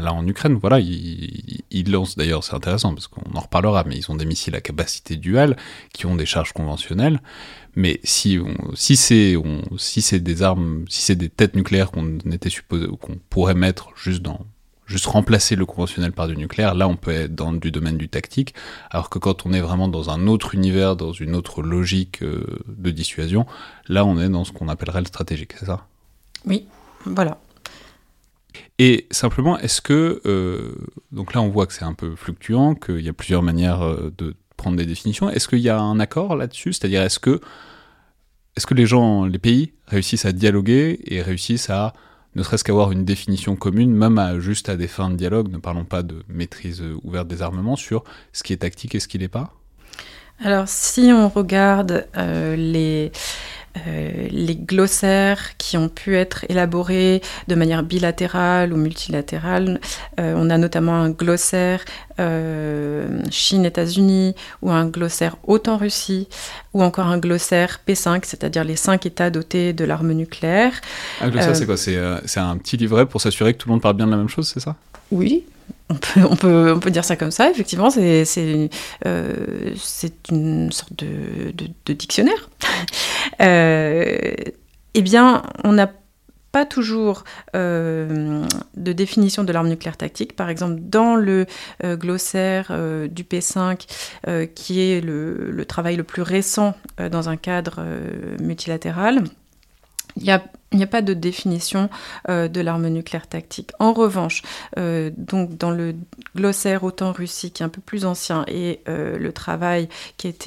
là 0.00 0.12
en 0.12 0.26
Ukraine, 0.26 0.58
voilà, 0.60 0.78
ils, 0.80 1.90
lancent 1.90 2.16
d'ailleurs, 2.16 2.44
c'est 2.44 2.54
intéressant 2.54 2.94
parce 2.94 3.06
qu'on 3.08 3.34
en 3.34 3.40
reparlera, 3.40 3.84
mais 3.84 3.96
ils 3.96 4.10
ont 4.10 4.14
des 4.14 4.24
missiles 4.24 4.54
à 4.54 4.60
capacité 4.60 5.16
duale 5.16 5.56
qui 5.92 6.06
ont 6.06 6.16
des 6.16 6.26
charges 6.26 6.52
conventionnelles. 6.52 7.20
Mais 7.74 8.00
si, 8.04 8.38
si 8.74 8.96
c'est 8.96 9.36
si 9.76 10.20
des 10.20 10.42
armes, 10.42 10.84
si 10.88 11.02
c'est 11.02 11.16
des 11.16 11.28
têtes 11.28 11.56
nucléaires 11.56 11.90
qu'on 11.90 12.18
était 12.32 12.50
supposé 12.50 12.86
qu'on 13.00 13.18
pourrait 13.28 13.54
mettre 13.54 13.90
juste 13.96 14.22
dans 14.22 14.40
juste 14.86 15.06
remplacer 15.06 15.56
le 15.56 15.66
conventionnel 15.66 16.12
par 16.12 16.28
du 16.28 16.36
nucléaire, 16.36 16.74
là 16.74 16.88
on 16.88 16.96
peut 16.96 17.10
être 17.10 17.34
dans 17.34 17.52
du 17.52 17.70
domaine 17.70 17.98
du 17.98 18.08
tactique, 18.08 18.54
alors 18.90 19.10
que 19.10 19.18
quand 19.18 19.44
on 19.44 19.52
est 19.52 19.60
vraiment 19.60 19.88
dans 19.88 20.10
un 20.10 20.26
autre 20.26 20.54
univers, 20.54 20.96
dans 20.96 21.12
une 21.12 21.34
autre 21.34 21.62
logique 21.62 22.22
euh, 22.22 22.44
de 22.68 22.90
dissuasion, 22.90 23.46
là 23.88 24.04
on 24.04 24.18
est 24.20 24.28
dans 24.28 24.44
ce 24.44 24.52
qu'on 24.52 24.68
appellerait 24.68 25.00
le 25.00 25.06
stratégique, 25.06 25.54
c'est 25.58 25.66
ça? 25.66 25.86
Oui, 26.46 26.66
voilà. 27.04 27.38
Et 28.78 29.06
simplement, 29.10 29.58
est-ce 29.58 29.80
que, 29.80 30.22
euh, 30.24 30.74
donc 31.10 31.34
là 31.34 31.42
on 31.42 31.48
voit 31.48 31.66
que 31.66 31.72
c'est 31.72 31.84
un 31.84 31.94
peu 31.94 32.14
fluctuant, 32.14 32.74
qu'il 32.74 33.00
y 33.00 33.08
a 33.08 33.12
plusieurs 33.12 33.42
manières 33.42 33.82
euh, 33.82 34.12
de 34.16 34.34
prendre 34.56 34.76
des 34.76 34.86
définitions, 34.86 35.28
est-ce 35.28 35.48
qu'il 35.48 35.58
y 35.58 35.68
a 35.68 35.78
un 35.78 35.98
accord 36.00 36.36
là-dessus? 36.36 36.72
C'est-à-dire, 36.72 37.02
est-ce 37.02 37.18
que, 37.18 37.40
est-ce 38.56 38.66
que 38.66 38.74
les 38.74 38.86
gens, 38.86 39.24
les 39.24 39.38
pays 39.38 39.72
réussissent 39.86 40.24
à 40.24 40.32
dialoguer 40.32 41.00
et 41.04 41.22
réussissent 41.22 41.70
à 41.70 41.92
ne 42.36 42.42
serait-ce 42.42 42.64
qu'avoir 42.64 42.92
une 42.92 43.04
définition 43.04 43.56
commune, 43.56 43.92
même 43.92 44.38
juste 44.38 44.68
à 44.68 44.76
des 44.76 44.88
fins 44.88 45.10
de 45.10 45.16
dialogue, 45.16 45.50
ne 45.50 45.56
parlons 45.56 45.84
pas 45.84 46.02
de 46.02 46.22
maîtrise 46.28 46.82
ouverte 47.02 47.26
des 47.28 47.40
armements, 47.40 47.76
sur 47.76 48.04
ce 48.32 48.42
qui 48.42 48.52
est 48.52 48.58
tactique 48.58 48.94
et 48.94 49.00
ce 49.00 49.08
qui 49.08 49.18
n'est 49.18 49.28
pas? 49.28 49.54
Alors, 50.44 50.68
si 50.68 51.10
on 51.14 51.30
regarde 51.30 52.06
euh, 52.18 52.54
les 52.54 53.10
euh, 53.86 54.28
les 54.30 54.56
glossaires 54.56 55.56
qui 55.58 55.76
ont 55.76 55.88
pu 55.88 56.16
être 56.16 56.44
élaborés 56.48 57.20
de 57.48 57.54
manière 57.54 57.82
bilatérale 57.82 58.72
ou 58.72 58.76
multilatérale. 58.76 59.80
Euh, 60.20 60.34
on 60.36 60.50
a 60.50 60.58
notamment 60.58 60.94
un 60.94 61.10
glossaire 61.10 61.84
euh, 62.18 63.20
Chine-États-Unis 63.30 64.34
ou 64.62 64.70
un 64.70 64.86
glossaire 64.86 65.36
OTAN-Russie 65.46 66.28
ou 66.74 66.82
encore 66.82 67.06
un 67.06 67.18
glossaire 67.18 67.80
P5, 67.86 68.20
c'est-à-dire 68.24 68.64
les 68.64 68.76
cinq 68.76 69.06
États 69.06 69.30
dotés 69.30 69.72
de 69.72 69.84
l'arme 69.84 70.12
nucléaire. 70.12 70.72
Un 71.20 71.28
glossaire, 71.28 71.56
c'est 71.56 71.66
quoi? 71.66 71.76
C'est 71.76 72.40
un 72.40 72.56
petit 72.56 72.76
livret 72.76 73.06
pour 73.06 73.20
s'assurer 73.20 73.52
que 73.54 73.58
tout 73.58 73.68
le 73.68 73.72
monde 73.72 73.82
parle 73.82 73.96
bien 73.96 74.06
de 74.06 74.12
la 74.12 74.16
même 74.16 74.28
chose, 74.28 74.50
c'est 74.52 74.60
ça? 74.60 74.76
Oui, 75.10 75.44
on 75.88 75.94
peut, 75.94 76.20
on, 76.28 76.36
peut, 76.36 76.72
on 76.74 76.80
peut, 76.80 76.90
dire 76.90 77.04
ça 77.04 77.16
comme 77.16 77.30
ça, 77.30 77.50
effectivement, 77.50 77.90
c'est 77.90 78.24
euh, 79.06 79.74
une 80.30 80.72
sorte 80.72 80.92
de, 80.94 81.52
dictionnaire. 81.92 82.50
euh, 83.40 84.34
eh 84.94 85.02
bien, 85.02 85.42
on 85.62 85.72
n'a 85.72 85.90
pas 86.50 86.64
toujours 86.64 87.24
euh, 87.54 88.44
de 88.76 88.92
définition 88.92 89.44
de 89.44 89.52
l'arme 89.52 89.68
nucléaire 89.68 89.96
tactique. 89.96 90.34
Par 90.34 90.48
exemple, 90.48 90.80
dans 90.80 91.14
le 91.14 91.46
glossaire 91.82 92.72
du 93.08 93.24
P5, 93.24 93.86
qui 94.54 94.80
est 94.80 95.00
le, 95.00 95.50
le, 95.50 95.64
travail 95.66 95.96
le 95.96 96.04
plus 96.04 96.22
récent 96.22 96.74
dans 96.98 97.28
un 97.28 97.36
cadre 97.36 97.84
multilatéral, 98.40 99.24
il 100.16 100.24
y 100.24 100.30
a 100.30 100.42
il 100.72 100.78
n'y 100.78 100.84
a 100.84 100.88
pas 100.88 101.02
de 101.02 101.14
définition 101.14 101.88
euh, 102.28 102.48
de 102.48 102.60
l'arme 102.60 102.88
nucléaire 102.88 103.28
tactique. 103.28 103.70
En 103.78 103.92
revanche, 103.92 104.42
euh, 104.78 105.10
donc 105.16 105.56
dans 105.56 105.70
le 105.70 105.94
glossaire 106.34 106.82
OTAN 106.82 107.12
Russie, 107.12 107.52
qui 107.52 107.62
est 107.62 107.66
un 107.66 107.70
peu 107.70 107.80
plus 107.80 108.04
ancien, 108.04 108.44
et 108.48 108.80
euh, 108.88 109.16
le 109.16 109.32
travail 109.32 109.88
qui 110.16 110.26
a 110.26 110.30
été 110.30 110.46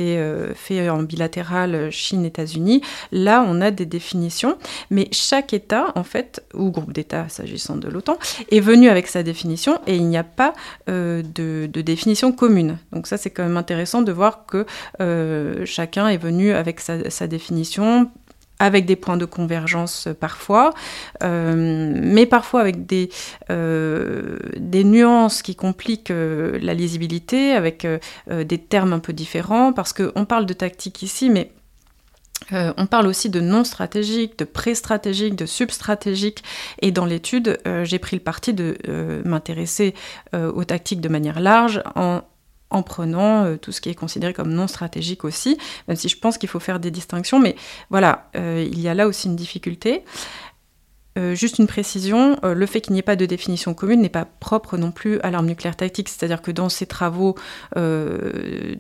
fait 0.56 0.90
en 0.90 1.04
bilatéral 1.04 1.90
Chine-États-Unis, 1.92 2.82
là 3.12 3.44
on 3.48 3.62
a 3.62 3.72
des 3.72 3.86
définitions, 3.86 4.58
mais 4.90 5.08
chaque 5.12 5.54
État, 5.54 5.92
en 5.96 6.04
fait, 6.04 6.44
ou 6.54 6.70
groupe 6.70 6.94
d'États 6.94 7.30
s'agissant 7.30 7.76
de 7.76 7.88
l'OTAN, 7.88 8.18
est 8.52 8.60
venu 8.60 8.90
avec 8.90 9.08
sa 9.08 9.24
définition 9.24 9.80
et 9.88 9.96
il 9.96 10.08
n'y 10.08 10.18
a 10.18 10.24
pas 10.24 10.54
de, 10.88 11.68
définition 11.68 12.32
commune. 12.32 12.78
Donc 12.92 13.08
ça 13.08 13.18
c'est 13.18 13.30
quand 13.30 13.44
même 13.44 13.58
intéressant 13.58 14.02
de 14.02 14.12
voir 14.12 14.46
que 14.46 14.66
chacun 15.66 16.08
est 16.10 16.18
venu 16.18 16.52
avec 16.52 16.80
sa 16.82 17.28
définition 17.28 18.10
avec 18.60 18.86
des 18.86 18.96
points 18.96 19.18
de 19.18 19.26
convergence 19.26 20.08
euh, 20.08 20.14
parfois, 20.14 20.74
euh, 21.24 21.94
mais 21.96 22.26
parfois 22.26 22.62
avec 22.62 22.86
des, 22.86 23.10
euh, 23.50 24.38
des 24.58 24.84
nuances 24.84 25.42
qui 25.42 25.56
compliquent 25.56 26.10
la 26.12 26.74
lisibilité, 26.74 27.54
avec 27.54 27.88
des 28.28 28.58
termes 28.58 28.94
un 28.94 29.00
peu 29.00 29.14
différents, 29.14 29.74
parce 29.74 29.94
qu'on 29.94 30.26
parle 30.26 30.46
de 30.46 30.54
tactique 30.54 31.02
ici, 31.02 31.30
mais 31.30 31.52
on 32.52 32.86
parle 32.86 33.08
aussi 33.08 33.30
de 33.30 33.40
non 33.40 33.64
stratégique, 33.64 34.38
de 34.40 34.46
pré-stratégique, 34.46 35.36
de 35.36 35.46
sub-stratégique. 35.46 36.44
Et 36.82 36.92
dans 36.92 37.06
l'étude, 37.06 37.60
j'ai 37.84 38.00
pris 38.00 38.16
le 38.16 38.22
parti 38.22 38.54
de 38.54 38.78
m'intéresser 39.26 39.94
aux 40.34 40.64
tactiques 40.64 41.02
de 41.02 41.10
manière 41.10 41.40
large 41.40 41.82
en 41.96 42.22
en 42.70 42.84
prenant 42.84 43.46
euh, 43.46 43.58
tout 43.58 43.72
ce 43.72 43.82
qui 43.82 43.90
est 43.90 43.96
considéré 43.96 44.34
comme 44.34 44.52
non 44.54 44.68
stratégique 44.68 45.24
aussi, 45.24 45.58
même 45.88 45.98
si 45.98 46.10
je 46.10 46.18
pense 46.18 46.38
qu'il 46.38 46.50
faut 46.50 46.60
faire 46.60 46.80
des 46.80 46.92
distinctions, 46.92 47.40
mais 47.40 47.56
voilà, 47.90 48.30
euh, 48.36 48.66
il 48.70 48.80
y 48.80 48.88
a 48.88 48.94
là 48.94 49.08
aussi 49.08 49.28
une 49.28 49.36
difficulté. 49.36 50.04
Euh, 51.18 51.34
juste 51.36 51.58
une 51.58 51.68
précision, 51.68 52.38
le 52.44 52.66
fait 52.66 52.82
qu'il 52.82 52.94
n'y 52.94 53.00
ait 53.00 53.04
pas 53.04 53.16
de 53.16 53.26
définition 53.26 53.74
commune 53.74 54.02
n'est 54.02 54.10
pas 54.10 54.26
propre 54.26 54.78
non 54.78 54.92
plus 54.92 55.20
à 55.22 55.32
l'arme 55.32 55.48
nucléaire 55.48 55.76
tactique, 55.76 56.08
c'est-à-dire 56.08 56.42
que 56.42 56.52
dans 56.52 56.70
ces 56.70 56.86
travaux 56.86 57.36
de, 57.76 58.78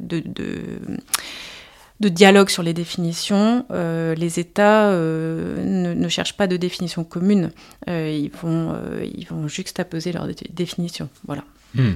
dialogue 1.99 2.49
sur 2.49 2.63
les 2.63 2.73
définitions, 2.73 3.65
les 3.71 4.39
États 4.39 4.91
ne, 4.91 6.07
cherchent 6.07 6.37
pas 6.37 6.47
de 6.47 6.55
définition 6.55 7.03
commune, 7.03 7.51
ils, 7.87 8.31
vont, 8.41 8.79
ils 9.03 9.27
vont 9.27 9.47
juxtaposer 9.47 10.13
leurs 10.13 10.27
définitions. 10.51 11.09
Voilà. 11.25 11.43
Hmm. 11.73 11.95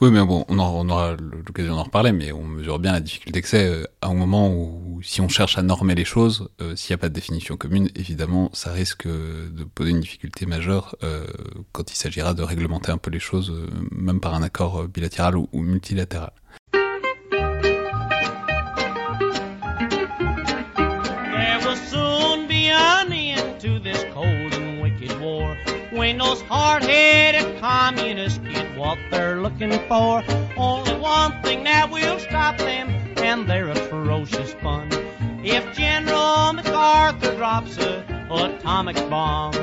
Oui, 0.00 0.10
mais 0.10 0.24
bon, 0.24 0.44
on, 0.48 0.58
aura 0.58 1.16
l'occasion 1.46 1.76
d'en 1.76 1.82
reparler, 1.82 2.12
mais 2.12 2.32
on 2.32 2.44
mesure 2.44 2.78
bien 2.78 2.92
la 2.92 3.00
difficulté 3.00 3.42
que 3.42 3.48
c'est 3.48 3.66
euh, 3.66 3.84
à 4.00 4.08
un 4.08 4.14
moment 4.14 4.50
où, 4.50 5.00
si 5.02 5.20
on 5.20 5.28
cherche 5.28 5.58
à 5.58 5.62
normer 5.62 5.94
les 5.94 6.06
choses, 6.06 6.48
euh, 6.62 6.74
s'il 6.74 6.92
n'y 6.92 6.94
a 6.94 6.98
pas 6.98 7.08
de 7.08 7.14
définition 7.14 7.56
commune, 7.56 7.90
évidemment, 7.94 8.50
ça 8.54 8.72
risque 8.72 9.06
de 9.06 9.64
poser 9.74 9.90
une 9.90 10.00
difficulté 10.00 10.46
majeure 10.46 10.96
euh, 11.04 11.26
quand 11.72 11.92
il 11.92 11.96
s'agira 11.96 12.32
de 12.32 12.42
réglementer 12.42 12.92
un 12.92 12.98
peu 12.98 13.10
les 13.10 13.20
choses, 13.20 13.52
même 13.90 14.20
par 14.20 14.34
un 14.34 14.42
accord 14.42 14.88
bilatéral 14.88 15.36
ou, 15.36 15.48
multilatéral. 15.52 16.32
What 28.80 28.98
they're 29.10 29.42
looking 29.42 29.72
for. 29.88 30.24
Only 30.56 30.94
one 30.96 31.42
thing 31.42 31.64
that 31.64 31.90
will 31.90 32.18
stop 32.18 32.56
them, 32.56 32.88
and 33.18 33.46
they're 33.48 33.68
a 33.68 33.74
ferocious 33.74 34.54
fun. 34.54 34.88
If 35.44 35.76
General 35.76 36.54
MacArthur 36.54 37.36
drops 37.36 37.76
a 37.76 38.02
atomic 38.30 38.96
bomb, 39.10 39.54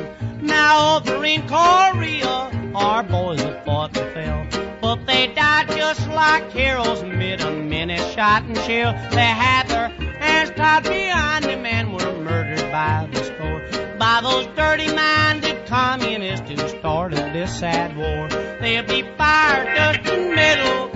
now 0.41 0.97
over 0.97 1.25
in 1.25 1.41
Korea, 1.47 2.51
our 2.75 3.01
boys 3.01 3.41
have 3.41 3.65
fought 3.65 3.97
and 3.97 4.13
fell. 4.13 4.77
But 4.81 5.07
they 5.07 5.33
died 5.33 5.69
just 5.69 6.07
like 6.09 6.51
heroes 6.51 7.01
amid 7.01 7.41
a 7.41 7.51
minute 7.51 8.05
shot 8.13 8.43
and 8.43 8.57
shell. 8.59 8.93
They 9.11 9.31
had 9.45 9.67
their 9.67 9.89
hands 10.19 10.51
tied 10.51 10.83
behind 10.83 11.45
them 11.45 11.65
and 11.65 11.93
were 11.93 12.13
murdered 12.21 12.71
by 12.71 13.09
the 13.11 13.23
score. 13.23 13.61
By 13.97 14.19
those 14.21 14.45
dirty-minded 14.55 15.56
communists 15.67 16.49
who 16.49 16.57
started 16.79 17.33
this 17.33 17.59
sad 17.59 17.95
war. 17.95 18.27
There'll 18.59 18.87
be 18.87 19.03
fire, 19.17 19.75
dust, 19.75 20.07
and 20.07 20.35
metal 20.35 20.89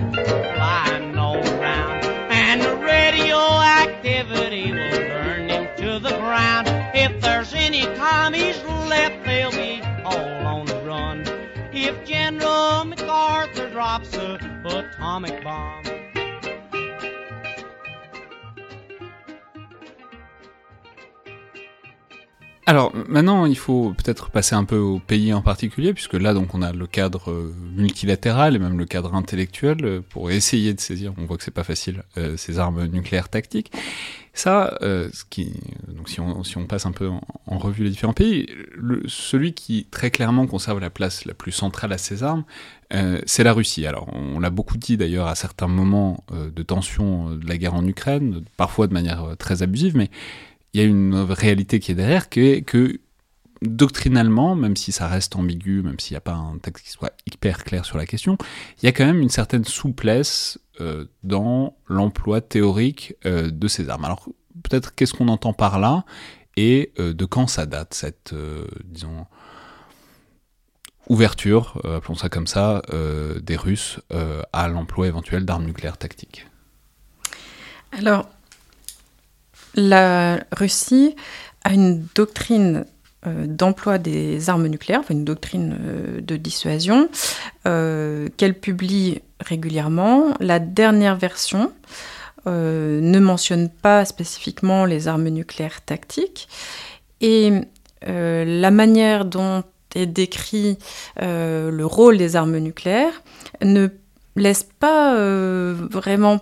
flying 0.54 1.16
all 1.18 1.36
around, 1.36 2.04
and 2.32 2.60
the 2.60 2.76
radioactivity 2.76 4.72
will 4.72 5.08
burn 5.08 5.46
them 5.48 5.68
to 5.76 5.98
the 5.98 6.16
ground. 6.16 6.68
If 6.94 7.20
there's 7.20 7.54
any 7.54 7.86
commies 7.96 8.62
left, 8.64 9.24
they'll 9.24 9.50
be 9.50 9.82
all 10.04 10.46
on 10.46 10.66
the 10.66 10.80
run. 10.82 11.24
If 11.72 12.04
General 12.04 12.84
MacArthur 12.84 13.70
drops 13.70 14.14
a 14.14 14.38
atomic 14.64 15.42
bomb. 15.44 16.01
Alors 22.64 22.92
maintenant, 23.08 23.44
il 23.46 23.58
faut 23.58 23.92
peut-être 23.92 24.30
passer 24.30 24.54
un 24.54 24.64
peu 24.64 24.76
au 24.76 25.00
pays 25.00 25.34
en 25.34 25.42
particulier, 25.42 25.92
puisque 25.92 26.14
là, 26.14 26.32
donc, 26.32 26.54
on 26.54 26.62
a 26.62 26.72
le 26.72 26.86
cadre 26.86 27.32
euh, 27.32 27.52
multilatéral 27.74 28.54
et 28.54 28.60
même 28.60 28.78
le 28.78 28.84
cadre 28.84 29.14
intellectuel 29.14 29.84
euh, 29.84 30.00
pour 30.08 30.30
essayer 30.30 30.72
de 30.72 30.78
saisir. 30.78 31.12
On 31.18 31.24
voit 31.24 31.36
que 31.36 31.42
c'est 31.42 31.50
pas 31.50 31.64
facile 31.64 32.04
euh, 32.18 32.36
ces 32.36 32.60
armes 32.60 32.86
nucléaires 32.86 33.28
tactiques. 33.28 33.72
Ça, 34.34 34.78
ce 34.80 35.24
qui, 35.28 35.52
donc 35.88 36.08
si 36.08 36.18
on, 36.18 36.42
si 36.42 36.56
on 36.56 36.64
passe 36.64 36.86
un 36.86 36.92
peu 36.92 37.06
en, 37.46 37.58
revue 37.58 37.84
les 37.84 37.90
différents 37.90 38.14
pays, 38.14 38.48
le, 38.74 39.02
celui 39.06 39.52
qui 39.52 39.86
très 39.90 40.10
clairement 40.10 40.46
conserve 40.46 40.80
la 40.80 40.88
place 40.88 41.26
la 41.26 41.34
plus 41.34 41.52
centrale 41.52 41.92
à 41.92 41.98
ces 41.98 42.22
armes, 42.22 42.44
c'est 43.26 43.44
la 43.44 43.52
Russie. 43.52 43.86
Alors, 43.86 44.08
on, 44.14 44.40
l'a 44.40 44.48
beaucoup 44.48 44.78
dit 44.78 44.96
d'ailleurs 44.96 45.26
à 45.26 45.34
certains 45.34 45.68
moments 45.68 46.24
de 46.32 46.62
tension 46.62 47.34
de 47.34 47.46
la 47.46 47.58
guerre 47.58 47.74
en 47.74 47.86
Ukraine, 47.86 48.42
parfois 48.56 48.86
de 48.86 48.94
manière 48.94 49.36
très 49.38 49.62
abusive, 49.62 49.98
mais 49.98 50.08
il 50.72 50.80
y 50.80 50.84
a 50.84 50.86
une 50.86 51.14
réalité 51.14 51.80
qui 51.80 51.92
est 51.92 51.94
derrière, 51.94 52.28
qui 52.28 52.40
est 52.40 52.62
que 52.62 53.00
doctrinalement, 53.62 54.54
même 54.54 54.76
si 54.76 54.92
ça 54.92 55.06
reste 55.06 55.36
ambigu, 55.36 55.82
même 55.82 56.00
s'il 56.00 56.14
n'y 56.14 56.18
a 56.18 56.22
pas 56.22 56.34
un 56.34 56.58
texte 56.58 56.84
qui 56.84 56.90
soit 56.90 57.12
hyper 57.26 57.64
clair 57.64 57.84
sur 57.84 57.96
la 57.96 58.06
question, 58.06 58.36
il 58.82 58.86
y 58.86 58.88
a 58.88 58.92
quand 58.92 59.04
même 59.06 59.20
une 59.20 59.28
certaine 59.28 59.64
souplesse 59.64 60.58
euh, 60.80 61.06
dans 61.22 61.76
l'emploi 61.86 62.40
théorique 62.40 63.14
euh, 63.24 63.50
de 63.50 63.68
ces 63.68 63.88
armes. 63.88 64.04
Alors 64.04 64.28
peut-être 64.62 64.94
qu'est-ce 64.94 65.14
qu'on 65.14 65.28
entend 65.28 65.52
par 65.52 65.78
là 65.78 66.04
et 66.56 66.92
euh, 66.98 67.12
de 67.12 67.24
quand 67.24 67.46
ça 67.46 67.66
date 67.66 67.94
cette, 67.94 68.34
disons, 68.84 69.26
ouverture, 71.08 71.80
appelons 71.84 72.14
ça 72.14 72.28
comme 72.28 72.46
ça, 72.46 72.82
des 73.42 73.56
Russes 73.56 74.00
à 74.52 74.68
l'emploi 74.68 75.08
éventuel 75.08 75.44
d'armes 75.44 75.64
nucléaires 75.64 75.98
tactiques? 75.98 76.46
Alors, 77.90 78.28
la 79.74 80.40
Russie 80.52 81.16
a 81.64 81.72
une 81.72 82.06
doctrine 82.14 82.84
euh, 83.24 83.46
d'emploi 83.46 83.98
des 83.98 84.50
armes 84.50 84.66
nucléaires, 84.66 85.02
une 85.08 85.24
doctrine 85.24 85.78
euh, 85.80 86.20
de 86.20 86.34
dissuasion, 86.36 87.08
euh, 87.66 88.28
qu'elle 88.36 88.58
publie 88.58 89.20
régulièrement. 89.38 90.34
La 90.40 90.58
dernière 90.58 91.16
version 91.16 91.72
ne 92.44 93.18
mentionne 93.20 93.68
pas 93.68 94.04
spécifiquement 94.04 94.84
les 94.84 95.06
armes 95.06 95.28
nucléaires 95.28 95.80
tactiques. 95.80 96.48
Et 97.20 97.52
la 98.04 98.70
manière 98.72 99.24
dont 99.24 99.62
est 99.94 100.06
décrit 100.06 100.76
le 101.20 101.84
rôle 101.84 102.18
des 102.18 102.34
armes 102.34 102.58
nucléaires 102.58 103.22
ne 103.62 103.86
laisse 104.34 104.66
pas 104.80 105.14
vraiment 105.14 106.40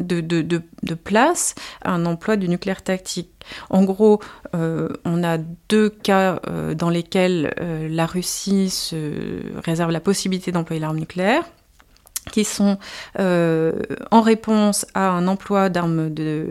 de, 0.00 0.94
place 0.94 1.54
à 1.82 1.92
un 1.92 2.06
emploi 2.06 2.36
du 2.36 2.48
nucléaire 2.48 2.82
tactique. 2.82 3.30
En 3.68 3.84
gros, 3.84 4.20
euh, 4.54 4.88
on 5.04 5.22
a 5.24 5.38
deux 5.68 5.90
cas 5.90 6.40
euh, 6.48 6.74
dans 6.74 6.90
lesquels 6.90 7.54
euh, 7.60 7.88
la 7.88 8.06
Russie 8.06 8.70
se 8.70 9.40
réserve 9.64 9.90
la 9.90 10.00
possibilité 10.00 10.52
d'employer 10.52 10.80
l'arme 10.80 10.98
nucléaire 10.98 11.44
qui 12.32 12.44
sont 12.44 12.76
en 13.18 14.20
réponse 14.20 14.86
à 14.94 15.08
un 15.08 15.26
emploi 15.26 15.68
d'armes 15.70 16.10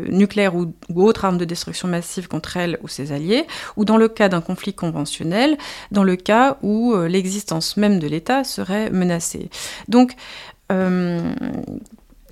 nucléaires 0.10 0.56
ou, 0.56 0.74
ou 0.90 1.04
autres 1.04 1.24
armes 1.24 1.38
de 1.38 1.46
destruction 1.46 1.88
massive 1.88 2.28
contre 2.28 2.58
elle 2.58 2.80
ou 2.82 2.88
ses 2.88 3.12
alliés, 3.12 3.46
ou 3.78 3.86
dans 3.86 3.96
le 3.96 4.10
cas 4.10 4.30
d'un 4.30 4.42
conflit 4.42 4.74
conventionnel, 4.74 5.58
dans 5.92 6.04
le 6.04 6.16
cas 6.16 6.58
où 6.64 6.96
l'existence 7.08 7.78
même 7.78 8.00
de 8.00 8.08
l'État 8.08 8.44
serait 8.44 8.90
menacée. 8.90 9.50
Donc, 9.88 10.16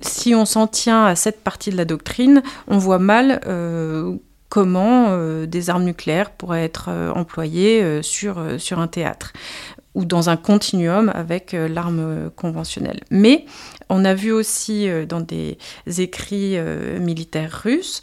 si 0.00 0.34
on 0.34 0.44
s'en 0.44 0.66
tient 0.66 1.04
à 1.04 1.16
cette 1.16 1.42
partie 1.42 1.70
de 1.70 1.76
la 1.76 1.84
doctrine, 1.84 2.42
on 2.66 2.78
voit 2.78 2.98
mal 2.98 3.40
euh, 3.46 4.14
comment 4.48 5.06
euh, 5.08 5.46
des 5.46 5.70
armes 5.70 5.84
nucléaires 5.84 6.30
pourraient 6.30 6.64
être 6.64 6.88
euh, 6.88 7.12
employées 7.12 8.02
sur, 8.02 8.38
un 8.38 8.86
théâtre 8.86 9.32
ou 9.94 10.04
dans 10.04 10.30
un 10.30 10.36
continuum 10.36 11.10
avec 11.14 11.52
l'arme 11.52 12.30
conventionnelle. 12.36 13.00
Mais 13.10 13.46
on 13.88 14.04
a 14.04 14.14
vu 14.14 14.30
aussi 14.30 14.86
dans 15.08 15.20
des 15.20 15.58
écrits 15.86 16.56
militaires 17.00 17.62
russes 17.64 18.00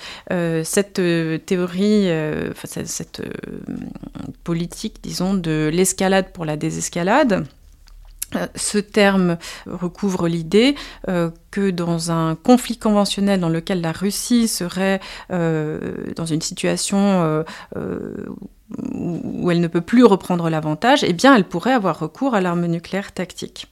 cette 0.64 1.02
théorie, 1.46 2.10
cette 2.64 3.22
politique, 4.44 4.98
disons, 5.02 5.36
de 5.36 5.70
l'escalade 5.72 6.34
pour 6.34 6.44
la 6.44 6.58
désescalade 6.58 7.46
ce 8.56 8.78
terme 8.78 9.38
recouvre 9.66 10.28
l'idée 10.28 10.76
euh, 11.08 11.30
que 11.52 11.70
dans 11.70 12.12
un 12.12 12.36
conflit 12.36 12.78
conventionnel 12.78 13.40
dans 13.40 13.50
lequel 13.50 13.82
la 13.82 13.92
Russie 13.92 14.48
serait 14.48 15.00
euh, 15.32 16.14
dans 16.16 16.26
une 16.26 16.42
situation 16.42 17.44
où 18.94 19.52
elle 19.52 19.62
ne 19.62 19.68
peut 19.68 19.82
plus 19.82 20.04
reprendre 20.04 20.50
l'avantage, 20.50 21.04
eh 21.04 21.14
bien, 21.14 21.36
elle 21.36 21.46
pourrait 21.46 21.74
avoir 21.74 22.00
recours 22.00 22.34
à 22.34 22.42
l'arme 22.42 22.66
nucléaire 22.66 23.12
tactique. 23.12 23.68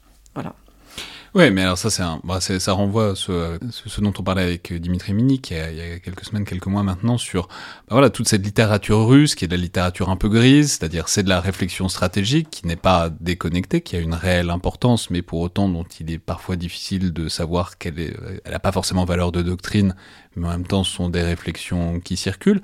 Ouais, 1.35 1.49
mais 1.49 1.63
alors 1.63 1.79
ça, 1.79 1.89
c'est 1.89 2.03
un, 2.03 2.21
bah, 2.23 2.39
ça 2.39 2.73
renvoie 2.73 3.15
ce, 3.15 3.57
ce, 3.71 4.01
dont 4.01 4.13
on 4.19 4.23
parlait 4.23 4.43
avec 4.43 4.71
Dimitri 4.71 5.15
Minik 5.15 5.49
il 5.49 5.57
y 5.57 5.59
a, 5.59 5.71
il 5.71 5.77
y 5.77 5.81
a 5.81 5.97
quelques 5.97 6.25
semaines, 6.25 6.45
quelques 6.45 6.67
mois 6.67 6.83
maintenant, 6.83 7.17
sur 7.17 7.47
bah, 7.47 7.53
voilà, 7.93 8.11
toute 8.11 8.27
cette 8.27 8.45
littérature 8.45 9.07
russe 9.07 9.33
qui 9.33 9.45
est 9.45 9.47
de 9.47 9.55
la 9.55 9.61
littérature 9.61 10.09
un 10.11 10.15
peu 10.15 10.29
grise, 10.29 10.73
c'est-à-dire 10.73 11.09
c'est 11.09 11.23
de 11.23 11.29
la 11.29 11.41
réflexion 11.41 11.89
stratégique 11.89 12.51
qui 12.51 12.67
n'est 12.67 12.75
pas 12.75 13.09
déconnectée, 13.09 13.81
qui 13.81 13.95
a 13.95 13.99
une 13.99 14.13
réelle 14.13 14.51
importance, 14.51 15.09
mais 15.09 15.23
pour 15.23 15.39
autant 15.39 15.69
dont 15.69 15.85
il 15.99 16.11
est 16.11 16.19
parfois 16.19 16.55
difficile 16.55 17.11
de 17.11 17.27
savoir 17.29 17.79
qu'elle 17.79 17.99
est, 17.99 18.15
elle 18.45 18.51
n'a 18.51 18.59
pas 18.59 18.71
forcément 18.71 19.03
valeur 19.03 19.31
de 19.31 19.41
doctrine, 19.41 19.95
mais 20.35 20.45
en 20.47 20.51
même 20.51 20.67
temps 20.67 20.83
ce 20.83 20.91
sont 20.91 21.09
des 21.09 21.23
réflexions 21.23 21.99
qui 21.99 22.15
circulent. 22.15 22.61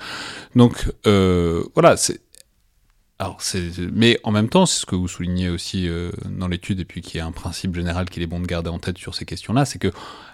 Donc 0.56 0.92
euh, 1.08 1.64
voilà, 1.74 1.98
c'est 1.98 2.22
alors, 3.22 3.42
c'est, 3.42 3.62
mais 3.92 4.18
en 4.24 4.32
même 4.32 4.48
temps, 4.48 4.66
c'est 4.66 4.80
ce 4.80 4.86
que 4.86 4.96
vous 4.96 5.10
soulignez 5.10 5.50
aussi 5.50 5.90
euh, 5.90 6.10
dans 6.30 6.48
l'étude, 6.48 6.80
et 6.80 6.86
puis 6.86 7.02
qui 7.02 7.18
est 7.18 7.22
un 7.22 7.34
principe 7.34 7.76
général 7.76 8.10
qu'il 8.10 8.24
est 8.24 8.28
bon 8.28 8.40
de 8.40 8.46
garder 8.46 8.70
en 8.70 8.80
tête 8.80 8.98
sur 8.98 9.14
ces 9.14 9.26
questions-là, 9.26 9.66
c'est 9.66 9.78
que 9.78 9.92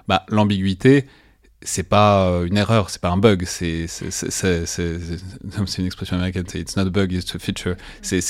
bah, 0.07 0.23
l'ambiguïté, 0.29 1.07
c'est 1.63 1.89
pas 1.89 2.27
euh, 2.27 2.45
une 2.45 2.57
erreur, 2.57 2.91
c'est 2.91 3.01
pas 3.01 3.09
un 3.09 3.17
bug, 3.17 3.45
c'est, 3.45 3.87
c'est, 3.87 4.11
c'est, 4.11 4.65
c'est, 4.67 5.77
une 5.79 5.85
expression 5.87 6.15
américaine, 6.15 6.45
c'est 6.47 6.59
it's 6.59 6.77
not 6.77 6.83
a 6.83 6.91
bug, 6.91 7.11
it's 7.11 7.33
a 7.33 7.39
feature. 7.39 7.75
C'est 8.03 8.21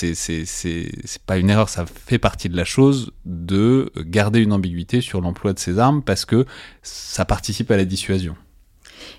pas 1.25 1.37
une 1.37 1.49
erreur, 1.49 1.67
ça 1.67 1.85
fait 1.85 2.19
partie 2.19 2.47
de 2.47 2.55
la 2.55 2.63
chose 2.63 3.11
de 3.25 3.91
garder 3.97 4.39
une 4.39 4.53
ambiguïté 4.53 5.01
sur 5.01 5.19
l'emploi 5.19 5.51
de 5.51 5.59
ces 5.59 5.79
armes 5.79 6.01
parce 6.01 6.23
que 6.23 6.45
ça 6.81 7.25
participe 7.25 7.69
à 7.71 7.77
la 7.77 7.83
dissuasion. 7.83 8.37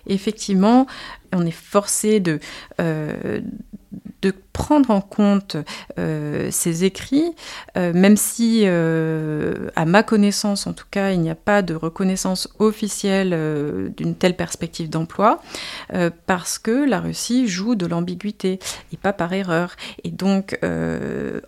Effectivement, 0.07 0.87
on 1.33 1.46
est 1.46 1.51
forcé 1.51 2.20
de, 2.20 2.40
euh, 2.81 3.40
de 4.22 4.33
prendre 4.53 4.90
en 4.90 5.01
compte 5.01 5.57
euh, 5.99 6.49
ces 6.51 6.85
écrits, 6.85 7.33
euh, 7.77 7.92
même 7.92 8.16
si, 8.16 8.66
à 8.66 9.85
ma 9.85 10.03
connaissance 10.03 10.66
en 10.66 10.72
tout 10.72 10.87
cas, 10.90 11.12
il 11.12 11.20
n'y 11.20 11.31
a 11.31 11.35
pas 11.35 11.62
de 11.62 11.75
reconnaissance 11.75 12.49
officielle 12.59 13.92
d'une 13.96 14.14
telle 14.14 14.35
perspective 14.35 14.88
d'emploi, 14.88 15.42
parce 16.27 16.59
que 16.59 16.88
la 16.88 17.01
Russie 17.01 17.46
joue 17.46 17.75
de 17.75 17.87
l'ambiguïté, 17.87 18.59
et 18.92 18.96
pas 18.96 19.12
par 19.12 19.33
erreur. 19.33 19.77
Et 20.05 20.11
donc, 20.11 20.59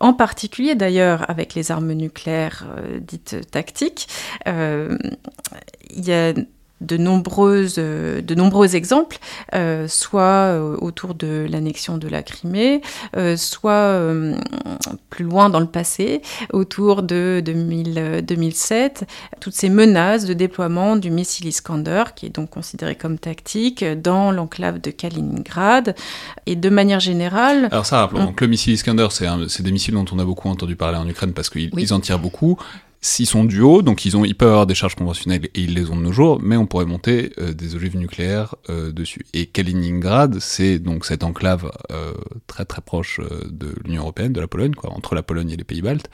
en 0.01 0.13
particulier 0.13 0.75
d'ailleurs 0.75 1.29
avec 1.31 1.55
les 1.55 1.71
armes 1.71 1.93
nucléaires 1.93 2.67
dites 3.01 3.51
tactiques, 3.51 4.09
il 4.47 6.05
y 6.05 6.13
a 6.13 6.35
de, 6.81 6.97
nombreuses, 6.97 7.77
euh, 7.79 8.21
de 8.23 8.35
nombreux 8.35 8.77
exemples, 8.77 9.19
euh, 9.55 9.89
soit 9.89 10.23
euh, 10.23 10.77
autour 10.81 11.15
de 11.15 11.47
l'annexion 11.51 11.99
de 11.99 12.09
la 12.09 12.23
Crimée, 12.23 12.81
euh, 13.17 13.37
soit 13.37 13.73
euh, 13.73 14.37
plus 15.11 15.25
loin 15.25 15.51
dans 15.51 15.61
le 15.61 15.67
passé, 15.67 16.23
autour 16.53 17.03
de 17.03 17.43
2000, 17.45 17.95
euh, 17.99 18.21
2007, 18.21 19.05
toutes 19.41 19.55
ces 19.55 19.69
menaces 19.69 20.25
de 20.25 20.35
déploiement 20.35 20.97
du 20.97 21.11
missile 21.11 21.47
Iskander, 21.47 22.05
qui 22.15 22.27
est 22.27 22.35
donc 22.35 22.51
considéré 22.51 22.95
comme 22.95 23.19
tactique, 23.19 23.85
dans 23.85 24.31
l'enclave 24.31 24.81
de 24.81 24.91
Kaliningrad. 24.91 25.95
Et 26.47 26.57
de 26.57 26.69
manière 26.71 27.01
générale, 27.01 27.69
Alors 27.71 27.87
ça, 27.87 27.99
rappelons, 28.01 28.25
donc 28.27 28.41
le 28.41 28.47
missile 28.47 28.73
Iskander, 28.75 29.09
c'est 29.11 29.63
des 29.63 29.73
missiles 29.73 29.95
dont 29.95 30.05
on 30.13 30.19
a 30.19 30.25
beaucoup 30.25 30.49
entendu 30.49 30.77
parler 30.77 30.99
en 30.99 31.09
Ukraine 31.09 31.33
parce 31.33 31.51
qu'ils 31.51 31.71
Oui. 31.73 31.93
en 31.93 32.01
tirent 32.01 32.19
beaucoup. 32.19 32.59
S'ils 33.01 33.27
sont 33.27 33.45
duo, 33.45 33.83
donc 33.83 34.05
ils, 34.05 34.17
ont, 34.17 34.25
ils 34.25 34.35
peuvent 34.35 34.49
avoir 34.49 34.67
des 34.67 34.75
charges 34.75 34.97
conventionnelles 34.97 35.47
et 35.55 35.61
ils 35.61 35.75
les 35.75 35.91
ont 35.91 35.97
de 35.97 36.03
nos 36.03 36.13
jours, 36.13 36.41
mais 36.43 36.57
on 36.57 36.67
pourrait 36.67 36.85
monter 36.85 37.33
euh, 37.39 37.53
des 37.53 37.77
ogives 37.77 37.97
nucléaires 37.97 38.57
euh, 38.71 38.91
dessus. 38.91 39.25
Et 39.35 39.47
Kaliningrad, 39.47 40.41
c'est 40.41 40.81
donc 40.81 41.05
cette 41.05 41.23
enclave 41.23 41.71
euh, 41.93 42.13
très 42.49 42.65
très 42.65 42.83
proche 42.83 43.21
euh, 43.21 43.47
de 43.51 43.73
l'Union 43.85 44.03
Européenne, 44.03 44.33
de 44.33 44.41
la 44.41 44.49
Pologne, 44.49 44.75
quoi, 44.75 44.91
entre 44.93 45.15
la 45.15 45.23
Pologne 45.23 45.51
et 45.51 45.57
les 45.57 45.65
pays 45.65 45.83
baltes. 45.83 46.11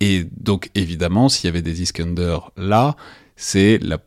Et 0.00 0.26
donc 0.36 0.70
évidemment, 0.74 1.28
s'il 1.30 1.46
y 1.46 1.48
avait 1.48 1.62
des 1.62 1.82
Iskander 1.82 2.38
là, 2.56 2.96
c'est 3.36 3.78
la 3.78 3.98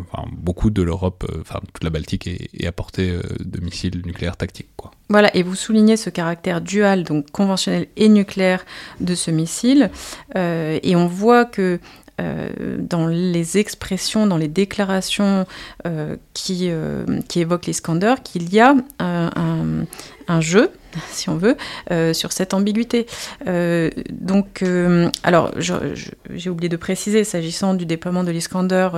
Enfin, 0.00 0.28
beaucoup 0.32 0.70
de 0.70 0.82
l'Europe, 0.82 1.24
euh, 1.30 1.40
enfin 1.40 1.60
toute 1.72 1.84
la 1.84 1.90
Baltique 1.90 2.26
est, 2.26 2.50
est 2.52 2.66
à 2.66 2.72
portée 2.72 3.10
euh, 3.10 3.22
de 3.40 3.60
missiles 3.60 4.02
nucléaires 4.04 4.36
tactiques. 4.36 4.68
Quoi. 4.76 4.90
Voilà, 5.08 5.34
et 5.34 5.42
vous 5.42 5.54
soulignez 5.54 5.96
ce 5.96 6.10
caractère 6.10 6.60
dual, 6.60 7.04
donc 7.04 7.30
conventionnel 7.30 7.86
et 7.96 8.08
nucléaire, 8.08 8.64
de 9.00 9.14
ce 9.14 9.30
missile. 9.30 9.90
Euh, 10.36 10.78
et 10.82 10.96
on 10.96 11.06
voit 11.06 11.44
que 11.44 11.80
euh, 12.20 12.78
dans 12.78 13.08
les 13.08 13.58
expressions, 13.58 14.28
dans 14.28 14.36
les 14.36 14.46
déclarations 14.46 15.46
euh, 15.84 16.16
qui, 16.32 16.68
euh, 16.70 17.04
qui 17.28 17.40
évoquent 17.40 17.66
l'Iskander, 17.66 18.14
qu'il 18.22 18.54
y 18.54 18.60
a 18.60 18.76
un, 19.00 20.40
jeu, 20.40 20.70
si 21.10 21.28
on 21.28 21.36
veut, 21.36 21.56
euh, 21.90 22.12
sur 22.12 22.30
cette 22.30 22.54
ambiguïté. 22.54 23.06
Euh, 23.48 23.90
donc, 24.10 24.62
euh, 24.62 25.10
alors, 25.24 25.52
j'ai 25.58 26.50
oublié 26.50 26.68
de 26.68 26.76
préciser, 26.76 27.24
s'agissant 27.24 27.74
du 27.74 27.84
déploiement 27.84 28.22
de 28.22 28.30
l'Iskander. 28.30 28.88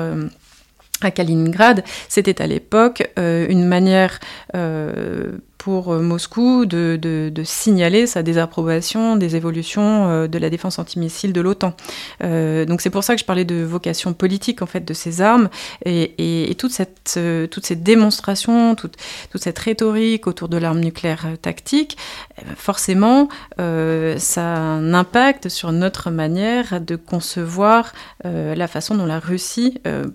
À 1.02 1.10
Kaliningrad, 1.10 1.84
c'était 2.08 2.40
à 2.42 2.46
l'époque 2.46 3.10
euh, 3.18 3.46
une 3.48 3.66
manière 3.66 4.18
euh, 4.54 5.32
pour 5.66 5.92
euh, 5.92 6.00
Moscou 6.00 6.64
de, 6.64 6.96
de- 7.02 7.42
signaler 7.42 8.06
sa 8.06 8.22
désapprobation 8.22 9.16
des 9.16 9.34
évolutions 9.34 10.06
euh, 10.08 10.28
de 10.28 10.38
la 10.38 10.48
défense 10.48 10.78
antimissile 10.78 11.32
de 11.32 11.40
l'OTAN. 11.40 11.74
Euh, 12.22 12.64
donc 12.64 12.80
c'est 12.80 12.90
pour 12.90 13.02
ça 13.02 13.14
que 13.16 13.20
je 13.20 13.24
parlais 13.24 13.44
de 13.44 13.64
vocation 13.64 14.12
politique 14.14 14.62
en 14.62 14.66
fait 14.66 14.84
de 14.84 14.94
ces 14.94 15.20
armes 15.22 15.48
et, 15.84 16.02
et- 16.24 16.50
et 16.50 16.54
toute 16.54 16.70
cette 16.70 17.18
toute 17.50 17.66
cette 17.66 17.82
démonstration, 17.82 18.76
toute, 18.76 18.94
toute 19.32 19.42
cette 19.42 19.58
rhétorique 19.58 20.28
autour 20.28 20.48
de 20.48 20.56
l'arme 20.56 20.78
nucléaire 20.78 21.26
tactique, 21.42 21.96
eh 22.38 22.44
ben, 22.44 22.54
forcément 22.56 23.28
ça 23.58 24.44
a 24.56 24.58
un 24.58 24.94
impact 24.94 25.48
sur 25.48 25.72
notre 25.72 26.10
manière 26.12 26.80
de 26.80 26.94
concevoir 26.96 27.92
la 28.24 28.68
façon 28.68 28.94
dont 28.94 29.06
la 29.06 29.18
Russie 29.18 29.72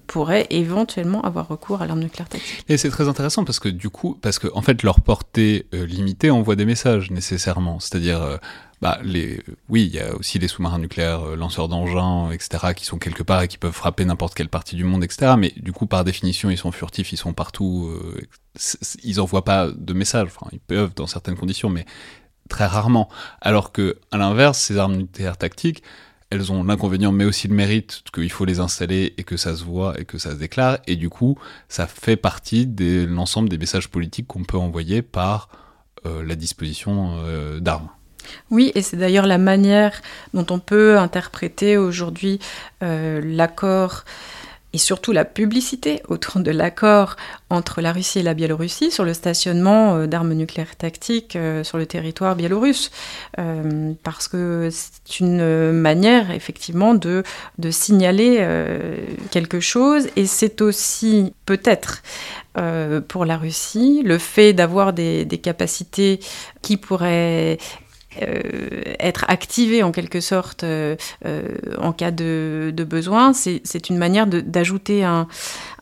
pourrait 0.08 0.48
éventuellement 0.50 1.22
avoir 1.24 1.48
recours 1.50 1.82
à 1.82 1.88
l'arme 1.88 2.00
nucléaire 2.08 2.30
tactique. 2.30 2.64
Et 2.70 2.78
c'est 2.78 2.90
très 2.98 3.08
intéressant 3.10 3.44
parce 3.44 3.60
que 3.60 3.68
du 3.70 3.90
coup, 3.90 4.18
parce 4.22 4.40
que 4.40 4.48
en 4.54 4.62
fait 4.62 4.82
leur 4.84 5.02
portée 5.02 5.41
euh, 5.74 5.86
limitée 5.86 6.32
envoie 6.32 6.56
des 6.56 6.66
messages 6.66 7.12
nécessairement. 7.12 7.80
C'est-à-dire, 7.80 8.22
euh, 8.22 8.38
bah, 8.82 9.00
oui, 9.70 9.86
il 9.86 9.94
y 9.94 10.00
a 10.00 10.16
aussi 10.16 10.40
les 10.40 10.48
sous-marins 10.48 10.80
nucléaires, 10.80 11.22
euh, 11.22 11.36
lanceurs 11.36 11.68
d'engins, 11.68 12.32
etc., 12.32 12.74
qui 12.76 12.86
sont 12.86 12.98
quelque 12.98 13.24
part 13.24 13.42
et 13.42 13.48
qui 13.48 13.58
peuvent 13.58 13.74
frapper 13.74 14.06
n'importe 14.06 14.36
quelle 14.36 14.50
partie 14.50 14.76
du 14.76 14.84
monde, 14.84 15.04
etc. 15.04 15.34
Mais 15.38 15.54
du 15.58 15.72
coup, 15.74 15.86
par 15.86 16.04
définition, 16.04 16.50
ils 16.50 16.58
sont 16.58 16.72
furtifs, 16.72 17.12
ils 17.14 17.18
sont 17.18 17.34
partout. 17.34 17.92
ils 19.04 19.22
envoient 19.22 19.46
pas 19.46 19.70
de 19.72 19.94
messages. 19.94 20.30
Ils 20.52 20.60
peuvent 20.60 20.94
dans 20.96 21.08
certaines 21.08 21.36
conditions, 21.36 21.70
mais 21.70 21.86
très 22.50 22.66
rarement. 22.66 23.10
Alors 23.42 23.72
que, 23.72 23.98
à 24.12 24.18
l'inverse, 24.18 24.60
ces 24.60 24.78
armes 24.78 24.96
nucléaires 24.96 25.38
tactiques, 25.38 25.84
elles 26.32 26.52
ont 26.52 26.64
l'inconvénient, 26.64 27.12
mais 27.12 27.26
aussi 27.26 27.48
le 27.48 27.54
mérite 27.54 28.04
qu'il 28.14 28.32
faut 28.32 28.46
les 28.46 28.60
installer 28.60 29.14
et 29.18 29.24
que 29.24 29.38
ça 29.38 29.56
se 29.56 29.64
voit 29.64 30.00
et 30.00 30.06
que 30.06 30.18
ça 30.18 30.32
se 30.32 30.36
déclare. 30.36 30.80
Et 30.88 30.96
du 30.96 31.10
coup, 31.10 31.38
ça 31.68 31.88
fait 31.88 32.16
partie 32.16 32.66
de 32.66 33.06
l'ensemble 33.06 33.50
des 33.50 33.58
messages 33.58 33.90
politiques 33.90 34.28
qu'on 34.28 34.44
peut 34.44 34.58
envoyer 34.58 35.02
par 35.02 35.50
euh, 36.06 36.24
la 36.26 36.36
disposition 36.36 37.18
euh, 37.26 37.60
d'armes. 37.60 37.90
Oui, 38.50 38.72
et 38.76 38.82
c'est 38.82 38.98
d'ailleurs 38.98 39.28
la 39.28 39.38
manière 39.38 40.02
dont 40.34 40.46
on 40.50 40.60
peut 40.60 40.98
interpréter 40.98 41.78
aujourd'hui 41.78 42.40
euh, 42.82 43.22
l'accord 43.24 44.06
et 44.74 44.78
surtout 44.78 45.12
la 45.12 45.26
publicité 45.26 46.02
autour 46.08 46.40
de 46.40 46.52
l'accord 46.52 47.18
entre 47.50 47.82
la 47.82 47.92
Russie 47.92 48.20
et 48.20 48.24
la 48.24 48.34
Biélorussie 48.34 48.92
sur 48.92 49.04
le 49.04 49.14
stationnement 49.14 49.96
euh, 49.96 50.08
d'armes 50.08 50.34
nucléaires 50.34 50.76
tactiques 50.76 51.36
euh, 51.36 51.64
sur 51.64 51.78
le 51.78 51.86
territoire 51.86 52.36
biélorusse. 52.36 52.92
Euh, 53.40 53.94
parce 54.04 54.28
que 54.28 54.70
c'est 54.72 55.20
une 55.20 55.72
manière 55.74 56.32
effectivement 56.32 56.94
de, 56.94 57.24
de 57.58 57.72
signaler 57.72 58.46
quelque 59.32 59.60
chose 59.60 60.08
et 60.16 60.26
c'est 60.26 60.62
aussi 60.62 61.34
peut-être 61.46 62.02
pour 63.08 63.26
la 63.26 63.38
Russie 63.38 64.02
le 64.04 64.18
fait 64.18 64.54
d'avoir 64.54 64.94
des, 64.94 65.26
des 65.26 65.38
capacités 65.38 66.20
qui 66.62 66.78
pourraient 66.78 67.58
être 68.20 69.26
activé 69.28 69.84
en 69.84 69.92
quelque 69.92 70.20
sorte 70.20 70.64
euh, 70.64 70.96
euh, 71.26 71.44
en 71.80 71.94
cas 71.94 72.12
de, 72.12 72.72
de 72.76 72.84
besoin, 72.84 73.34
c'est 73.34 73.90
une 73.90 73.98
manière 73.98 74.28
d'ajouter 74.28 75.04
un, 75.04 75.28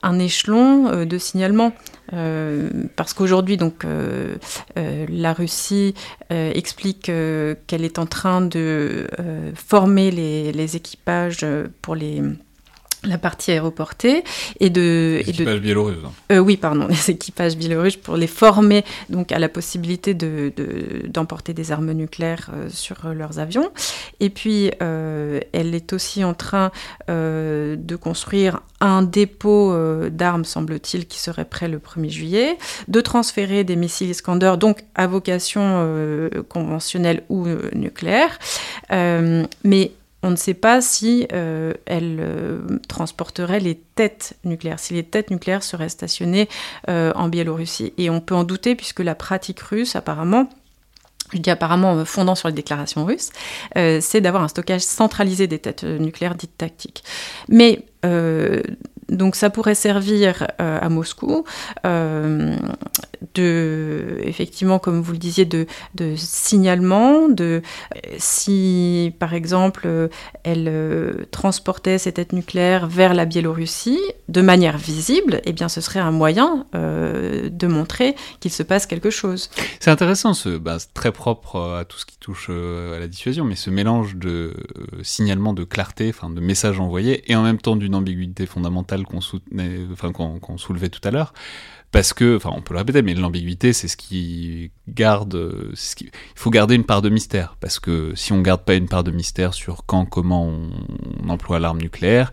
un 0.04 0.20
échelon 0.20 0.88
euh, 0.88 1.06
de 1.06 1.18
signalement. 1.18 1.74
Euh, 2.14 2.70
parce 2.96 3.14
qu'aujourd'hui, 3.14 3.58
donc, 3.58 3.86
euh, 3.86 4.36
euh, 4.78 5.06
la 5.10 5.34
Russie 5.34 5.94
euh, 6.32 6.52
explique 6.56 7.10
euh, 7.10 7.54
qu'elle 7.68 7.86
est 7.86 8.00
en 8.00 8.08
train 8.08 8.42
de 8.42 9.08
euh, 9.20 9.52
former 9.54 10.10
les, 10.10 10.52
les 10.52 10.76
équipages 10.76 11.42
euh, 11.44 11.68
pour 11.84 11.94
les, 11.94 12.24
la 13.04 13.18
partie 13.18 13.52
aéroportée 13.52 14.24
et 14.60 14.70
de, 14.70 15.20
et 15.22 15.24
de 15.24 15.28
L'équipage 15.32 15.60
biélorusse. 15.62 15.98
hein. 16.06 16.12
euh, 16.34 16.40
oui, 16.40 16.58
pardon, 16.58 16.88
les 16.90 17.12
équipages 17.12 17.56
biélorusses 17.56 17.96
pour 17.96 18.18
les 18.18 18.28
former 18.28 18.84
donc 19.10 19.32
à 19.32 19.40
la 19.40 19.48
possibilité 19.48 20.14
de, 20.14 20.52
de- 20.56 21.08
d'emporter 21.08 21.54
des 21.54 21.72
armes 21.72 21.92
nucléaires 21.94 22.50
euh, 22.54 22.68
sur 22.70 23.06
euh, 23.06 23.14
leurs 23.14 23.40
avions. 23.40 23.70
Et 24.20 24.30
puis, 24.30 24.72
euh, 24.82 25.40
elle 25.54 25.74
est 25.76 25.94
aussi 25.94 26.24
en 26.26 26.34
train 26.34 26.72
de 27.08 27.96
construire 27.96 28.60
un 28.82 29.02
dépôt 29.02 29.74
d'armes, 30.10 30.46
semble-t-il, 30.46 31.06
qui 31.08 31.20
serait 31.20 31.46
prêt 31.46 31.68
le 31.68 31.80
1er 31.80 32.10
juillet, 32.10 32.58
de 32.88 33.02
transférer 33.02 33.64
des 33.64 33.76
missiles 33.76 34.10
Iskander, 34.10 34.56
donc 34.60 34.84
à 34.96 35.08
vocation 35.08 36.30
conventionnelle 36.50 37.24
ou 37.30 37.48
nucléaire. 37.74 38.38
Mais 38.92 39.92
on 40.24 40.32
ne 40.32 40.36
sait 40.36 40.54
pas 40.54 40.82
si 40.82 41.28
euh, 41.32 41.74
elle 41.86 42.22
transporterait 42.88 43.60
les 43.60 43.76
têtes 43.76 44.38
nucléaires, 44.44 44.80
si 44.80 44.94
les 44.94 45.04
têtes 45.04 45.32
nucléaires 45.32 45.64
seraient 45.64 45.90
stationnées 45.90 46.50
en 46.88 47.28
Biélorussie. 47.30 47.94
Et 47.98 48.10
on 48.10 48.20
peut 48.20 48.36
en 48.36 48.44
douter 48.44 48.76
puisque 48.76 49.00
la 49.00 49.16
pratique 49.16 49.60
russe, 49.62 49.96
apparemment, 49.96 50.50
je 51.32 51.38
dis 51.38 51.50
apparemment 51.50 52.04
fondant 52.06 52.36
sur 52.36 52.48
les 52.48 52.54
déclarations 52.54 53.06
russes, 53.06 53.30
c'est 53.76 54.22
d'avoir 54.22 54.44
un 54.44 54.48
stockage 54.48 54.82
centralisé 54.82 55.48
des 55.48 55.60
têtes 55.60 55.84
nucléaires 55.84 56.36
dites 56.36 56.58
tactiques. 56.58 57.04
Mais 57.48 57.86
donc 59.10 59.36
ça 59.36 59.50
pourrait 59.50 59.76
servir 59.76 60.48
euh, 60.62 60.80
à 60.82 60.90
Moscou 60.90 61.44
euh, 61.86 62.56
de, 63.36 64.18
effectivement, 64.24 64.80
comme 64.80 65.02
vous 65.02 65.12
le 65.12 65.18
disiez, 65.18 65.46
de, 65.46 65.66
signalement, 66.16 67.28
de 67.28 67.62
si 68.18 69.14
par 69.20 69.34
exemple 69.34 70.10
elle 70.44 71.28
transportait 71.32 71.98
ses 71.98 72.14
têtes 72.14 72.34
nucléaires 72.34 72.88
vers 72.88 73.14
la 73.14 73.26
Biélorussie 73.26 74.00
de 74.30 74.42
manière 74.42 74.78
visible, 74.78 75.42
eh 75.44 75.52
bien 75.52 75.68
ce 75.68 75.82
serait 75.82 76.00
un 76.00 76.12
moyen 76.12 76.66
euh, 76.76 77.50
de 77.50 77.68
montrer 77.68 78.16
qu'il 78.40 78.52
se 78.52 78.64
passe 78.64 78.86
quelque 78.86 79.10
chose. 79.10 79.50
C'est 79.80 79.92
intéressant, 79.92 80.34
ce, 80.34 80.58
bah, 80.58 80.78
très 80.94 81.12
propre 81.12 81.60
à 81.80 81.86
tout 81.86 81.98
ce 81.98 82.06
qui 82.06 82.18
touche 82.18 82.50
à 82.50 83.00
la 83.00 83.08
dissuasion, 83.08 83.44
mais 83.44 83.56
ce 83.56 83.70
mélange 83.70 84.16
de 84.16 84.54
signalement, 85.04 85.54
de 85.54 85.64
clarté, 85.66 86.10
enfin 86.10 86.30
de 86.30 86.40
messages 86.40 86.80
envoyés, 86.80 87.30
et 87.30 87.36
en 87.36 87.44
même 87.44 87.58
temps 87.58 87.76
d'une 87.76 87.96
ambiguïté 87.96 88.46
fondamentale 88.46 88.99
qu'on 89.06 89.20
enfin 89.92 90.12
qu'on 90.12 90.58
soulevait 90.58 90.90
tout 90.90 91.06
à 91.08 91.12
l'heure, 91.12 91.34
parce 91.92 92.14
que, 92.14 92.36
enfin, 92.36 92.52
on 92.54 92.62
peut 92.62 92.74
le 92.74 92.80
répéter, 92.80 93.02
mais 93.02 93.16
l'ambiguïté, 93.16 93.74
c'est 93.74 93.88
ce 93.88 93.98
qui 93.98 94.72
garde, 94.88 95.36
il 96.02 96.10
faut 96.36 96.52
garder 96.52 96.76
une 96.76 96.84
part 96.84 97.02
de 97.02 97.10
mystère, 97.10 97.56
parce 97.60 97.80
que 97.80 98.14
si 98.16 98.32
on 98.32 98.42
garde 98.42 98.62
pas 98.62 98.76
une 98.76 98.88
part 98.88 99.04
de 99.04 99.12
mystère 99.12 99.54
sur 99.56 99.86
quand, 99.86 100.06
comment 100.06 100.48
on, 100.48 101.30
emploie 101.30 101.60
l'arme 101.60 101.80
nucléaire, 101.80 102.32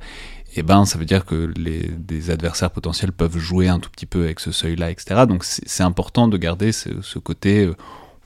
eh 0.56 0.62
ben, 0.62 0.84
ça 0.84 0.98
veut 0.98 1.04
dire 1.04 1.24
que 1.24 1.52
les, 1.56 1.88
des 1.88 2.30
adversaires 2.30 2.70
potentiels 2.70 3.12
peuvent 3.12 3.38
jouer 3.38 3.68
un 3.68 3.78
tout 3.78 3.90
petit 3.90 4.06
peu 4.06 4.24
avec 4.24 4.40
ce 4.40 4.52
seuil-là, 4.52 4.90
etc. 4.90 5.24
Donc, 5.26 5.44
c'est 5.44 5.82
important 5.82 6.28
de 6.28 6.36
garder 6.36 6.72
ce, 6.72 7.18
côté. 7.18 7.64
Euh, 7.64 7.76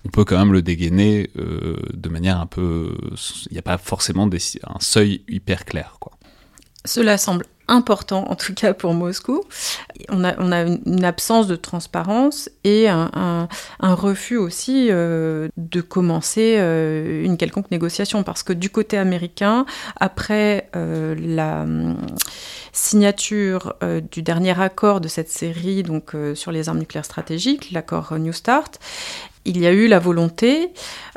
on 0.04 0.08
peut 0.08 0.24
quand 0.24 0.38
même 0.38 0.52
le 0.52 0.62
dégainer 0.62 1.30
euh, 1.36 1.76
de 1.92 2.08
manière 2.08 2.40
un 2.40 2.46
peu. 2.46 2.96
Il 3.50 3.52
n'y 3.52 3.58
a 3.58 3.62
pas 3.62 3.78
forcément 3.78 4.28
un 4.28 4.80
seuil 4.80 5.22
hyper 5.28 5.64
clair, 5.64 5.96
quoi. 6.00 6.12
Cela 6.84 7.18
semble 7.18 7.44
important, 7.70 8.28
en 8.28 8.34
tout 8.34 8.52
cas 8.52 8.74
pour 8.74 8.92
Moscou. 8.92 9.42
On 10.08 10.24
a, 10.24 10.34
on 10.38 10.50
une 10.50 11.04
absence 11.04 11.46
de 11.46 11.56
transparence 11.56 12.50
et 12.64 12.88
un, 12.88 13.48
refus 13.80 14.36
aussi 14.36 14.88
euh, 14.90 15.48
de 15.56 15.80
commencer 15.80 16.56
euh, 16.58 17.24
une 17.24 17.36
quelconque 17.36 17.70
négociation, 17.70 18.22
parce 18.22 18.42
que 18.42 18.52
du 18.52 18.70
côté 18.70 18.98
américain, 18.98 19.64
après 19.98 20.68
euh, 20.76 21.14
la 21.18 21.62
hum, 21.62 21.96
signature 22.72 23.74
du 24.10 24.22
dernier 24.22 24.60
accord 24.60 25.00
de 25.00 25.08
cette 25.08 25.28
série 25.28 25.82
donc 25.82 26.14
sur 26.34 26.52
les 26.52 26.68
armes 26.68 26.78
nucléaires 26.78 27.04
stratégiques, 27.04 27.72
l'accord 27.72 28.16
New 28.18 28.32
Start, 28.32 28.78
il 29.44 29.58
y 29.58 29.66
a 29.66 29.72
eu 29.72 29.86
la 29.86 29.98
volonté 29.98 30.70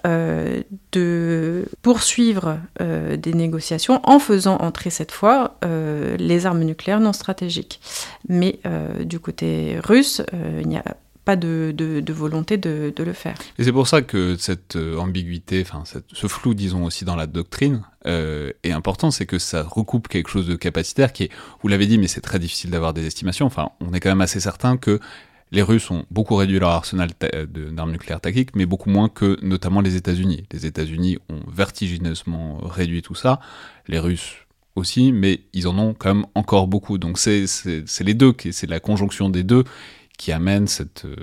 euh, 0.06 0.62
de 0.92 1.66
poursuivre 1.82 2.60
euh, 2.82 3.18
des 3.18 3.34
négociations 3.34 4.02
en 4.04 4.20
faisant 4.20 4.58
entrer 4.58 4.90
cette 4.90 5.12
fois 5.12 5.58
euh, 5.64 6.16
les 6.18 6.46
armes 6.46 6.64
nucléaires 6.64 7.00
non 7.00 7.14
stratégiques. 7.14 7.80
Mais 8.28 8.60
du 9.04 9.20
côté 9.20 9.78
russe, 9.84 10.22
il 10.62 10.68
n'y 10.68 10.78
a 10.78 10.84
pas 11.26 11.36
de, 11.36 12.04
volonté 12.10 12.58
de, 12.58 12.94
le 12.98 13.14
faire. 13.14 13.36
Et 13.58 13.64
c'est 13.64 13.72
pour 13.72 13.88
ça 13.88 14.02
que 14.02 14.36
cette 14.38 14.76
ambiguïté, 14.76 15.64
enfin 15.66 15.84
ce 16.12 16.28
flou, 16.28 16.54
disons 16.54 16.86
aussi 16.86 17.06
dans 17.06 17.16
la 17.16 17.28
doctrine, 17.28 17.84
est 18.06 18.72
important, 18.72 19.12
c'est 19.12 19.26
que 19.26 19.40
ça 19.40 19.64
recoupe 19.64 20.08
quelque 20.08 20.30
chose 20.30 20.48
de 20.48 20.56
capacitaire 20.56 21.12
qui 21.14 21.24
est, 21.24 21.30
vous 21.62 21.68
l'avez 21.68 21.86
dit, 21.86 21.98
mais 21.98 22.08
c'est 22.08 22.22
très 22.22 22.40
difficile 22.40 22.72
d'avoir 22.72 22.94
des 22.94 23.06
estimations. 23.06 23.46
Enfin, 23.46 23.70
on 23.82 23.94
est 23.94 24.00
quand 24.00 24.10
même 24.10 24.22
assez 24.22 24.40
certain 24.40 24.78
que 24.78 25.00
les 25.54 25.62
Russes 25.62 25.90
ont 25.92 26.04
beaucoup 26.10 26.36
réduit 26.36 26.60
leur 26.60 26.72
arsenal 26.72 27.12
d'armes 27.72 27.92
nucléaires 27.92 28.20
tactiques, 28.20 28.56
mais 28.56 28.66
beaucoup 28.66 28.90
moins 28.90 29.08
que 29.08 29.38
notamment 29.44 29.82
les 29.82 29.96
États-Unis. 29.96 30.44
Les 30.52 30.66
États-Unis 30.66 31.20
ont 31.30 31.40
vertigineusement 31.48 32.58
réduit 32.58 33.04
tout 33.04 33.16
ça, 33.16 33.40
les 33.88 34.00
Russes 34.00 34.36
aussi, 34.76 35.12
mais 35.12 35.42
ils 35.54 35.68
en 35.68 35.78
ont 35.78 35.94
quand 35.94 36.14
même 36.14 36.26
encore 36.34 36.68
beaucoup. 36.68 36.98
Donc 36.98 37.20
c'est 37.20 37.46
les 38.02 38.14
deux, 38.16 38.34
c'est 38.52 38.70
la 38.70 38.80
conjonction 38.80 39.30
des 39.30 39.44
deux 39.44 39.64
qui 40.18 40.32
amène 40.32 40.68
cette, 40.68 41.06
euh, 41.06 41.16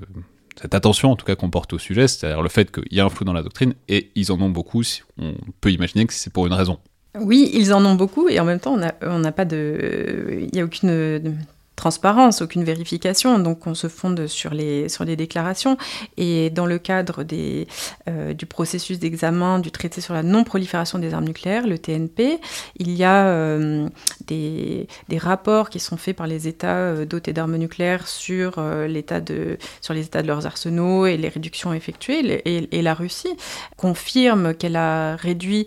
cette 0.61 0.75
attention 0.75 1.11
en 1.11 1.17
tout 1.17 1.27
cas 1.27 1.35
qu'on 1.35 1.51
porte 1.51 1.73
au 1.73 1.79
sujet, 1.79 2.07
c'est-à-dire 2.07 2.43
le 2.43 2.49
fait 2.49 2.71
qu'il 2.71 2.93
y 2.97 3.01
a 3.01 3.05
un 3.05 3.09
flou 3.09 3.25
dans 3.25 3.33
la 3.33 3.43
doctrine, 3.43 3.75
et 3.89 4.13
ils 4.15 4.31
en 4.31 4.41
ont 4.41 4.51
beaucoup, 4.51 4.83
on 5.19 5.35
peut 5.61 5.73
imaginer 5.73 6.07
que 6.07 6.13
c'est 6.13 6.33
pour 6.33 6.47
une 6.47 6.53
raison. 6.53 6.79
Oui, 7.19 7.51
ils 7.53 7.75
en 7.75 7.85
ont 7.85 7.97
beaucoup, 7.97 8.29
et 8.29 8.39
en 8.39 8.45
même 8.45 8.61
temps, 8.61 8.79
on 9.03 9.19
n'a 9.19 9.33
pas 9.33 9.45
de... 9.45 10.39
Il 10.43 10.51
n'y 10.53 10.61
a 10.61 10.65
aucune 10.65 11.37
transparence, 11.81 12.43
aucune 12.43 12.63
vérification, 12.63 13.39
donc 13.39 13.67
on 13.67 13.73
se 13.73 13.89
fonde 13.89 14.27
sur 14.27 14.53
les, 14.53 14.91
sur 14.91 15.05
les 15.07 15.17
déclarations. 15.17 15.79
Et 16.19 16.51
dans 16.51 16.67
le 16.67 16.79
cadre 16.79 17.23
des, 17.23 17.67
euh, 18.07 18.35
du 18.35 18.45
processus 18.45 18.99
d'examen 18.99 19.59
du 19.61 19.71
traité 19.71 20.03
sur 20.03 20.13
la 20.13 20.23
non-prolifération 20.23 20.99
des 20.99 21.15
armes 21.15 21.25
nucléaires, 21.25 21.67
le 21.67 21.79
TNP, 21.79 22.39
il 22.77 22.91
y 22.91 23.03
a 23.03 23.29
euh, 23.29 23.89
des, 24.27 24.89
des, 25.09 25.17
rapports 25.17 25.71
qui 25.71 25.81
sont 25.81 25.97
faits 25.97 26.15
par 26.15 26.27
les 26.27 26.49
États 26.49 26.77
euh, 26.77 27.07
dotés 27.07 27.33
d'armes 27.33 27.57
nucléaires 27.57 28.07
sur, 28.07 28.61
l'état 28.87 29.23
de, 29.23 29.57
sur 29.81 29.95
les 29.95 30.05
états 30.05 30.21
de 30.21 30.27
leurs 30.27 30.45
arsenaux 30.45 31.07
et 31.07 31.17
les 31.17 31.31
réductions 31.31 31.73
effectuées. 31.73 32.43
Et, 32.45 32.83
la 32.83 32.95
Russie 32.95 33.37
confirme 33.77 34.55
qu'elle 34.55 34.77
a 34.77 35.17
réduit 35.17 35.67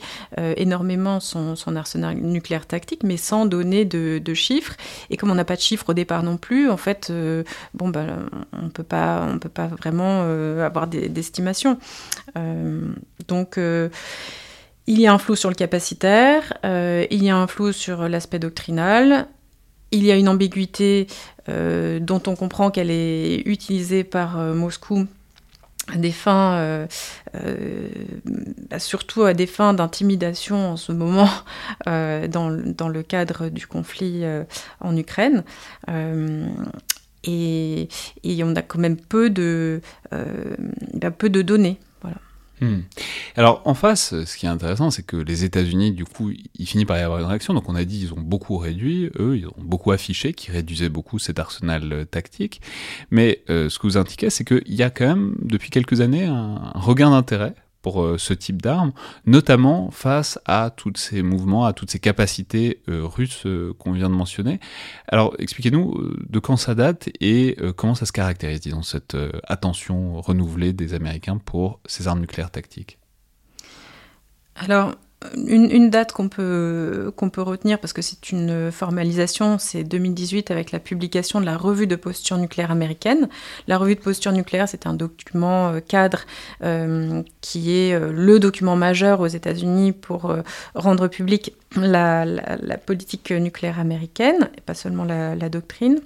énormément 0.57 1.19
son, 1.19 1.55
son, 1.55 1.75
arsenal 1.75 2.17
nucléaire 2.17 2.65
tactique, 2.65 3.03
mais 3.03 3.17
sans 3.17 3.45
donner 3.45 3.85
de, 3.85 4.19
de 4.19 4.33
chiffres. 4.33 4.75
Et 5.09 5.17
comme 5.17 5.29
on 5.29 5.35
n'a 5.35 5.45
pas 5.45 5.55
de 5.55 5.61
chiffres 5.61 5.89
au 5.89 5.93
départ 5.93 6.02
non 6.23 6.37
plus, 6.37 6.69
en 6.69 6.77
fait, 6.77 7.09
euh, 7.09 7.43
bon, 7.73 7.89
ben, 7.89 8.29
on 8.53 8.69
peut 8.69 8.83
pas, 8.83 9.27
on 9.29 9.39
peut 9.39 9.49
pas 9.49 9.67
vraiment 9.67 10.21
euh, 10.23 10.65
avoir 10.65 10.87
d'estimation. 10.87 11.77
Euh, 12.37 12.81
donc 13.27 13.57
il 13.57 14.99
y 14.99 15.07
a 15.07 15.13
un 15.13 15.17
flou 15.17 15.35
sur 15.35 15.49
le 15.49 15.55
capacitaire, 15.55 16.53
il 16.63 17.23
y 17.23 17.29
a 17.29 17.37
un 17.37 17.47
flou 17.47 17.71
sur 17.71 18.09
l'aspect 18.09 18.39
doctrinal, 18.39 19.27
il 19.91 20.03
y 20.03 20.11
a 20.11 20.17
une 20.17 20.27
ambiguïté 20.27 21.07
dont 21.47 22.21
on 22.27 22.35
comprend 22.35 22.69
qu'elle 22.69 22.91
est 22.91 23.41
utilisée 23.45 24.03
par 24.03 24.37
Moscou 24.37 25.07
à 25.91 25.97
des 25.97 26.11
fins, 26.11 26.55
euh, 26.55 26.87
euh, 27.35 27.87
bah, 28.69 28.79
surtout 28.79 29.23
à 29.23 29.33
des 29.33 29.47
fins 29.47 29.73
d'intimidation 29.73 30.71
en 30.71 30.77
ce 30.77 30.91
moment 30.91 31.29
euh, 31.87 32.27
dans, 32.27 32.49
le 32.49 33.03
cadre 33.03 33.49
du 33.49 33.67
conflit 33.67 34.23
en 34.79 34.95
Ukraine. 34.95 35.43
Et, 37.25 37.87
et, 38.23 38.43
on 38.43 38.55
a 38.55 38.61
quand 38.61 38.79
même 38.79 38.97
peu 38.97 39.29
de, 39.29 39.81
bah, 40.11 41.11
peu 41.11 41.29
de 41.29 41.41
données 41.41 41.79
Hmm. 42.63 42.83
Alors 43.35 43.61
en 43.65 43.73
face, 43.73 44.23
ce 44.23 44.37
qui 44.37 44.45
est 44.45 44.49
intéressant, 44.49 44.89
c'est 44.89 45.05
que 45.05 45.17
les 45.17 45.43
États-Unis, 45.43 45.91
du 45.91 46.05
coup, 46.05 46.31
il 46.31 46.65
finit 46.65 46.85
par 46.85 46.97
y 46.97 47.01
avoir 47.01 47.19
une 47.19 47.25
réaction. 47.25 47.53
Donc 47.53 47.67
on 47.67 47.75
a 47.75 47.83
dit 47.83 48.03
ils 48.03 48.13
ont 48.13 48.21
beaucoup 48.21 48.57
réduit, 48.57 49.11
eux, 49.19 49.37
ils 49.37 49.47
ont 49.47 49.53
beaucoup 49.57 49.91
affiché, 49.91 50.31
qu'ils 50.31 50.53
réduisaient 50.53 50.87
beaucoup 50.87 51.19
cet 51.19 51.39
arsenal 51.39 51.91
euh, 51.91 52.05
tactique. 52.05 52.61
Mais 53.11 53.43
euh, 53.49 53.67
ce 53.67 53.79
que 53.79 53.87
vous 53.87 53.97
indiquez, 53.97 54.29
c'est 54.29 54.45
qu'il 54.45 54.73
y 54.73 54.81
a 54.81 54.89
quand 54.89 55.07
même 55.07 55.35
depuis 55.41 55.71
quelques 55.71 55.99
années 55.99 56.23
un 56.23 56.71
regain 56.75 57.09
d'intérêt 57.09 57.53
pour 57.83 58.01
euh, 58.01 58.17
ce 58.17 58.33
type 58.33 58.61
d'armes, 58.61 58.93
notamment 59.27 59.91
face 59.91 60.39
à 60.45 60.71
tous 60.75 60.93
ces 60.95 61.21
mouvements, 61.21 61.65
à 61.65 61.73
toutes 61.73 61.91
ces 61.91 61.99
capacités 61.99 62.81
euh, 62.89 63.05
russes 63.05 63.45
euh, 63.45 63.73
qu'on 63.77 63.91
vient 63.91 64.09
de 64.09 64.15
mentionner. 64.15 64.59
Alors 65.07 65.35
expliquez-nous 65.37 66.15
de 66.27 66.39
quand 66.39 66.57
ça 66.57 66.73
date 66.73 67.09
et 67.19 67.57
comment 67.75 67.93
ça 67.93 68.05
se 68.05 68.11
caractérise, 68.11 68.61
disons, 68.61 68.81
cette 68.81 69.17
attention 69.43 70.21
renouvelée 70.21 70.71
des 70.71 70.93
Américains 70.93 71.37
pour 71.37 71.81
ces 71.85 72.07
armes 72.07 72.21
nucléaires 72.21 72.51
tactiques? 72.51 72.97
Alors, 74.55 74.95
une, 75.35 75.89
date 75.89 76.11
qu'on 76.11 76.29
peut, 76.29 77.11
peut 77.31 77.41
retenir, 77.41 77.79
parce 77.79 77.93
que 77.93 78.01
c'est 78.01 78.31
une 78.31 78.71
formalisation, 78.71 79.57
c'est 79.57 79.83
2018 79.83 80.51
avec 80.51 80.71
la 80.71 80.79
publication 80.79 81.41
de 81.41 81.45
la 81.45 81.57
revue 81.57 81.87
de 81.87 81.95
posture 81.95 82.37
nucléaire 82.37 82.71
américaine. 82.71 83.29
La 83.67 83.77
revue 83.77 83.95
de 83.95 84.01
posture 84.01 84.31
nucléaire, 84.31 84.67
c'est 84.67 84.87
un 84.87 84.93
document 84.93 85.69
euh, 85.69 85.79
cadre 85.79 86.21
euh, 86.63 87.21
qui 87.41 87.75
est 87.75 87.93
euh, 87.93 88.11
le 88.11 88.39
document 88.39 88.75
majeur 88.75 89.19
aux 89.19 89.27
États-Unis 89.27 89.91
pour 89.91 90.35
rendre 90.75 91.07
publique 91.07 91.55
la, 91.75 92.25
politique 92.85 93.31
nucléaire 93.31 93.79
américaine, 93.79 94.49
et 94.57 94.61
pas 94.61 94.73
seulement 94.73 95.03
la, 95.03 95.49
doctrine. 95.49 95.99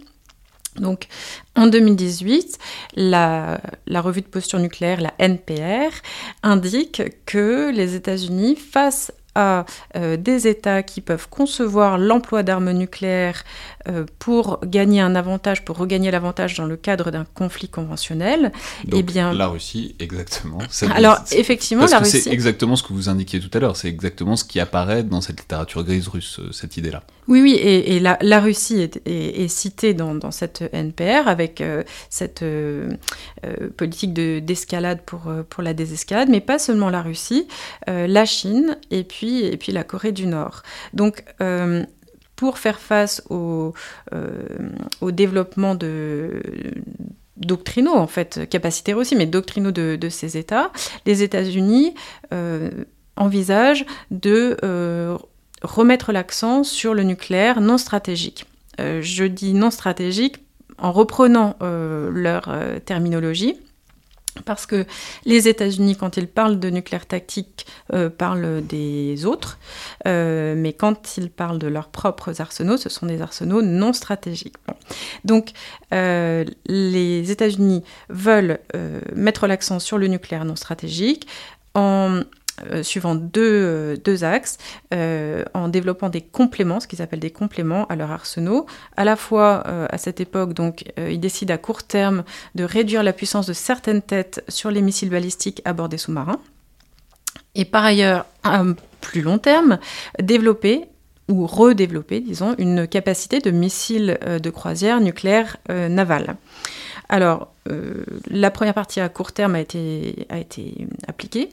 Donc 0.77 1.07
en 1.55 1.67
2018, 1.67 2.57
la, 2.95 3.59
la, 3.87 4.01
revue 4.01 4.21
de 4.21 4.27
posture 4.27 4.59
nucléaire, 4.59 5.01
la 5.01 5.13
NPR, 5.19 5.91
indique 6.43 7.01
que 7.25 7.71
les 7.71 7.95
États-Unis, 7.95 8.55
face 8.55 9.11
à 9.37 9.65
des 10.17 10.47
États 10.47 10.83
qui 10.83 11.01
peuvent 11.01 11.29
concevoir 11.29 11.97
l'emploi 11.97 12.43
d'armes 12.43 12.71
nucléaires 12.71 13.43
pour 14.19 14.59
gagner 14.65 14.99
un 14.99 15.15
avantage, 15.15 15.63
pour 15.63 15.77
regagner 15.77 16.11
l'avantage 16.11 16.55
dans 16.55 16.65
le 16.65 16.75
cadre 16.75 17.11
d'un 17.11 17.25
conflit 17.25 17.69
conventionnel. 17.69 18.51
Donc, 18.85 18.99
eh 18.99 19.03
bien, 19.03 19.33
la 19.33 19.47
Russie, 19.47 19.95
exactement. 19.99 20.59
Alors, 20.93 21.19
effectivement, 21.31 21.83
Parce 21.83 21.91
la 21.93 21.99
que 21.99 22.03
Russie. 22.05 22.21
C'est 22.21 22.31
exactement 22.31 22.75
ce 22.75 22.83
que 22.83 22.93
vous 22.93 23.09
indiquiez 23.09 23.39
tout 23.39 23.55
à 23.55 23.59
l'heure. 23.59 23.77
C'est 23.77 23.87
exactement 23.87 24.35
ce 24.35 24.43
qui 24.43 24.59
apparaît 24.59 25.03
dans 25.03 25.21
cette 25.21 25.39
littérature 25.39 25.83
grise 25.83 26.07
russe, 26.07 26.39
cette 26.51 26.77
idée-là. 26.77 27.03
Oui, 27.27 27.41
oui, 27.41 27.53
et, 27.55 27.99
la, 27.99 28.17
la, 28.21 28.39
Russie 28.39 28.79
est, 28.79 29.01
est, 29.05 29.49
citée 29.49 29.93
dans, 29.93 30.15
dans, 30.15 30.31
cette 30.31 30.63
NPR 30.71 31.27
avec 31.27 31.61
cette 32.09 32.43
politique 33.75 34.13
d'escalade 34.13 35.01
pour, 35.05 35.29
pour 35.49 35.61
la 35.61 35.73
désescalade, 35.73 36.29
mais 36.29 36.39
pas 36.39 36.57
seulement 36.57 36.89
la 36.89 37.01
Russie, 37.01 37.47
la 37.87 38.25
Chine 38.25 38.77
et 38.91 39.03
puis, 39.03 39.26
et 39.43 39.57
puis 39.57 39.71
la 39.71 39.83
Corée 39.83 40.11
du 40.11 40.27
Nord. 40.27 40.63
Donc, 40.93 41.23
pour 42.35 42.57
faire 42.59 42.79
face 42.79 43.23
au, 43.29 43.73
au 45.01 45.11
développement 45.11 45.75
de 45.75 46.41
doctrinaux, 47.37 47.95
en 47.95 48.07
fait, 48.07 48.47
capacitaires 48.49 48.97
aussi, 48.97 49.15
mais 49.15 49.25
doctrinaux 49.25 49.71
de, 49.71 50.09
ces 50.09 50.37
États, 50.37 50.71
les 51.05 51.23
États-Unis 51.23 51.93
euh, 52.33 52.69
envisagent 53.15 53.85
de 54.11 54.57
euh, 54.63 55.17
remettre 55.61 56.11
l'accent 56.11 56.63
sur 56.63 56.93
le 56.93 57.03
nucléaire 57.03 57.61
non 57.61 57.77
stratégique. 57.77 58.45
Euh, 58.79 59.01
je 59.01 59.25
dis 59.25 59.53
non 59.53 59.71
stratégique 59.71 60.43
en 60.77 60.91
reprenant 60.91 61.55
leur 61.59 62.55
terminologie 62.85 63.55
parce 64.45 64.65
que 64.65 64.85
les 65.25 65.47
États-Unis, 65.47 65.95
quand 65.95 66.17
ils 66.17 66.27
parlent 66.27 66.59
de 66.59 66.69
nucléaire 66.69 67.05
tactique, 67.05 67.65
euh, 67.93 68.09
parlent 68.09 68.65
des 68.65 69.25
autres, 69.25 69.59
euh, 70.07 70.55
mais 70.57 70.73
quand 70.73 71.17
ils 71.17 71.29
parlent 71.29 71.59
de 71.59 71.67
leurs 71.67 71.89
propres 71.89 72.41
arsenaux, 72.41 72.77
ce 72.77 72.89
sont 72.89 73.05
des 73.05 73.21
arsenaux 73.21 73.61
non 73.61 73.93
stratégiques. 73.93 74.55
Donc, 75.23 75.51
euh, 75.93 76.45
les 76.65 77.31
États-Unis 77.31 77.83
veulent 78.09 78.59
mettre 79.15 79.47
l'accent 79.47 79.79
sur 79.79 79.97
le 79.97 80.07
nucléaire 80.07 80.45
non 80.45 80.55
stratégique 80.55 81.27
en 81.73 82.21
euh, 82.65 82.81
suivant 82.81 83.13
deux, 83.13 83.95
euh, 84.07 84.23
axes, 84.23 84.57
euh, 84.91 85.43
en 85.53 85.67
développant 85.67 86.09
des 86.09 86.21
compléments, 86.21 86.79
ce 86.79 86.87
qu'ils 86.87 87.03
appellent 87.03 87.19
des 87.19 87.29
compléments 87.29 87.85
à 87.85 87.95
leur 87.95 88.11
arsenaux. 88.11 88.65
À 88.95 89.05
la 89.05 89.15
fois, 89.15 89.63
à 89.67 89.97
cette 89.97 90.19
époque, 90.19 90.53
donc, 90.53 90.85
ils 90.97 91.19
décident 91.19 91.53
à 91.53 91.57
court 91.57 91.83
terme 91.83 92.23
de 92.55 92.63
réduire 92.63 93.03
la 93.03 93.13
puissance 93.13 93.45
de 93.45 93.53
certaines 93.53 94.01
têtes 94.01 94.43
sur 94.47 94.71
les 94.71 94.81
missiles 94.81 95.09
balistiques 95.09 95.61
à 95.65 95.73
bord 95.73 95.89
des 95.89 95.97
sous-marins. 95.97 96.39
Et 97.53 97.65
par 97.65 97.85
ailleurs, 97.85 98.25
à 98.43 98.63
plus 99.01 99.21
long 99.21 99.37
terme, 99.37 99.77
développer 100.19 100.85
ou 101.27 101.45
redévelopper, 101.45 102.21
disons, 102.21 102.55
une 102.57 102.87
capacité 102.87 103.39
de 103.39 103.51
missiles 103.51 104.17
de 104.25 104.49
croisière 104.49 104.99
nucléaire 105.01 105.57
navale. 105.69 106.37
Alors, 107.09 107.53
la 108.29 108.51
première 108.51 108.73
partie 108.73 108.99
à 108.99 109.09
court 109.09 109.31
terme 109.31 109.55
a 109.55 109.59
été 109.59 110.87
appliquée. 111.07 111.49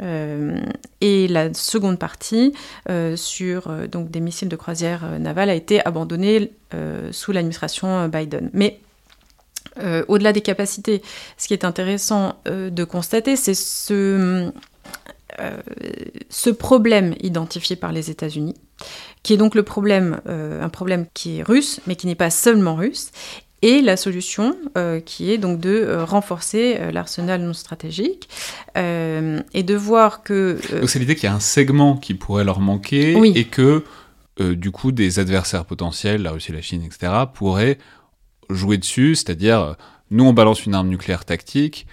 Euh, 0.00 0.60
et 1.00 1.26
la 1.26 1.52
seconde 1.54 1.98
partie 1.98 2.54
euh, 2.88 3.16
sur 3.16 3.68
euh, 3.68 3.88
donc 3.88 4.10
des 4.10 4.20
missiles 4.20 4.48
de 4.48 4.54
croisière 4.54 5.18
navale 5.18 5.50
a 5.50 5.54
été 5.54 5.84
abandonnée 5.84 6.52
sous 7.12 7.32
l'administration 7.32 8.08
Biden. 8.08 8.50
Mais 8.52 8.80
au-delà 10.08 10.32
des 10.32 10.40
capacités, 10.42 11.02
ce 11.38 11.46
qui 11.46 11.54
est 11.54 11.64
intéressant 11.64 12.34
de 12.44 12.84
constater, 12.84 13.36
c'est 13.36 13.54
ce, 13.54 14.52
ce 16.28 16.50
problème 16.50 17.14
identifié 17.20 17.74
par 17.74 17.92
les 17.92 18.10
États-Unis, 18.10 18.54
qui 19.22 19.32
est 19.32 19.36
donc 19.38 19.54
le 19.54 19.62
problème, 19.62 20.20
un 20.26 20.68
problème 20.68 21.06
qui 21.14 21.38
est 21.38 21.42
russe, 21.42 21.80
mais 21.86 21.96
qui 21.96 22.06
n'est 22.06 22.16
pas 22.16 22.28
seulement 22.30 22.74
russe, 22.74 23.12
et 23.62 23.82
la 23.82 23.96
solution 23.96 24.56
euh, 24.76 25.00
qui 25.00 25.32
est 25.32 25.38
donc 25.38 25.60
de 25.60 25.70
euh, 25.70 26.04
renforcer 26.04 26.76
euh, 26.78 26.92
l'arsenal 26.92 27.42
non 27.42 27.52
stratégique 27.52 28.28
et 28.76 29.62
de 29.64 29.74
voir 29.74 30.22
que... 30.22 30.60
donc 30.78 30.88
c'est 30.88 31.00
l'idée 31.00 31.16
qu'il 31.16 31.24
y 31.24 31.32
a 31.32 31.34
un 31.34 31.40
segment 31.40 31.96
qui 31.96 32.14
pourrait 32.14 32.44
leur 32.44 32.60
manquer 32.60 33.16
oui. 33.16 33.32
et 33.34 33.44
que 33.44 33.84
du 34.38 34.70
coup 34.70 34.92
des 34.92 35.18
adversaires 35.18 35.64
potentiels, 35.64 36.22
la 36.22 36.30
Russie, 36.30 36.52
la 36.52 36.62
Chine, 36.62 36.84
etc., 36.84 37.12
pourraient 37.34 37.78
jouer 38.50 38.78
dessus, 38.78 39.16
c'est-à-dire 39.16 39.74
nous 40.12 40.24
on 40.24 40.32
balance 40.32 40.64
une 40.64 40.76
arme 40.76 40.88
nucléaire 40.88 41.24
tactique, 41.24 41.88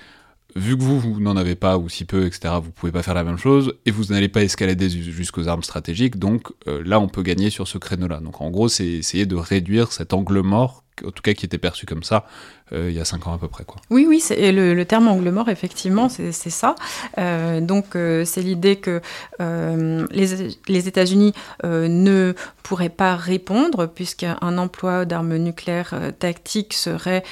vu 0.55 0.78
que 0.78 0.84
vous, 0.84 0.99
vous 0.99 1.20
n'en 1.20 1.38
avez 1.38 1.55
pas, 1.55 1.80
ou 1.80 1.89
si 1.89 2.05
peu, 2.05 2.28
etc., 2.28 2.53
vous 2.61 2.70
pouvez 2.70 2.91
pas 2.91 3.01
faire 3.01 3.16
la 3.16 3.24
même 3.24 3.39
chose, 3.39 3.74
et 3.88 3.91
vous 3.91 4.13
n'allez 4.13 4.30
pas 4.30 4.43
escalader 4.43 4.88
jusqu'aux 4.91 5.47
armes 5.47 5.63
stratégiques, 5.63 6.20
donc 6.20 6.51
là, 6.68 6.99
on 6.99 7.07
peut 7.07 7.24
gagner 7.24 7.49
sur 7.49 7.68
ce 7.68 7.80
créneau-là. 7.80 8.20
Donc 8.20 8.41
en 8.41 8.51
gros, 8.51 8.68
c'est 8.68 8.86
essayer 8.86 9.26
de 9.26 9.36
réduire 9.36 9.91
cet 9.91 10.13
angle 10.13 10.41
mort, 10.41 10.85
en 11.04 11.12
tout 11.12 11.22
cas 11.22 11.34
qui 11.34 11.46
était 11.46 11.58
perçu 11.58 11.86
comme 11.86 12.04
ça, 12.04 12.26
euh, 12.74 12.89
il 12.89 12.96
y 12.96 13.00
a 13.00 13.06
cinq 13.06 13.28
ans 13.28 13.34
à 13.34 13.38
peu 13.38 13.48
près. 13.48 13.64
Quoi. 13.64 13.80
Oui, 13.91 14.06
oui, 14.08 14.24
et 14.36 14.52
le, 14.52 14.86
terme 14.86 15.08
angle 15.08 15.30
mort, 15.30 15.50
effectivement, 15.50 16.10
c'est 16.10 16.32
ça. 16.32 16.76
Euh, 17.18 17.62
donc 17.62 17.96
euh, 17.96 18.26
c'est 18.26 18.41
l'idée 18.41 18.78
que 18.78 19.02
les, 19.39 20.88
États-Unis 20.88 21.34
ne 21.64 22.34
pourraient 22.64 22.89
pas 22.89 23.16
répondre, 23.16 23.86
puisqu'un 23.86 24.38
emploi 24.41 25.06
d'armes 25.06 25.36
nucléaires 25.38 25.93
tactiques 26.18 26.74
serait 26.74 27.24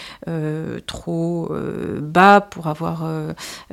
trop 0.86 1.51
bas 1.99 2.41
pour 2.41 2.68
avoir 2.68 3.03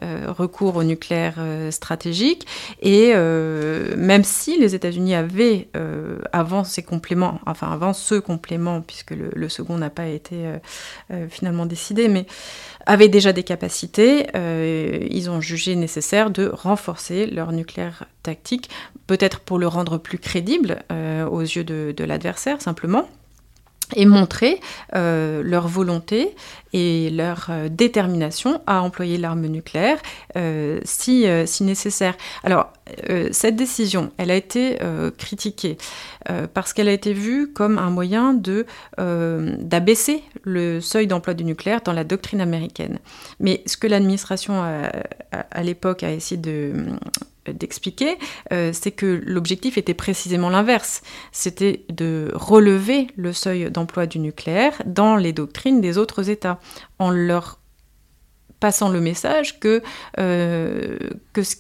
recours 0.01 0.77
au 0.77 0.85
nucléaire 0.85 1.39
stratégique. 1.71 2.47
Et 2.81 3.13
même 3.15 4.25
si 4.25 4.59
les 4.59 4.75
États-Unis 4.75 5.15
avaient, 5.15 5.69
avant 6.33 6.65
ces 6.65 6.83
compléments, 6.83 7.41
enfin 7.47 7.71
avant 7.71 7.93
ce 7.93 8.15
complément, 8.15 8.81
puisque 8.81 9.11
le 9.13 9.49
second 9.49 9.80
n'a 9.81 9.91
pas 9.91 10.07
été 10.07 10.37
finalement 11.29 11.67
décidé, 11.67 12.09
mais 12.09 12.27
avaient 12.87 13.09
déjà 13.09 13.33
des 13.33 13.43
capacités, 13.43 14.27
euh, 14.35 15.07
ils 15.11 15.31
ont 15.31 15.41
jugé 15.41 15.77
nécessaire 15.77 16.31
de 16.31 16.51
renforcer 16.53 17.27
leur 17.27 17.53
nucléaire 17.53 18.07
tactique, 18.23 18.71
peut-être 19.07 19.41
pour 19.41 19.59
le 19.59 19.67
rendre 19.67 19.99
plus 19.99 20.19
crédible 20.19 20.83
euh, 20.91 21.27
aux 21.27 21.43
yeux 21.43 21.65
de 21.65 22.05
l'adversaire 22.05 22.61
simplement 22.61 23.09
et 23.97 24.07
montrer 24.07 24.61
euh, 24.95 25.43
leur 25.43 25.69
volonté 25.69 26.35
et 26.73 27.11
leur 27.11 27.47
euh, 27.51 27.69
détermination 27.69 28.61
à 28.67 28.83
employer 28.83 29.19
l'arme 29.19 29.47
nucléaire 29.47 29.99
euh, 30.37 30.81
si, 30.85 31.27
si, 31.47 31.65
nécessaire. 31.65 32.15
Alors, 32.45 32.73
cette 33.31 33.57
décision, 33.57 34.11
elle 34.17 34.31
a 34.33 34.35
été 34.35 34.79
critiquée 35.17 35.79
parce 36.55 36.73
qu'elle 36.73 36.89
a 36.89 36.93
été 36.93 37.13
vue 37.13 37.53
comme 37.53 37.79
un 37.79 37.91
moyen 37.91 38.35
d'abaisser 38.99 40.25
le 40.43 40.81
seuil 40.81 41.07
d'emploi 41.07 41.35
du 41.35 41.45
nucléaire 41.45 41.83
dans 41.85 41.93
la 41.93 42.03
doctrine 42.03 42.41
américaine. 42.41 42.99
Mais 43.39 43.63
ce 43.67 43.77
que 43.77 43.87
l'administration 43.87 44.63
à 45.31 45.63
l'époque 45.63 46.03
a 46.03 46.11
essayé 46.11 46.41
de 46.41 46.73
d'expliquer, 47.47 48.19
euh, 48.53 48.71
c'est 48.73 48.91
que 48.91 49.23
l'objectif 49.25 49.79
était 49.79 49.95
précisément 49.95 50.51
l'inverse. 50.51 51.03
C'était 51.33 51.85
de 51.89 52.31
relever 52.35 53.09
le 53.17 53.33
seuil 53.33 53.71
d'emploi 53.71 54.07
du 54.07 54.19
nucléaire 54.19 54.83
dans 54.87 55.17
les 55.17 55.33
doctrines 55.33 55.81
des 55.81 55.99
autres 55.99 56.31
États, 56.31 56.61
en 56.99 57.11
leur 57.11 57.59
passant 58.61 58.91
le 58.91 59.01
message 59.01 59.59
que, 59.59 59.83
euh, 60.19 60.99
que 61.33 61.43
ce 61.43 61.57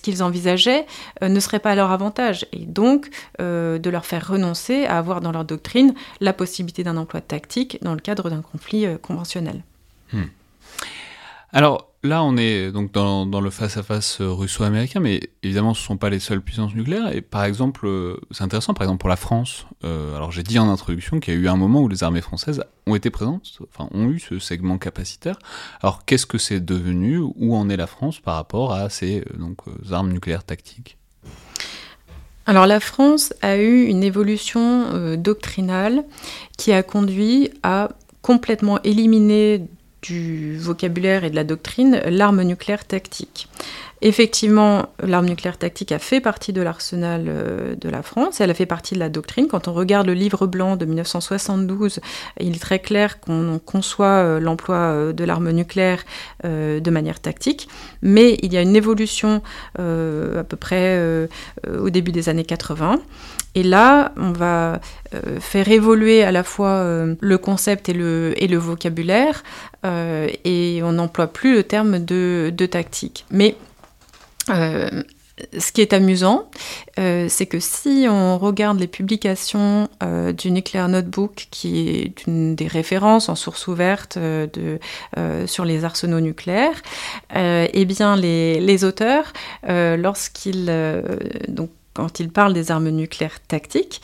qu'ils 0.00 0.22
envisageaient 0.22 0.86
euh, 1.22 1.28
ne 1.28 1.40
serait 1.40 1.60
pas 1.60 1.72
à 1.72 1.74
leur 1.74 1.90
avantage 1.90 2.46
et 2.52 2.66
donc 2.66 3.08
euh, 3.40 3.78
de 3.78 3.90
leur 3.90 4.06
faire 4.06 4.28
renoncer 4.28 4.84
à 4.86 4.98
avoir 4.98 5.20
dans 5.20 5.32
leur 5.32 5.44
doctrine 5.44 5.94
la 6.20 6.32
possibilité 6.32 6.82
d'un 6.82 6.96
emploi 6.96 7.20
tactique 7.20 7.78
dans 7.82 7.94
le 7.94 8.00
cadre 8.00 8.30
d'un 8.30 8.42
conflit 8.42 8.86
euh, 8.86 8.98
conventionnel. 8.98 9.62
Hmm. 10.12 10.24
Alors 11.52 11.92
là, 12.02 12.22
on 12.22 12.36
est 12.36 12.70
donc 12.70 12.92
dans, 12.92 13.24
le 13.40 13.50
face-à-face 13.50 14.20
-face 14.20 14.22
russo-américain, 14.22 15.00
mais 15.00 15.20
évidemment, 15.42 15.74
ce 15.74 15.82
ne 15.82 15.86
sont 15.86 15.96
pas 15.96 16.10
les 16.10 16.18
seules 16.18 16.42
puissances 16.42 16.74
nucléaires. 16.74 17.14
Et 17.14 17.20
par 17.20 17.44
exemple, 17.44 17.86
euh, 17.86 18.16
c'est 18.30 18.44
intéressant, 18.44 18.74
par 18.74 18.84
exemple, 18.84 19.00
pour 19.00 19.08
la 19.08 19.16
France. 19.16 19.66
Euh, 19.84 20.14
alors, 20.16 20.30
j'ai 20.30 20.42
dit 20.42 20.58
en 20.58 20.68
introduction 20.68 21.20
qu'il 21.20 21.34
y 21.34 21.36
a 21.36 21.40
eu 21.40 21.48
un 21.48 21.56
moment 21.56 21.80
où 21.80 21.88
les 21.88 22.02
armées 22.02 22.20
françaises 22.20 22.62
ont 22.86 22.94
été 22.94 23.10
présentes, 23.10 23.58
enfin, 23.74 23.88
ont 23.92 24.08
eu 24.08 24.20
ce 24.20 24.38
segment 24.38 24.78
capacitaire. 24.78 25.38
Alors, 25.82 26.04
qu'est-ce 26.04 26.26
que 26.26 26.38
c'est 26.38 26.60
devenu? 26.60 27.18
Où 27.18 27.56
en 27.56 27.68
est 27.68 27.76
la 27.76 27.86
France 27.86 28.20
par 28.20 28.34
rapport 28.34 28.72
à 28.72 28.90
ces 28.90 29.20
euh, 29.20 29.38
donc, 29.38 29.58
armes 29.90 30.12
nucléaires 30.12 30.44
tactiques? 30.44 30.98
Alors 32.48 32.66
la 32.66 32.80
France 32.80 33.34
a 33.42 33.58
eu 33.58 33.84
une 33.84 34.02
évolution 34.02 34.86
euh, 34.94 35.18
doctrinale 35.18 36.02
qui 36.56 36.72
a 36.72 36.82
conduit 36.82 37.50
à 37.62 37.90
complètement 38.22 38.80
éliminer 38.84 39.68
du 40.08 40.56
vocabulaire 40.58 41.24
et 41.24 41.30
de 41.30 41.36
la 41.36 41.44
doctrine 41.44 42.00
l'arme 42.06 42.42
nucléaire 42.42 42.86
tactique. 42.86 43.48
Effectivement, 44.00 44.90
l'arme 45.02 45.26
nucléaire 45.26 45.58
tactique 45.58 45.90
a 45.90 45.98
fait 45.98 46.20
partie 46.20 46.52
de 46.52 46.62
l'arsenal 46.62 47.24
euh, 47.26 47.74
de 47.74 47.88
la 47.88 48.02
France, 48.02 48.40
elle 48.40 48.50
a 48.50 48.54
fait 48.54 48.66
partie 48.66 48.94
de 48.94 49.00
la 49.00 49.08
doctrine. 49.08 49.48
Quand 49.48 49.66
on 49.66 49.72
regarde 49.72 50.06
le 50.06 50.14
livre 50.14 50.46
blanc 50.46 50.76
de 50.76 50.84
1972, 50.84 51.98
il 52.38 52.54
est 52.54 52.60
très 52.60 52.78
clair 52.78 53.18
qu'on 53.18 53.60
conçoit 53.64 54.06
euh, 54.06 54.38
l'emploi 54.38 54.76
euh, 54.76 55.12
de 55.12 55.24
l'arme 55.24 55.50
nucléaire 55.50 56.04
de 56.44 56.90
manière 56.90 57.20
tactique, 57.20 57.68
mais 58.00 58.38
il 58.42 58.52
y 58.52 58.56
a 58.56 58.62
une 58.62 58.76
évolution 58.76 59.42
à 59.76 60.44
peu 60.44 60.56
près 60.56 61.28
au 61.68 61.90
début 61.90 62.12
des 62.12 62.28
années 62.28 62.44
80. 62.44 63.00
Et 63.54 63.62
là, 63.62 64.12
on 64.16 64.32
va 64.32 64.80
faire 65.40 65.68
évoluer 65.68 66.22
à 66.22 66.30
la 66.30 66.44
fois 66.44 66.84
le 67.20 67.38
concept 67.38 67.88
et 67.88 67.92
le, 67.92 68.56
vocabulaire, 68.56 69.42
et 69.84 70.80
on 70.82 70.92
n'emploie 70.92 71.26
plus 71.28 71.54
le 71.54 71.64
terme 71.64 71.98
de, 71.98 72.52
tactique. 72.70 73.26
Euh, 74.50 75.02
ce 75.56 75.70
qui 75.70 75.82
est 75.82 75.92
amusant, 75.92 76.50
euh, 76.98 77.26
c'est 77.28 77.46
que 77.46 77.60
si 77.60 78.06
on 78.10 78.38
regarde 78.38 78.80
les 78.80 78.88
publications 78.88 79.88
euh, 80.02 80.32
du 80.32 80.50
Nuclear 80.50 80.88
Notebook, 80.88 81.46
qui 81.50 81.88
est 81.88 82.26
une 82.26 82.56
des 82.56 82.66
références 82.66 83.28
en 83.28 83.36
source 83.36 83.68
ouverte 83.68 84.18
sur 85.46 85.64
les 85.64 85.84
arsenaux 85.84 86.20
nucléaires, 86.20 86.82
eh 87.34 87.84
bien 87.84 88.16
les, 88.16 88.60
les 88.60 88.84
auteurs, 88.84 89.32
lorsqu'ils 89.68 90.72
donc 91.48 91.70
quand 91.94 92.20
ils 92.20 92.30
parlent 92.30 92.52
des 92.52 92.70
armes 92.70 92.90
nucléaires 92.90 93.40
tactiques, 93.40 94.00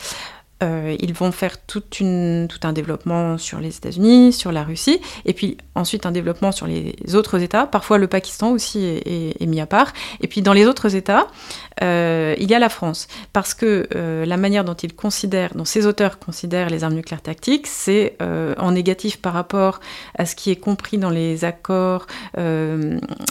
euh, 0.63 0.97
ils 1.01 1.13
vont 1.13 1.33
faire 1.33 1.61
tout 1.61 1.83
un 2.01 2.73
développement 2.73 3.39
sur 3.39 3.59
les 3.59 3.77
États-Unis, 3.77 4.33
sur 4.33 4.53
la 4.53 4.63
Russie, 4.63 5.01
et 5.25 5.33
puis 5.33 5.59
ensuite 5.75 6.07
un 6.07 6.13
développement 6.13 6.53
sur 6.53 6.67
les 6.67 6.95
autres 7.15 7.43
États. 7.43 7.67
Parfois 7.67 7.99
le 7.99 8.07
Pakistan 8.07 8.53
aussi 8.53 8.85
est, 8.85 9.47
mis 9.47 9.61
à 9.61 9.67
part. 9.67 9.93
Et 10.21 10.29
puis 10.29 10.43
dans 10.43 10.53
les 10.53 10.67
autres 10.67 10.95
États, 10.95 11.27
euh, 11.83 12.37
il 12.39 12.49
y 12.49 12.55
a 12.55 12.61
la 12.61 12.69
France, 12.69 13.09
parce 13.33 13.53
que 13.53 13.89
euh, 13.95 14.25
la 14.25 14.37
manière 14.37 14.65
dont 14.65 14.75
ils 14.75 14.95
considèrent, 14.95 15.55
dont 15.55 15.65
ces 15.65 15.87
auteurs 15.87 16.19
considèrent 16.19 16.71
les 16.71 16.85
armes 16.85 16.95
nucléaires 16.95 17.23
tactiques, 17.23 17.67
c'est 17.67 18.17
en 18.21 18.73
négatif 18.73 19.21
par 19.21 19.33
rapport 19.33 19.81
à 20.17 20.25
ce 20.25 20.37
qui 20.37 20.51
est 20.51 20.57
compris 20.57 20.99
dans 20.99 21.11
les 21.11 21.45
accords 21.45 22.07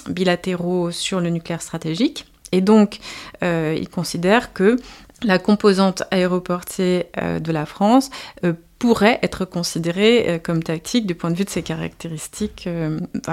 bilatéraux 0.09 0.91
sur 0.91 1.19
le 1.19 1.29
nucléaire 1.29 1.61
stratégique. 1.61 2.25
Et 2.51 2.61
donc, 2.61 2.99
ils 3.41 3.89
considèrent 3.89 4.53
que 4.53 4.77
la 5.23 5.39
composante 5.39 6.03
aéroportée 6.11 7.07
euh, 7.17 7.39
de 7.39 7.51
la 7.51 7.65
France 7.65 8.09
euh, 8.43 8.53
pourrait 8.79 9.19
être 9.21 9.45
considérée 9.45 10.25
euh, 10.27 10.39
comme 10.39 10.61
tactique 10.61 11.05
du 11.05 11.15
point 11.15 11.31
de 11.31 11.35
vue 11.35 11.45
de 11.45 11.49
ses 11.49 11.63
caractéristiques 11.63 12.67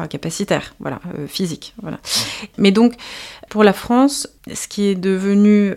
capacitaires, 0.08 0.74
voilà, 0.80 1.00
physiques. 1.26 1.74
Voilà. 1.82 1.98
Mais 2.58 2.70
donc, 2.70 2.94
pour 3.48 3.64
la 3.64 3.72
France, 3.72 4.28
ce 4.52 4.68
qui 4.68 4.84
est 4.84 4.94
devenu, 4.94 5.74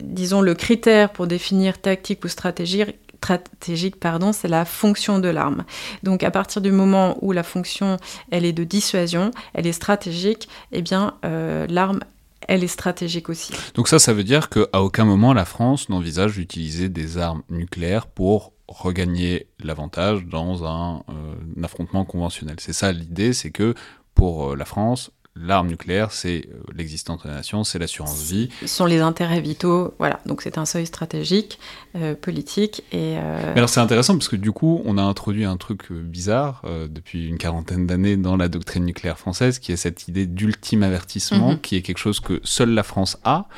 disons, 0.00 0.40
le 0.40 0.54
critère 0.54 1.10
pour 1.10 1.26
définir 1.26 1.80
tactique 1.80 2.24
ou 2.24 2.28
stratégique, 2.28 2.96
stratégique, 3.16 3.96
pardon, 3.96 4.32
c'est 4.32 4.48
la 4.48 4.64
fonction 4.64 5.18
de 5.18 5.28
l'arme. 5.28 5.64
Donc 6.02 6.22
à 6.22 6.30
partir 6.30 6.62
du 6.62 6.72
moment 6.72 7.18
où 7.20 7.32
la 7.32 7.42
fonction 7.42 7.98
elle 8.30 8.44
est 8.44 8.52
de 8.52 8.64
dissuasion, 8.64 9.32
elle 9.54 9.66
est 9.66 9.72
stratégique, 9.72 10.48
eh 10.72 10.82
bien 10.82 11.14
l'arme 11.22 12.00
elle 12.46 12.62
est 12.62 12.68
stratégique 12.68 13.28
aussi. 13.28 13.52
Donc 13.74 13.88
ça, 13.88 13.98
ça 13.98 14.12
veut 14.12 14.24
dire 14.24 14.48
qu'à 14.48 14.80
aucun 14.80 15.04
moment 15.04 15.32
la 15.32 15.44
France 15.44 15.88
n'envisage 15.88 16.34
d'utiliser 16.34 16.88
des 16.88 17.18
armes 17.18 17.42
nucléaires 17.50 18.06
pour 18.06 18.52
regagner 18.68 19.48
l'avantage 19.60 20.26
dans 20.26 20.64
un, 20.64 21.02
euh, 21.08 21.34
affrontement 21.64 22.04
conventionnel. 22.04 22.56
C'est 22.60 22.74
ça 22.74 22.92
l'idée, 22.92 23.32
c'est 23.32 23.50
que 23.50 23.74
pour 24.14 24.50
euh, 24.50 24.56
la 24.56 24.64
France, 24.64 25.10
l'arme 25.40 25.68
nucléaire, 25.68 26.12
c'est 26.12 26.48
euh, 26.48 26.60
l'existence 26.74 27.22
de 27.22 27.28
la 27.28 27.36
nation, 27.36 27.64
c'est 27.64 27.78
l'assurance 27.78 28.22
vie. 28.22 28.48
Ce 28.60 28.66
sont 28.66 28.86
les 28.86 29.00
intérêts 29.00 29.40
vitaux, 29.40 29.94
voilà. 29.98 30.20
Donc 30.26 30.42
c'est 30.42 30.58
un 30.58 30.64
seuil 30.64 30.86
stratégique, 30.86 31.58
euh, 31.96 32.14
politique 32.14 32.82
et. 32.92 33.16
Euh, 33.18 33.52
Mais 33.52 33.58
alors 33.58 33.68
c'est 33.68 33.80
intéressant 33.80 34.14
parce 34.14 34.28
que 34.28 34.36
du 34.36 34.52
coup, 34.52 34.82
on 34.84 34.98
a 34.98 35.02
introduit 35.02 35.44
un 35.44 35.56
truc 35.56 35.92
bizarre 35.92 36.62
depuis 36.88 37.28
une 37.28 37.38
quarantaine 37.38 37.86
d'années 37.86 38.16
dans 38.16 38.36
la 38.36 38.48
doctrine 38.48 38.84
nucléaire 38.84 39.18
française, 39.18 39.58
qui 39.58 39.72
est 39.72 39.76
cette 39.76 40.08
idée 40.08 40.26
d'ultime 40.26 40.82
avertissement, 40.82 41.52
mhm. 41.52 41.60
qui 41.60 41.76
est 41.76 41.82
quelque 41.82 41.98
chose 41.98 42.20
que 42.20 42.40
seule 42.44 42.70
la 42.70 42.82
France 42.82 43.18
a, 43.24 43.48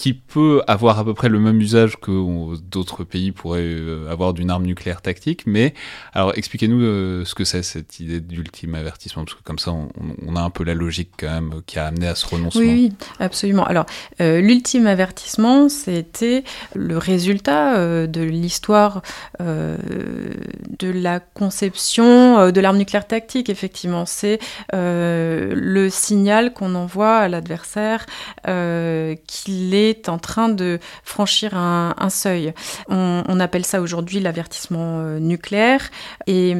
qui 0.00 0.14
peut 0.14 0.62
avoir 0.66 0.98
à 0.98 1.04
peu 1.04 1.12
près 1.12 1.28
le 1.28 1.38
même 1.38 1.60
usage 1.60 1.96
que 2.00 2.56
d'autres 2.56 3.04
pays 3.04 3.32
pourraient 3.32 3.76
avoir 4.08 4.32
d'une 4.32 4.50
arme 4.50 4.64
nucléaire 4.64 5.02
tactique. 5.02 5.42
Mais 5.44 5.74
alors 6.14 6.32
expliquez-nous 6.36 7.24
ce 7.26 7.34
que 7.34 7.44
c'est 7.44 7.62
cette 7.62 8.00
idée 8.00 8.20
d'ultime 8.20 8.74
avertissement, 8.74 9.24
parce 9.26 9.36
que 9.36 9.42
comme 9.42 9.58
ça, 9.58 9.72
on, 9.72 10.36
a 10.36 10.40
un 10.40 10.48
peu 10.48 10.64
la 10.64 10.72
logique 10.72 11.10
qui 11.66 11.78
a 11.78 11.86
amené 11.86 12.06
à 12.06 12.14
ce 12.14 12.26
renoncement. 12.26 12.62
Oui, 12.62 12.92
absolument. 13.18 13.64
Alors, 13.66 13.84
euh, 14.22 14.40
l'ultime 14.40 14.86
avertissement, 14.86 15.68
c'était 15.68 16.44
le 16.74 16.96
résultat 16.96 17.76
euh, 17.76 18.06
de 18.06 18.22
l'histoire 18.22 19.02
euh, 19.42 19.76
de 20.78 20.90
la 20.90 21.20
conception 21.20 22.50
de 22.50 22.60
l'arme 22.60 22.78
nucléaire 22.78 23.06
tactique, 23.06 23.50
effectivement. 23.50 24.06
C'est 24.06 24.38
le 24.72 25.88
signal 25.90 26.54
qu'on 26.54 26.74
envoie 26.74 27.16
à 27.16 27.28
l'adversaire 27.28 28.06
qu'il 28.46 29.74
est 29.74 29.89
en 30.08 30.18
train 30.18 30.48
de 30.48 30.78
franchir 31.04 31.56
un, 31.56 31.94
seuil. 32.10 32.52
On, 32.88 33.40
appelle 33.40 33.64
ça 33.64 33.80
aujourd'hui 33.80 34.20
l'avertissement 34.20 35.02
nucléaire. 35.18 35.90
Et 36.26 36.56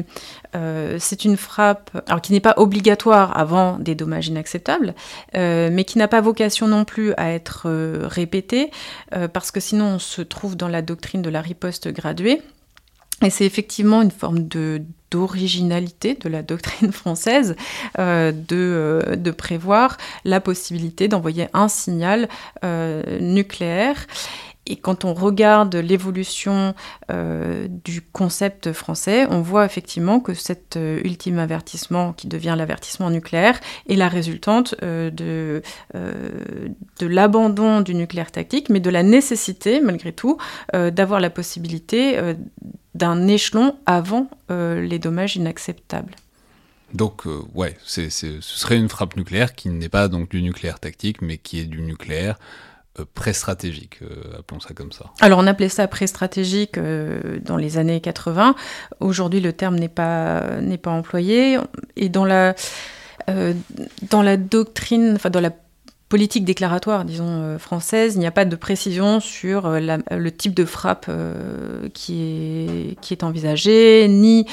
euh, 0.55 0.97
c'est 0.99 1.25
une 1.25 1.37
frappe 1.37 1.91
qui 2.21 2.33
n'est 2.33 2.39
pas 2.39 2.55
obligatoire 2.57 3.37
avant 3.37 3.77
des 3.79 3.95
dommages 3.95 4.27
inacceptables, 4.27 4.93
euh, 5.35 5.69
mais 5.71 5.83
qui 5.83 5.97
n'a 5.97 6.07
pas 6.07 6.21
vocation 6.21 6.67
non 6.67 6.85
plus 6.85 7.13
à 7.15 7.31
être 7.31 7.63
euh, 7.65 8.07
répétée, 8.07 8.71
parce 9.33 9.51
que 9.51 9.59
sinon 9.59 9.95
on 9.95 9.99
se 9.99 10.21
trouve 10.21 10.55
dans 10.55 10.67
la 10.67 10.81
doctrine 10.81 11.21
de 11.21 11.29
la 11.29 11.41
riposte 11.41 11.87
graduée. 11.89 12.41
Et 13.21 13.29
c'est 13.29 13.45
effectivement 13.45 14.01
une 14.01 14.11
forme 14.11 14.47
de 14.47 14.83
d'originalité 15.11 16.15
de 16.15 16.29
la 16.29 16.41
doctrine 16.41 16.91
française 16.93 17.57
de, 17.97 18.31
de, 19.13 19.31
prévoir 19.31 19.97
la 20.23 20.39
possibilité 20.39 21.09
d'envoyer 21.09 21.49
un 21.51 21.67
signal 21.67 22.29
nucléaire. 23.19 24.07
Et 24.67 24.75
quand 24.75 25.05
on 25.05 25.13
regarde 25.13 25.75
l'évolution 25.75 26.75
euh, 27.11 27.67
du 27.83 28.01
concept 28.01 28.73
français, 28.73 29.25
on 29.29 29.41
voit 29.41 29.65
effectivement 29.65 30.19
que 30.19 30.33
cet 30.35 30.77
euh, 30.77 31.01
ultime 31.03 31.39
avertissement, 31.39 32.13
qui 32.13 32.27
devient 32.27 32.55
l'avertissement 32.57 33.09
nucléaire, 33.09 33.59
est 33.89 33.95
la 33.95 34.07
résultante 34.07 34.75
euh, 34.83 35.09
de, 35.09 35.63
de 35.93 37.07
l'abandon 37.07 37.81
du 37.81 37.95
nucléaire 37.95 38.31
tactique, 38.31 38.69
mais 38.69 38.79
de 38.79 38.89
la 38.89 39.03
nécessité, 39.03 39.81
malgré 39.81 40.13
tout, 40.13 40.37
d'avoir 40.73 41.19
la 41.19 41.29
possibilité 41.29 42.17
d'un 43.01 43.27
échelon 43.27 43.75
avant 43.85 44.29
les 44.49 44.99
dommages 44.99 45.35
inacceptables. 45.35 46.15
Donc, 46.93 47.23
ouais, 47.53 47.77
ce 47.83 48.09
serait 48.09 48.77
une 48.77 48.89
frappe 48.89 49.15
nucléaire 49.17 49.53
qui 49.53 49.69
n'est 49.69 49.89
pas 49.89 50.07
donc 50.07 50.29
du 50.29 50.41
nucléaire 50.41 50.79
tactique, 50.79 51.21
mais 51.21 51.37
qui 51.37 51.59
est 51.59 51.65
du 51.65 51.81
nucléaire 51.81 52.37
euh, 52.99 53.05
pré-stratégique, 53.13 53.99
euh, 54.01 54.39
appelons 54.39 54.59
ça 54.59 54.73
comme 54.73 54.91
ça. 54.91 55.05
Alors 55.21 55.39
on 55.39 55.47
appelait 55.47 55.69
ça 55.69 55.87
pré-stratégique 55.87 56.77
euh, 56.77 57.39
dans 57.39 57.55
les 57.55 57.77
années 57.77 58.01
80. 58.01 58.53
Aujourd'hui 58.99 59.39
le 59.39 59.53
terme 59.53 59.75
n'est 59.77 59.87
pas, 59.87 60.59
n'est 60.59 60.77
pas 60.77 60.91
employé. 60.91 61.57
Et 61.95 62.09
dans 62.09 62.25
la, 62.25 62.53
dans 64.09 64.21
la 64.21 64.35
doctrine, 64.35 65.13
enfin 65.15 65.29
dans 65.29 65.39
la 65.39 65.51
politique 66.11 66.43
déclaratoire, 66.43 67.05
disons, 67.05 67.41
euh, 67.41 67.57
française, 67.57 68.15
il 68.15 68.19
n'y 68.19 68.27
a 68.27 68.31
pas 68.31 68.43
de 68.43 68.57
précision 68.57 69.21
sur 69.21 69.65
euh, 69.65 69.79
le 69.79 70.31
type 70.31 70.53
de 70.53 70.65
frappe 70.65 71.05
euh, 71.07 71.87
qui, 71.93 72.21
est, 72.21 72.99
qui 72.99 73.13
est 73.13 73.23
envisagée, 73.23 74.09
ni 74.09 74.45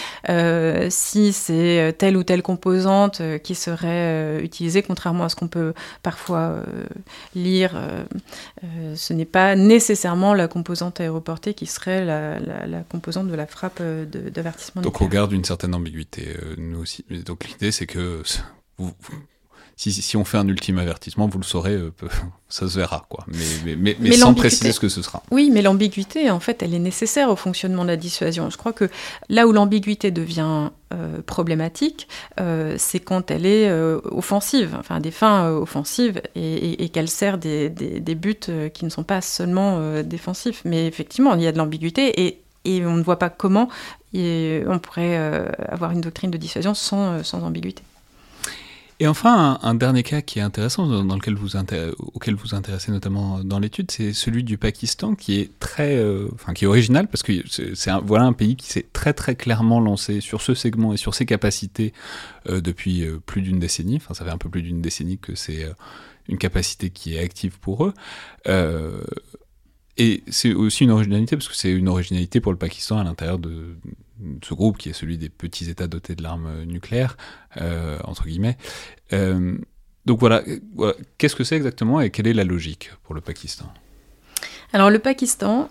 si 0.89 1.33
c'est 1.33 1.97
telle 1.99 2.17
ou 2.17 2.23
telle 2.23 2.43
composante 2.43 3.21
qui 3.43 3.57
serait 3.57 4.41
utilisée, 4.41 4.83
contrairement 4.83 5.25
à 5.25 5.29
ce 5.29 5.35
qu'on 5.35 5.49
peut 5.49 5.75
parfois 6.05 6.63
lire. 7.35 7.73
ce 8.95 9.13
n'est 9.13 9.25
pas 9.25 9.57
nécessairement 9.57 10.35
la 10.35 10.47
composante 10.47 11.01
aéroportée 11.01 11.55
qui 11.55 11.67
serait 11.67 12.05
la, 12.05 12.39
la, 12.39 12.81
composante 12.89 13.27
de 13.27 13.35
la 13.35 13.47
frappe 13.47 13.83
d'avertissement. 13.83 14.83
Donc 14.83 15.01
on 15.01 15.07
garde 15.07 15.33
une 15.33 15.45
certaine 15.45 15.75
ambiguïté, 15.75 16.37
nous 16.57 16.81
aussi. 16.81 17.05
Donc 17.27 17.49
l'idée 17.49 17.73
c'est 17.73 17.87
que 17.87 18.23
vous 18.79 18.95
si, 19.79 20.17
on 20.17 20.25
fait 20.25 20.39
un 20.39 20.49
ultime 20.49 20.79
avertissement, 20.79 21.29
vous 21.29 21.39
le 21.39 21.45
saurez, 21.45 21.75
euh, 21.75 21.93
ça 22.49 22.69
se 22.69 22.79
verra, 22.79 23.07
quoi. 23.09 23.25
Mais, 23.29 23.77
mais, 23.77 23.97
mais, 24.01 24.13
sans 24.13 24.35
préciser 24.35 24.73
ce 24.73 24.81
que 24.81 24.89
ce 24.89 25.03
sera. 25.03 25.23
Oui, 25.31 25.51
mais 25.53 25.63
l'ambiguïté, 25.63 26.31
en 26.31 26.41
fait, 26.41 26.65
elle 26.65 26.75
est 26.75 26.81
nécessaire 26.81 27.31
au 27.31 27.37
fonctionnement 27.37 27.85
de 27.85 27.89
la 27.89 27.97
dissuasion. 27.97 28.51
Je 28.51 28.57
crois 28.57 28.73
que 28.73 28.91
là 29.29 29.47
où 29.47 29.53
l'ambiguïté 29.53 30.11
devient 30.11 30.71
euh, 30.93 31.23
problématique, 31.23 32.09
euh, 32.41 32.75
c'est 32.77 32.99
quand 32.99 33.31
elle 33.31 33.47
est 33.47 33.71
offensive, 33.71 34.77
enfin 34.81 34.99
des 34.99 35.13
fins 35.13 35.49
offensives, 35.51 36.21
et, 36.35 36.89
qu'elle 36.89 37.09
sert 37.09 37.39
des, 37.39 37.69
buts 38.17 38.35
qui 38.75 38.85
ne 38.85 38.91
sont 38.91 39.05
pas 39.05 39.21
seulement 39.21 40.03
défensifs. 40.03 40.63
Mais 40.65 40.87
effectivement, 40.89 41.35
il 41.37 41.43
y 41.43 41.47
a 41.47 41.53
de 41.53 41.59
l'ambiguïté, 41.59 42.27
et, 42.27 42.43
on 42.85 42.97
ne 42.97 43.03
voit 43.03 43.19
pas 43.19 43.31
comment 43.31 43.69
on 44.15 44.79
pourrait 44.83 45.17
avoir 45.69 45.93
une 45.93 46.01
doctrine 46.01 46.31
de 46.33 46.37
dissuasion 46.37 46.75
sans 46.75 47.23
ambiguïté. 47.33 47.83
Et 49.01 49.07
enfin, 49.07 49.61
un, 49.63 49.75
dernier 49.77 50.03
cas 50.03 50.23
qui 50.23 50.41
est 50.41 50.43
intéressant, 50.43 50.89
dans, 50.89 51.15
lequel 51.15 51.37
vous 51.37 51.57
auquel 52.15 52.35
vous 52.35 52.57
intéressez 52.57 52.91
notamment 52.91 53.45
dans 53.45 53.61
l'étude, 53.61 53.93
c'est 53.93 54.13
celui 54.13 54.43
du 54.43 54.59
Pakistan, 54.59 55.15
qui 55.15 55.39
est 55.39 55.57
très, 55.61 55.97
euh, 55.97 56.27
enfin, 56.35 56.53
qui 56.53 56.65
est 56.65 56.67
original 56.67 57.07
parce 57.07 57.23
que 57.23 57.33
c'est 57.47 57.91
voilà 58.03 58.25
un 58.25 58.33
pays 58.33 58.57
qui 58.57 58.67
s'est 58.67 58.87
très 58.93 59.13
très 59.13 59.37
clairement 59.37 59.79
lancé 59.79 60.21
sur 60.21 60.43
ce 60.43 60.55
segment 60.55 60.93
et 60.95 60.97
sur 60.97 61.15
ses 61.15 61.27
capacités 61.27 61.93
euh, 62.49 62.61
depuis 62.61 63.05
euh, 63.05 63.21
plus 63.25 63.41
d'une 63.41 63.61
décennie. 63.61 63.97
Enfin, 63.97 64.15
ça 64.15 64.25
fait 64.25 64.33
un 64.33 64.39
peu 64.39 64.49
plus 64.49 64.63
d'une 64.63 64.83
décennie 64.83 65.19
que 65.19 65.37
c'est 65.37 65.65
une 66.29 66.39
capacité 66.39 66.91
qui 66.91 67.15
est 67.15 67.21
active 67.21 67.61
pour 67.61 67.87
eux. 67.87 67.95
Et 69.99 70.23
c'est 70.29 70.55
aussi 70.55 70.85
une 70.85 70.93
originalité 70.93 71.37
parce 71.37 71.49
que 71.49 71.57
c'est 71.57 71.73
une 71.73 71.89
originalité 71.89 72.41
pour 72.41 72.53
le 72.53 72.59
Pakistan 72.59 72.99
à 72.99 73.05
l'intérieur 73.05 73.39
de 73.39 73.77
ce 74.45 74.55
groupe 74.55 74.79
qui 74.79 74.89
est 74.89 74.93
celui 74.93 75.19
des 75.19 75.29
petits 75.29 75.69
États 75.69 75.89
dotés 75.89 76.15
de 76.15 76.23
l'arme 76.23 76.65
nucléaire, 76.65 77.17
euh, 77.57 77.99
entre 78.05 78.25
guillemets. 78.27 78.57
Euh, 79.13 79.59
donc 80.07 80.21
voilà, 80.21 80.43
qu'est-ce 81.19 81.37
que 81.37 81.45
c'est 81.45 81.57
exactement 81.57 82.01
et 82.01 82.11
quelle 82.11 82.29
est 82.29 82.33
la 82.33 82.45
logique 82.45 82.93
pour 83.03 83.15
le 83.15 83.21
Pakistan? 83.21 83.67
Alors 84.73 84.91
le 84.91 85.01
Pakistan 85.01 85.69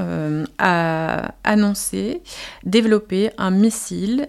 euh, 0.00 0.44
a 0.58 1.34
annoncé 1.44 2.20
développer 2.64 3.30
un 3.38 3.50
missile 3.50 4.26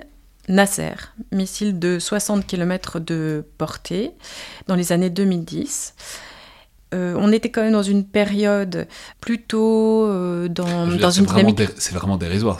Nasser, 0.50 0.94
missile 1.32 1.80
de 1.80 2.00
60 2.00 2.46
km 2.46 3.00
de 3.00 3.46
portée 3.58 4.12
dans 4.68 4.76
les 4.76 4.92
années 4.92 5.10
2010. 5.10 5.96
Euh, 6.94 7.16
on 7.18 7.32
était 7.32 7.50
quand 7.50 7.62
même 7.62 7.74
dans 7.74 7.84
une 7.84 8.06
période 8.06 8.88
plutôt 9.20 10.06
euh, 10.06 10.48
dans, 10.48 10.88
dans 10.88 11.12
une 11.12 11.26
dynamique. 11.26 11.62
C'est 11.78 11.96
vraiment 11.96 12.18
dérisoire. 12.18 12.60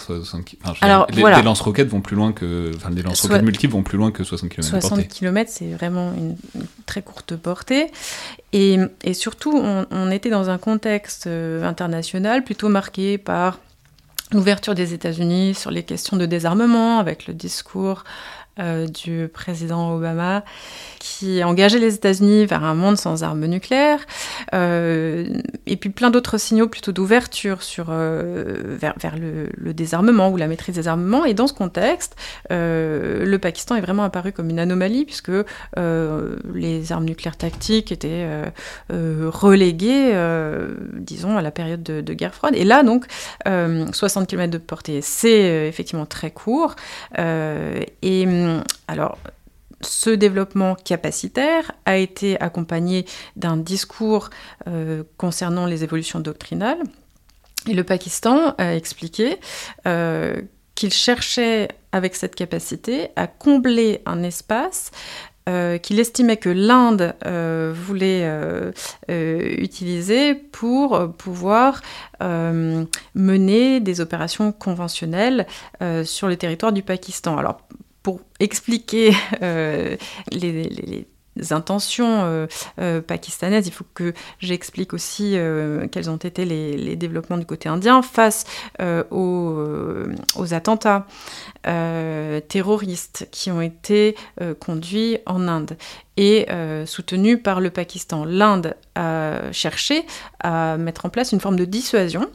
Alors, 0.82 1.08
les, 1.12 1.24
les 1.24 1.42
lance-roquettes 1.44 1.90
vont 1.90 2.02
plus 2.02 2.16
loin 2.16 2.32
que. 2.32 2.72
Enfin, 2.76 2.90
les 2.90 3.04
lance-roquettes 3.04 3.44
multiples 3.44 3.74
vont 3.74 3.84
plus 3.84 3.98
loin 3.98 4.12
que 4.12 4.24
60 4.24 4.50
km. 4.50 4.82
60 4.82 5.08
km, 5.08 5.52
c'est 5.54 5.70
vraiment 5.70 6.14
une, 6.14 6.36
très 6.86 7.02
courte 7.02 7.36
portée. 7.36 7.88
Et, 8.54 8.78
et 9.04 9.14
surtout, 9.14 9.54
on, 9.56 9.86
on, 9.92 10.12
était 10.12 10.30
dans 10.30 10.50
un 10.50 10.58
contexte 10.58 11.28
euh, 11.28 11.64
international 11.64 12.44
plutôt 12.44 12.70
marqué 12.70 13.18
par 13.18 13.60
l'ouverture 14.32 14.74
des 14.76 14.94
États-Unis 14.94 15.54
sur 15.54 15.70
les 15.72 15.84
questions 15.84 16.18
de 16.18 16.26
désarmement, 16.26 17.00
avec 17.00 17.28
le 17.28 17.34
discours 17.34 18.04
euh, 18.60 18.86
du 18.86 19.28
président 19.34 19.96
Obama 19.96 20.44
qui 21.00 21.44
engageait 21.44 21.80
les 21.80 21.96
États-Unis 21.96 22.46
vers 22.46 22.64
un 22.64 22.76
monde 22.76 22.98
sans 22.98 23.24
armes 23.24 23.48
nucléaires, 23.48 24.06
euh, 24.54 25.26
et 25.66 25.76
puis 25.76 25.90
plein 25.90 26.12
d'autres 26.12 26.38
signaux 26.38 26.68
plutôt 26.68 26.92
d'ouverture 26.92 27.64
sur 27.64 27.88
euh, 27.90 28.78
vers, 28.80 29.16
le, 29.18 29.74
désarmement 29.74 30.30
ou 30.30 30.38
la 30.38 30.46
maîtrise 30.46 30.76
des 30.76 30.88
armements. 30.88 31.26
Et 31.26 31.34
dans 31.34 31.48
ce 31.48 31.54
contexte, 31.54 32.16
le 32.52 33.38
Pakistan 33.38 33.76
est 33.76 33.82
vraiment 33.82 34.04
apparu 34.04 34.32
comme 34.32 34.52
une 34.52 34.60
anomalie 34.60 35.06
puisque 35.06 35.32
les 35.76 36.92
armes 36.92 37.06
nucléaires 37.06 37.38
tactiques 37.38 37.92
étaient 37.92 38.28
reléguées, 38.90 40.14
disons, 40.94 41.38
à 41.38 41.42
la 41.42 41.50
période 41.50 41.82
de, 41.82 42.02
de, 42.02 42.14
guerre 42.14 42.36
froide. 42.36 42.54
Et 42.56 42.66
là, 42.66 42.84
donc, 42.84 43.06
60 43.46 44.28
km 44.28 44.52
de 44.52 44.60
portée, 44.60 45.02
c'est 45.02 45.68
effectivement 45.68 46.06
très 46.06 46.30
court. 46.30 46.76
et 47.18 48.26
euh, 48.44 48.62
alors, 48.88 49.18
ce 49.82 50.10
développement 50.10 50.76
capacitaire 50.76 51.72
a 51.86 51.98
été 51.98 52.40
accompagné 52.40 53.06
d'un 53.36 53.58
discours 53.58 54.30
euh, 54.68 55.04
concernant 55.18 55.66
les 55.66 55.84
évolutions 55.84 56.20
doctrinales. 56.20 56.82
Et 57.68 57.74
le 57.74 57.84
Pakistan 57.84 58.56
a 58.58 58.76
expliqué 58.76 59.38
euh, 59.88 60.42
qu'il 60.76 60.92
cherchait, 60.92 61.70
avec 61.92 62.16
cette 62.16 62.36
capacité, 62.36 63.10
à 63.16 63.28
combler 63.28 64.02
un 64.06 64.24
espace 64.24 64.92
qu'il 65.82 66.00
estimait 66.00 66.38
que 66.38 66.48
l'Inde 66.48 67.16
voulait 67.76 68.26
utiliser 69.10 70.36
pour 70.36 71.12
pouvoir 71.18 71.82
mener 73.14 73.82
des 73.82 74.00
opérations 74.00 74.54
conventionnelles 74.54 75.46
sur 76.06 76.30
le 76.30 76.38
territoire 76.38 76.72
du 76.72 76.82
Pakistan. 76.82 77.36
Pour 78.04 78.20
expliquer 78.40 79.16
euh, 79.42 79.96
les, 80.32 81.08
intentions 81.50 82.26
euh, 82.26 82.46
euh, 82.80 83.02
pakistanaises, 83.02 83.66
il 83.66 83.74
faut 83.74 83.86
que 83.96 84.14
j'explique 84.40 84.94
aussi 84.94 85.36
quels 85.92 86.10
ont 86.12 86.18
été 86.18 86.46
les, 86.46 86.96
développements 86.96 87.38
du 87.38 87.46
côté 87.46 87.70
indien 87.70 88.04
face 88.04 88.44
aux, 89.10 89.58
aux, 90.36 90.54
attentats 90.54 91.08
terroristes 91.64 93.28
qui 93.32 93.50
ont 93.50 93.62
été 93.62 94.16
conduits 94.60 95.18
en 95.26 95.48
Inde 95.48 95.76
et 96.18 96.46
soutenus 96.86 97.40
par 97.42 97.62
le 97.62 97.72
Pakistan. 97.72 98.26
L'Inde 98.26 98.76
a 98.94 99.52
cherché 99.52 100.06
à 100.40 100.78
mettre 100.78 101.06
en 101.06 101.10
place 101.10 101.32
une 101.32 101.40
forme 101.40 101.56
de 101.56 101.66
dissuasion 101.66 102.30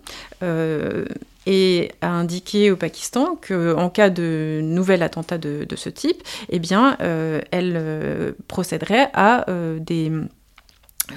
et 1.48 1.92
a 2.02 2.10
indiqué 2.10 2.70
au 2.70 2.76
Pakistan 2.76 3.38
qu'en 3.40 3.88
cas 3.88 4.10
de 4.10 4.60
nouvel 4.62 5.02
attentat 5.02 5.38
de, 5.38 5.66
ce 5.76 5.88
type, 5.88 6.22
eh 6.50 6.58
bien, 6.58 6.98
euh, 7.00 7.40
elle 7.50 7.72
euh, 7.76 8.32
procéderait 8.48 9.08
à 9.14 9.48
euh, 9.48 9.78
des 9.80 10.12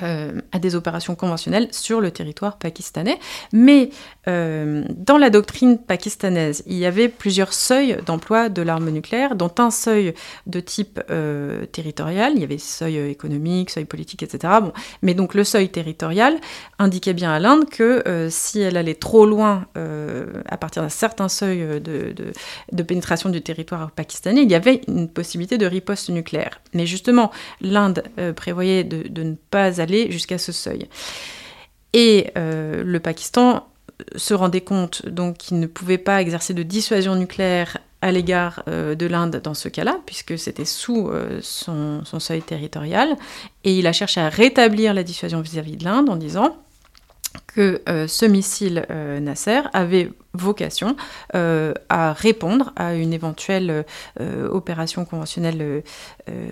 euh, 0.04 0.40
à 0.54 0.60
des 0.60 0.76
opérations 0.76 1.16
conventionnelles 1.16 1.68
sur 1.72 2.00
le 2.00 2.12
territoire 2.12 2.58
pakistanais. 2.58 3.20
Mais 3.52 3.90
euh, 4.28 4.86
dans 4.90 5.18
la 5.18 5.30
doctrine 5.30 5.78
pakistanaise, 5.78 6.64
il 6.66 6.78
y 6.78 6.86
avait 6.86 7.10
plusieurs 7.10 7.52
seuils 7.52 7.98
d'emploi 8.06 8.48
de 8.48 8.62
l'arme 8.62 8.90
nucléaire, 8.90 9.36
dont 9.36 9.52
un 9.58 9.70
seuil 9.70 10.14
de 10.48 10.60
type 10.62 11.02
euh, 11.10 11.66
territorial. 11.66 12.34
Il 12.36 12.42
y 12.42 12.44
avait 12.44 12.58
seuil 12.58 12.98
économique, 12.98 13.70
seuil 13.70 13.84
politique, 13.84 14.24
etc. 14.24 14.54
Bon. 14.62 14.72
Mais 15.02 15.14
donc 15.14 15.34
le 15.34 15.44
seuil 15.44 15.70
territorial 15.70 16.40
indiquait 16.80 17.14
bien 17.14 17.32
à 17.32 17.40
l'Inde 17.40 17.70
que 17.70 18.28
si 18.30 18.62
elle 18.62 18.78
allait 18.78 18.96
trop 18.96 19.26
loin 19.26 19.66
à 19.76 20.58
partir 20.58 20.82
d'un 20.82 20.90
certain 20.90 21.30
seuil 21.30 21.82
de, 21.82 22.84
pénétration 22.84 23.30
du 23.30 23.42
territoire 23.42 23.92
pakistanais, 23.92 24.44
il 24.44 24.52
y 24.52 24.56
avait 24.56 24.82
une 24.88 25.10
possibilité 25.10 25.58
de 25.58 25.66
riposte 25.66 26.10
nucléaire. 26.10 26.62
Mais 26.74 26.86
justement, 26.86 27.32
l'Inde 27.62 28.04
prévoyait 28.36 28.84
de, 28.84 29.08
de 29.08 29.24
ne 29.24 29.36
pas 29.36 29.81
jusqu'à 30.10 30.38
ce 30.38 30.52
seuil. 30.52 30.88
Et 31.94 32.32
euh, 32.38 32.84
le 32.84 33.00
Pakistan 33.00 33.68
se 34.16 34.34
rendait 34.34 34.62
compte 34.62 35.06
donc 35.08 35.38
qu'il 35.38 35.60
ne 35.60 35.68
pouvait 35.68 35.98
pas 35.98 36.22
exercer 36.22 36.54
de 36.54 36.64
dissuasion 36.64 37.16
nucléaire 37.16 37.78
à 38.02 38.12
l'égard 38.12 38.64
euh, 38.68 38.96
de 38.96 39.06
l'Inde 39.06 39.42
dans 39.44 39.54
ce 39.54 39.70
cas-là, 39.70 40.00
puisque 40.06 40.38
c'était 40.38 40.66
sous 40.66 41.10
euh, 41.10 41.40
son, 41.42 42.04
seuil 42.20 42.42
territorial, 42.42 43.16
et 43.64 43.78
il 43.78 43.86
a 43.86 43.94
cherché 43.94 44.20
à 44.20 44.30
rétablir 44.30 44.94
la 44.94 45.04
dissuasion 45.04 45.42
vis-à-vis 45.42 45.78
de 45.78 45.84
l'Inde 45.84 46.10
en 46.10 46.16
disant 46.16 46.58
que 47.48 47.82
ce 47.86 48.26
missile 48.26 48.86
Nasser 49.22 49.62
avait 49.74 50.10
vocation 50.34 50.96
à 51.34 52.14
répondre 52.14 52.72
à 52.76 52.94
une 52.94 53.14
éventuelle 53.14 53.86
opération 54.20 55.06
conventionnelle 55.06 55.84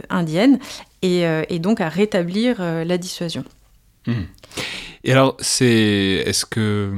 indienne 0.09 0.59
et, 1.01 1.59
donc 1.59 1.81
à 1.81 1.89
rétablir 1.89 2.61
la 2.61 2.97
dissuasion. 2.97 3.43
Hmm. 4.07 4.23
Et 5.03 5.11
alors, 5.11 5.35
c'est. 5.39 6.23
Est-ce 6.25 6.45
que. 6.45 6.91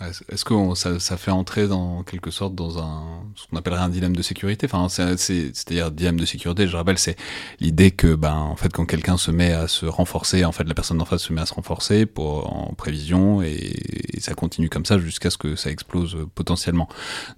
Est-ce 0.00 0.44
que 0.44 0.54
ça, 0.74 1.16
fait 1.16 1.30
entrer 1.30 1.68
dans 1.68 2.02
quelque 2.02 2.30
sorte 2.30 2.54
dans 2.54 2.78
un 2.78 3.22
ce 3.34 3.46
qu'on 3.46 3.56
appellerait 3.56 3.80
un 3.80 3.88
dilemme 3.88 4.14
de 4.14 4.20
sécurité? 4.20 4.66
Enfin, 4.70 4.88
c'est-à-dire 4.90 5.90
dilemme 5.90 6.20
de 6.20 6.26
sécurité. 6.26 6.68
Je 6.68 6.76
rappelle, 6.76 6.98
c'est 6.98 7.16
l'idée 7.60 7.92
que, 7.92 8.14
ben, 8.14 8.34
en 8.34 8.56
fait, 8.56 8.70
quand 8.70 8.84
quelqu'un 8.84 9.16
se 9.16 9.30
met 9.30 9.52
à 9.52 9.68
se 9.68 9.86
renforcer, 9.86 10.44
en 10.44 10.52
fait, 10.52 10.64
la 10.64 10.74
personne 10.74 10.98
d'en 10.98 11.06
face 11.06 11.22
se 11.22 11.32
met 11.32 11.40
à 11.40 11.46
se 11.46 11.54
renforcer 11.54 12.04
pour 12.04 12.54
en 12.54 12.74
prévision 12.74 13.40
et, 13.40 13.72
ça 14.18 14.34
continue 14.34 14.68
comme 14.68 14.84
ça 14.84 14.98
jusqu'à 14.98 15.30
ce 15.30 15.38
que 15.38 15.56
ça 15.56 15.70
explose 15.70 16.16
potentiellement. 16.34 16.88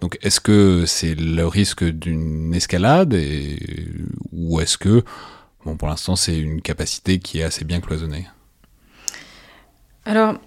Donc, 0.00 0.18
est-ce 0.22 0.40
que 0.40 0.84
c'est 0.86 1.14
le 1.14 1.46
risque 1.46 1.84
d'une 1.84 2.54
escalade 2.54 3.16
ou 4.32 4.60
est-ce 4.60 4.78
que, 4.78 5.04
bon, 5.64 5.76
pour 5.76 5.88
l'instant, 5.88 6.16
c'est 6.16 6.38
une 6.38 6.60
capacité 6.60 7.20
qui 7.20 7.38
est 7.38 7.44
assez 7.44 7.64
bien 7.64 7.80
cloisonnée? 7.80 8.26
Alors, 10.04 10.38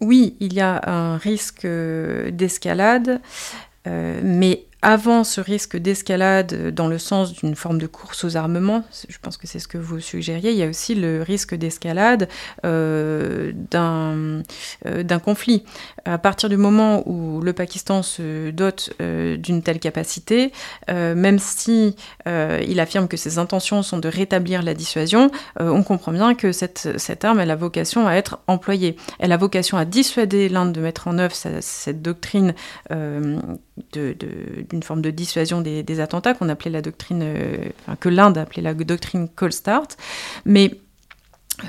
oui, 0.00 0.36
il 0.40 0.52
y 0.52 0.60
a 0.60 0.80
un 0.88 1.16
risque 1.16 1.66
d'escalade, 1.66 3.20
euh, 3.86 4.20
mais 4.22 4.67
avant 4.80 5.24
ce 5.24 5.40
risque 5.40 5.76
d'escalade 5.76 6.72
dans 6.72 6.86
le 6.86 6.98
sens 6.98 7.32
d'une 7.32 7.56
forme 7.56 7.78
de 7.78 7.88
course 7.88 8.22
aux 8.24 8.36
armements, 8.36 8.84
je 9.08 9.18
pense 9.20 9.36
que 9.36 9.48
c'est 9.48 9.58
ce 9.58 9.66
que 9.66 9.78
vous 9.78 9.98
suggériez, 9.98 10.52
il 10.52 10.56
y 10.56 10.62
a 10.62 10.68
aussi 10.68 10.94
le 10.94 11.22
risque 11.22 11.54
d'escalade 11.56 12.28
euh, 12.64 13.52
euh, 13.74 14.42
d'un 15.02 15.18
conflit. 15.18 15.64
À 16.04 16.18
partir 16.18 16.48
du 16.48 16.56
moment 16.56 17.02
où 17.08 17.40
le 17.40 17.52
Pakistan 17.52 18.02
se 18.02 18.50
dote 18.50 18.90
euh, 19.00 19.36
d'une 19.36 19.62
telle 19.62 19.80
capacité, 19.80 20.52
même 20.88 21.38
si 21.38 21.96
il 22.26 22.80
affirme 22.80 23.08
que 23.08 23.16
ses 23.16 23.38
intentions 23.38 23.82
sont 23.82 23.98
de 23.98 24.08
rétablir 24.08 24.62
la 24.62 24.74
dissuasion, 24.74 25.30
on 25.58 25.82
comprend 25.82 26.12
bien 26.12 26.34
que 26.34 26.52
cette, 26.52 27.24
arme 27.24 27.40
elle 27.40 27.50
a 27.50 27.56
vocation 27.56 28.06
à 28.06 28.14
être 28.14 28.38
employée. 28.46 28.96
Elle 29.18 29.32
a 29.32 29.36
vocation 29.36 29.76
à 29.76 29.84
dissuader 29.84 30.48
l'Inde 30.48 30.72
de 30.72 30.80
mettre 30.80 31.08
en 31.08 31.18
œuvre 31.18 31.34
cette 31.34 32.02
doctrine 32.02 32.54
de, 32.90 34.14
d'une 34.68 34.82
forme 34.82 35.02
de 35.02 35.10
dissuasion 35.10 35.60
des, 35.60 36.00
attentats 36.00 36.34
qu'on 36.34 36.48
appelait 36.48 36.70
la 36.70 36.82
doctrine, 36.82 37.24
que 38.00 38.08
l'Inde 38.08 38.38
appelait 38.38 38.62
la 38.62 38.74
doctrine 38.74 39.28
Cold 39.28 39.52
Start. 39.52 39.96
Mais 40.44 40.80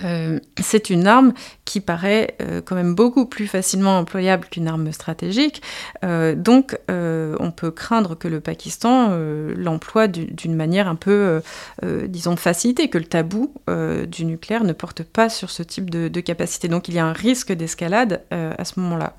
euh, 0.03 0.39
c'est 0.61 0.89
une 0.89 1.07
arme 1.07 1.33
qui 1.65 1.81
paraît 1.81 2.35
euh, 2.41 2.61
quand 2.63 2.75
même 2.75 2.95
beaucoup 2.95 3.25
plus 3.25 3.47
facilement 3.47 3.97
employable 3.99 4.47
qu'une 4.49 4.67
arme 4.67 4.91
stratégique. 4.91 5.61
Euh, 6.03 6.35
donc 6.35 6.77
on 6.89 7.51
peut 7.51 7.71
craindre 7.71 8.15
que 8.15 8.27
le 8.27 8.39
Pakistan 8.39 9.09
l'emploie 9.55 10.07
d'une 10.07 10.55
manière 10.55 10.87
un 10.87 10.95
peu, 10.95 11.41
disons, 12.07 12.35
facilitée, 12.35 12.89
que 12.89 12.97
le 12.97 13.05
tabou 13.05 13.53
du 14.07 14.25
nucléaire 14.25 14.63
ne 14.63 14.73
porte 14.73 15.03
pas 15.03 15.29
sur 15.29 15.49
ce 15.49 15.63
type 15.63 15.89
de, 15.89 16.19
capacité. 16.19 16.67
Donc 16.67 16.87
il 16.87 16.95
y 16.95 16.99
a 16.99 17.05
un 17.05 17.13
risque 17.13 17.51
d'escalade 17.51 18.21
à 18.31 18.65
ce 18.65 18.79
moment-là. 18.79 19.15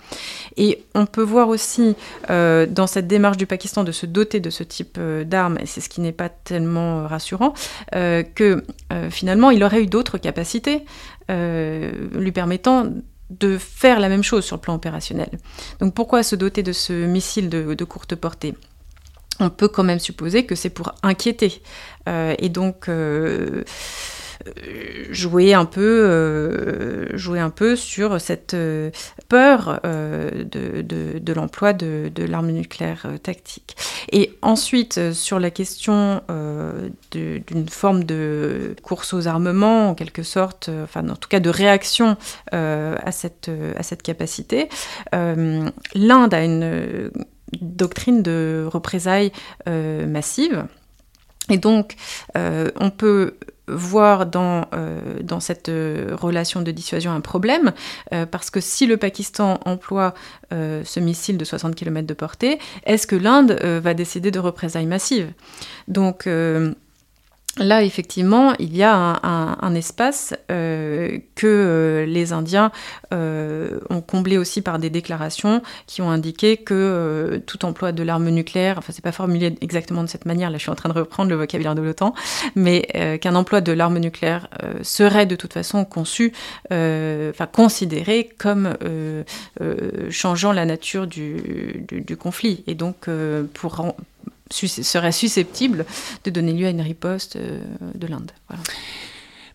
Et 0.57 0.85
on 0.95 1.07
peut 1.07 1.23
voir 1.23 1.49
aussi 1.49 1.97
dans 2.29 2.87
cette 2.87 3.07
démarche 3.07 3.37
du 3.37 3.47
Pakistan 3.47 3.85
de 3.85 3.93
se 3.93 4.07
doter 4.07 4.41
de 4.41 4.51
ce 4.51 4.63
type 4.63 4.99
d'armes, 5.01 5.59
et 5.61 5.67
c'est 5.67 5.81
ce 5.81 5.89
qui 5.89 6.01
n'est 6.01 6.13
pas 6.13 6.29
tellement 6.29 7.07
rassurant, 7.07 7.55
que 7.93 8.65
finalement 9.11 9.51
il 9.51 9.65
aurait 9.65 9.83
eu 9.83 9.87
d'autres 9.87 10.19
capacités 10.19 10.60
euh, 11.31 12.09
lui 12.15 12.33
permettant 12.33 12.87
de 13.31 13.59
faire 13.59 14.01
la 14.01 14.09
même 14.09 14.25
chose 14.25 14.45
sur 14.45 14.57
le 14.57 14.61
plan 14.61 14.75
opérationnel. 14.75 15.31
Donc 15.79 15.95
pourquoi 15.95 16.23
se 16.23 16.35
doter 16.37 16.63
de 16.63 16.73
ce 16.73 16.93
missile 16.93 17.49
de, 17.49 17.85
courte 17.85 18.15
portée? 18.17 18.55
On 19.39 19.49
peut 19.49 19.69
quand 19.69 19.85
même 19.85 20.01
supposer 20.01 20.45
que 20.45 20.55
c'est 20.55 20.71
pour 20.71 20.93
inquiéter. 21.03 21.63
Euh, 22.09 22.35
et 22.39 22.49
donc, 22.49 22.89
euh, 22.89 23.65
jouer 25.11 25.55
un 25.55 25.65
peu, 25.65 26.05
euh, 26.05 27.17
jouer 27.17 27.41
un 27.41 27.51
peu 27.51 27.77
sur 27.77 28.21
cette 28.21 28.55
euh, 28.55 28.91
peur 29.29 29.81
de, 29.83 30.83
de, 30.83 31.33
l'emploi 31.33 31.73
de, 31.73 32.11
de 32.15 32.25
l'arme 32.25 32.51
nucléaire 32.51 33.07
tactique. 33.23 33.77
Et 34.13 34.37
ensuite, 34.43 35.13
sur 35.13 35.39
la 35.39 35.51
question 35.51 36.23
d'une 37.11 37.69
forme 37.69 38.05
de 38.05 38.75
course 38.83 39.13
aux 39.15 39.29
armements, 39.29 39.91
en 39.91 39.95
quelque 39.95 40.23
sorte, 40.23 40.71
enfin 40.83 41.09
en 41.09 41.17
tout 41.17 41.29
cas 41.29 41.41
de 41.41 41.51
réaction 41.51 42.17
à, 42.53 43.13
cette, 43.13 43.51
à 43.77 43.83
cette 43.83 44.03
capacité, 44.03 44.69
l'Inde 45.13 46.35
a 46.35 46.45
une 46.45 47.11
doctrine 47.61 48.23
de 48.23 48.67
représailles 48.71 49.33
massives. 49.67 50.67
Et 51.49 51.59
donc, 51.59 51.95
on 52.35 52.91
peut 52.91 53.37
voir 53.71 54.27
dans, 54.27 54.67
euh, 54.75 55.01
dans 55.23 55.41
cette 55.41 55.69
euh, 55.69 56.17
relation 56.19 56.63
de 56.63 56.71
dissuasion 56.71 57.13
un 57.13 57.21
problème, 57.21 57.73
euh, 58.13 58.27
parce 58.27 58.51
que 58.51 58.61
si 58.61 58.87
le 58.87 58.97
Pakistan 58.97 59.61
emploie 59.65 60.15
ce 60.51 60.99
missile 60.99 61.39
de 61.39 61.45
60 61.45 61.77
km 61.77 62.07
de 62.09 62.15
portée, 62.15 62.59
est-ce 62.85 63.07
que 63.07 63.15
l'Inde 63.15 63.53
va 63.53 63.95
décider 63.95 64.33
de 64.33 64.41
représailles 64.41 64.87
massives? 64.87 65.33
Donc 65.87 66.29
Là, 67.59 67.83
effectivement, 67.83 68.55
il 68.61 68.77
y 68.77 68.85
a 68.85 68.95
un, 68.95 69.75
espace 69.75 70.35
euh, 70.51 71.19
que 71.35 71.47
euh, 71.47 72.07
les 72.07 72.33
Indiens 72.33 72.71
euh, 73.13 73.81
ont 73.91 74.01
comblé 74.01 74.39
aussi 74.39 74.63
par 74.63 74.79
des 74.79 74.89
déclarations 74.89 75.61
qui 75.87 76.01
ont 76.01 76.11
indiqué 76.11 76.57
que 76.57 77.43
tout 77.47 77.65
emploi 77.65 77.91
de 77.91 78.05
l'arme 78.05 78.29
nucléaire, 78.31 78.79
enfin, 78.79 78.93
c'est 78.93 79.03
pas 79.03 79.13
formulé 79.13 79.57
exactement 79.61 80.05
de 80.05 80.09
cette 80.09 80.27
manière, 80.27 80.51
là 80.51 80.59
je 80.59 80.63
suis 80.63 80.71
en 80.71 80.77
train 80.77 80.89
de 80.89 80.95
reprendre 80.95 81.29
le 81.29 81.37
vocabulaire 81.37 81.75
de 81.75 81.83
l'OTAN, 81.83 82.15
mais 82.55 83.19
qu'un 83.21 83.35
emploi 83.35 83.61
de 83.61 83.73
l'arme 83.73 83.99
nucléaire 83.99 84.49
serait 84.83 85.27
de 85.27 85.37
toute 85.37 85.53
façon 85.53 85.85
conçu, 85.85 86.33
enfin 86.71 87.47
considéré 87.53 88.31
comme 88.39 88.75
changeant 90.11 90.53
la 90.53 90.65
nature 90.67 91.07
du, 91.07 91.85
du 91.91 92.17
conflit. 92.17 92.65
Et 92.67 92.75
donc, 92.75 93.09
pour 93.55 93.95
serait 94.51 95.13
susceptible 95.13 95.87
de 96.25 96.31
donner 96.31 96.53
lieu 96.53 96.67
à 96.67 96.71
une 96.71 96.81
riposte 96.81 97.37
euh, 97.37 97.61
de 97.95 98.07
l'Inde. 98.07 98.33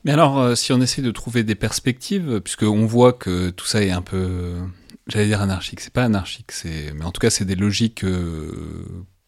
Mais 0.04 0.12
alors, 0.12 0.40
euh, 0.40 0.56
si 0.56 0.72
on 0.72 0.82
essaie 0.82 1.02
de 1.02 1.12
trouver 1.12 1.44
des 1.44 1.56
perspectives, 1.56 2.40
puisqu'on 2.42 2.86
voit 2.86 3.14
que 3.14 3.50
tout 3.50 3.66
ça 3.66 3.84
est 3.84 3.92
un 3.92 4.02
peu, 4.02 4.56
j'allais 5.08 5.26
dire 5.26 5.42
anarchique, 5.42 5.80
c'est 5.82 5.94
pas 5.94 6.04
anarchique, 6.04 6.52
mais 6.64 7.04
en 7.04 7.12
tout 7.12 7.20
cas 7.20 7.30
c'est 7.30 7.46
des 7.46 7.56
logiques 7.56 8.04
euh, 8.04 8.86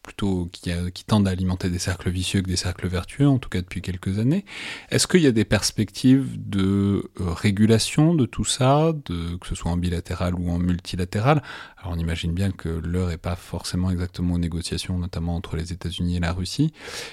plutôt 0.08 0.48
qui, 0.52 0.70
qui, 0.94 1.04
tendent 1.04 1.28
à 1.28 1.30
alimenter 1.32 1.68
des 1.68 1.78
cercles 1.78 2.08
vicieux 2.08 2.40
que 2.40 2.48
des 2.48 2.56
cercles 2.56 2.88
vertueux, 2.88 3.28
en 3.28 3.38
tout 3.38 3.50
cas 3.50 3.60
depuis 3.60 3.82
quelques 3.82 4.18
années. 4.18 4.46
Est-ce 4.88 5.06
qu'il 5.06 5.20
y 5.20 5.26
a 5.26 5.32
des 5.32 5.44
perspectives 5.44 6.28
de 6.48 7.10
euh, 7.20 7.32
régulation 7.34 8.14
de 8.14 8.24
tout 8.24 8.46
ça, 8.46 8.92
de, 9.04 9.36
que 9.36 9.46
ce 9.46 9.54
soit 9.54 9.70
en 9.70 9.76
bilatéral 9.76 10.34
ou 10.34 10.50
en 10.50 10.58
multilatéral? 10.58 11.42
Alors 11.76 11.92
on 11.92 11.98
imagine 11.98 12.32
bien 12.32 12.52
que 12.52 12.70
l'heure 12.70 13.08
n'est 13.08 13.18
pas 13.18 13.36
forcément 13.36 13.90
exactement 13.90 14.34
aux 14.34 14.38
négociations, 14.38 14.98
notamment 14.98 15.36
entre 15.36 15.56
les 15.56 15.74
États-Unis 15.74 16.16
et 16.16 16.20
la 16.20 16.32
Russie, 16.32 16.72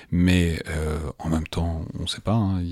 mais 0.10 0.64
euh, 0.70 0.98
en 1.20 1.28
même 1.28 1.48
temps, 1.48 1.86
on 2.00 2.04
ne 2.04 2.08
sait 2.08 2.22
pas, 2.22 2.36
hein, 2.36 2.64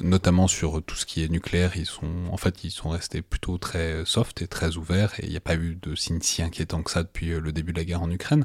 notamment 0.00 0.48
sur 0.48 0.82
tout 0.82 0.96
ce 0.96 1.06
qui 1.06 1.22
est 1.22 1.28
nucléaire, 1.28 1.76
ils 1.76 1.86
sont, 1.86 2.26
en 2.32 2.36
fait, 2.36 2.64
ils 2.64 2.72
sont 2.72 2.88
restés 2.88 3.22
plutôt 3.22 3.58
très 3.58 4.04
soft 4.04 4.42
et 4.42 4.48
très 4.48 4.76
ouverts, 4.76 5.14
et 5.20 5.26
il 5.26 5.30
n'y 5.30 5.36
a 5.36 5.40
pas 5.40 5.54
eu 5.54 5.78
de 5.80 5.94
signe 5.94 6.20
si 6.20 6.42
inquiétant 6.42 6.82
que 6.82 6.90
ça 6.90 7.04
depuis 7.04 7.30
euh, 7.30 7.40
le 7.40 7.52
début 7.52 7.72
de 7.72 7.78
la 7.78 7.84
guerre 7.84 8.02
en 8.02 8.10
Ukraine. 8.10 8.44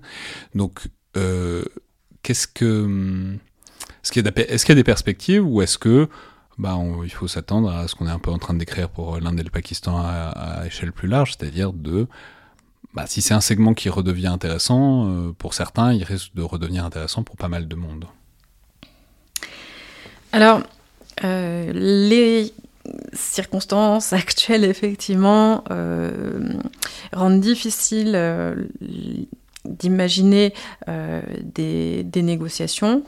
Donc 0.54 0.88
qu'est-ce 1.14 2.48
que. 2.48 3.38
Est-ce 4.04 4.12
qu'il 4.12 4.26
y, 4.26 4.72
a 4.72 4.76
des 4.76 4.84
perspectives 4.84 5.46
ou 5.46 5.62
est-ce 5.62 5.78
que 5.78 6.10
bah, 6.58 6.78
il 7.04 7.10
faut 7.10 7.28
s'attendre 7.28 7.72
à 7.72 7.88
ce 7.88 7.96
qu'on 7.96 8.08
est 8.08 8.12
un 8.12 8.20
peu 8.20 8.32
en 8.32 8.38
train 8.38 8.54
de 8.54 8.60
décrire 8.60 8.90
pour 8.90 9.18
l'Inde 9.20 9.40
et 9.40 9.44
le 9.44 9.50
Pakistan 9.50 9.98
à, 9.98 10.64
échelle 10.66 10.92
plus 10.92 11.08
large, 11.08 11.36
c'est-à-dire 11.38 11.72
de. 11.74 12.08
Bah, 12.94 13.06
si 13.08 13.22
c'est 13.22 13.34
un 13.34 13.42
segment 13.42 13.74
qui 13.74 13.90
redevient 13.90 14.28
intéressant, 14.28 15.08
euh, 15.08 15.32
pour 15.32 15.54
certains, 15.54 15.94
il 15.94 16.04
risque 16.04 16.36
de 16.36 16.44
redevenir 16.44 16.86
intéressant 16.86 17.24
pour 17.24 17.38
pas 17.38 17.48
mal 17.48 17.68
de 17.68 17.76
monde. 17.76 18.06
Alors, 20.32 20.62
euh, 21.24 21.72
les 21.74 22.54
circonstances 23.14 24.14
actuelles, 24.14 24.66
effectivement, 24.66 25.64
rendent 27.14 27.42
difficile 27.42 28.16
d'imaginer 29.66 30.54
euh, 30.88 31.22
des, 31.42 32.04
négociations. 32.16 33.04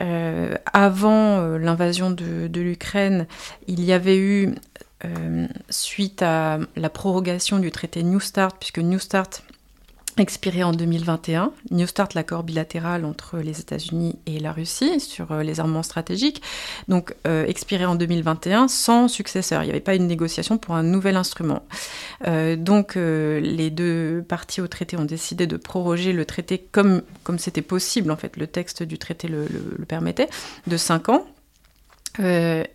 Euh, 0.00 0.56
avant 0.72 1.38
euh, 1.38 1.58
l'invasion 1.58 2.10
de, 2.10 2.48
de 2.48 2.60
l'Ukraine, 2.60 3.26
il 3.66 3.84
y 3.84 3.92
avait 3.92 4.18
eu, 4.18 4.54
suite 5.68 6.22
à 6.22 6.60
la 6.76 6.88
prorogation 6.88 7.58
du 7.58 7.72
traité 7.72 8.04
New 8.04 8.20
Start, 8.20 8.56
puisque 8.60 8.78
New 8.78 9.00
Start 9.00 9.42
expiré 10.18 10.62
en 10.62 10.72
2021. 10.72 11.52
New 11.70 11.86
Start, 11.86 12.14
l'accord 12.14 12.42
bilatéral 12.42 13.04
entre 13.04 13.38
les 13.38 13.60
États-Unis 13.60 14.18
et 14.26 14.38
la 14.40 14.52
Russie 14.52 15.00
sur 15.00 15.32
euh, 15.32 15.42
les 15.42 15.60
armements 15.60 15.82
stratégiques, 15.82 16.42
donc 16.88 17.14
euh, 17.26 17.46
expiré 17.46 17.86
en 17.86 17.94
2021 17.94 18.68
sans 18.68 19.08
successeur. 19.08 19.62
Il 19.62 19.66
n'y 19.66 19.70
avait 19.70 19.80
pas 19.80 19.94
une 19.94 20.06
négociation 20.06 20.58
pour 20.58 20.74
un 20.74 20.82
nouvel 20.82 21.16
instrument. 21.16 21.62
Euh, 22.26 22.56
donc 22.56 22.94
les 22.94 23.70
deux 23.70 24.24
parties 24.28 24.60
au 24.60 24.68
traité 24.68 24.96
ont 24.96 25.04
décidé 25.04 25.46
de 25.46 25.56
proroger 25.56 26.12
le 26.12 26.24
traité 26.24 26.58
comme 26.58 27.02
comme 27.24 27.38
c'était 27.38 27.62
possible 27.62 28.10
en 28.10 28.16
fait. 28.16 28.36
Le 28.36 28.46
texte 28.46 28.82
du 28.82 28.98
traité 28.98 29.28
le, 29.28 29.46
le 29.78 29.84
permettait 29.84 30.28
de 30.66 30.76
5 30.76 31.08
ans. 31.08 31.26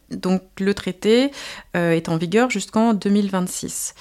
donc 0.10 0.42
le 0.60 0.74
traité 0.74 1.32
est 1.74 2.10
en 2.10 2.18
vigueur 2.18 2.50
jusqu'en 2.50 2.94
2026. 2.94 3.94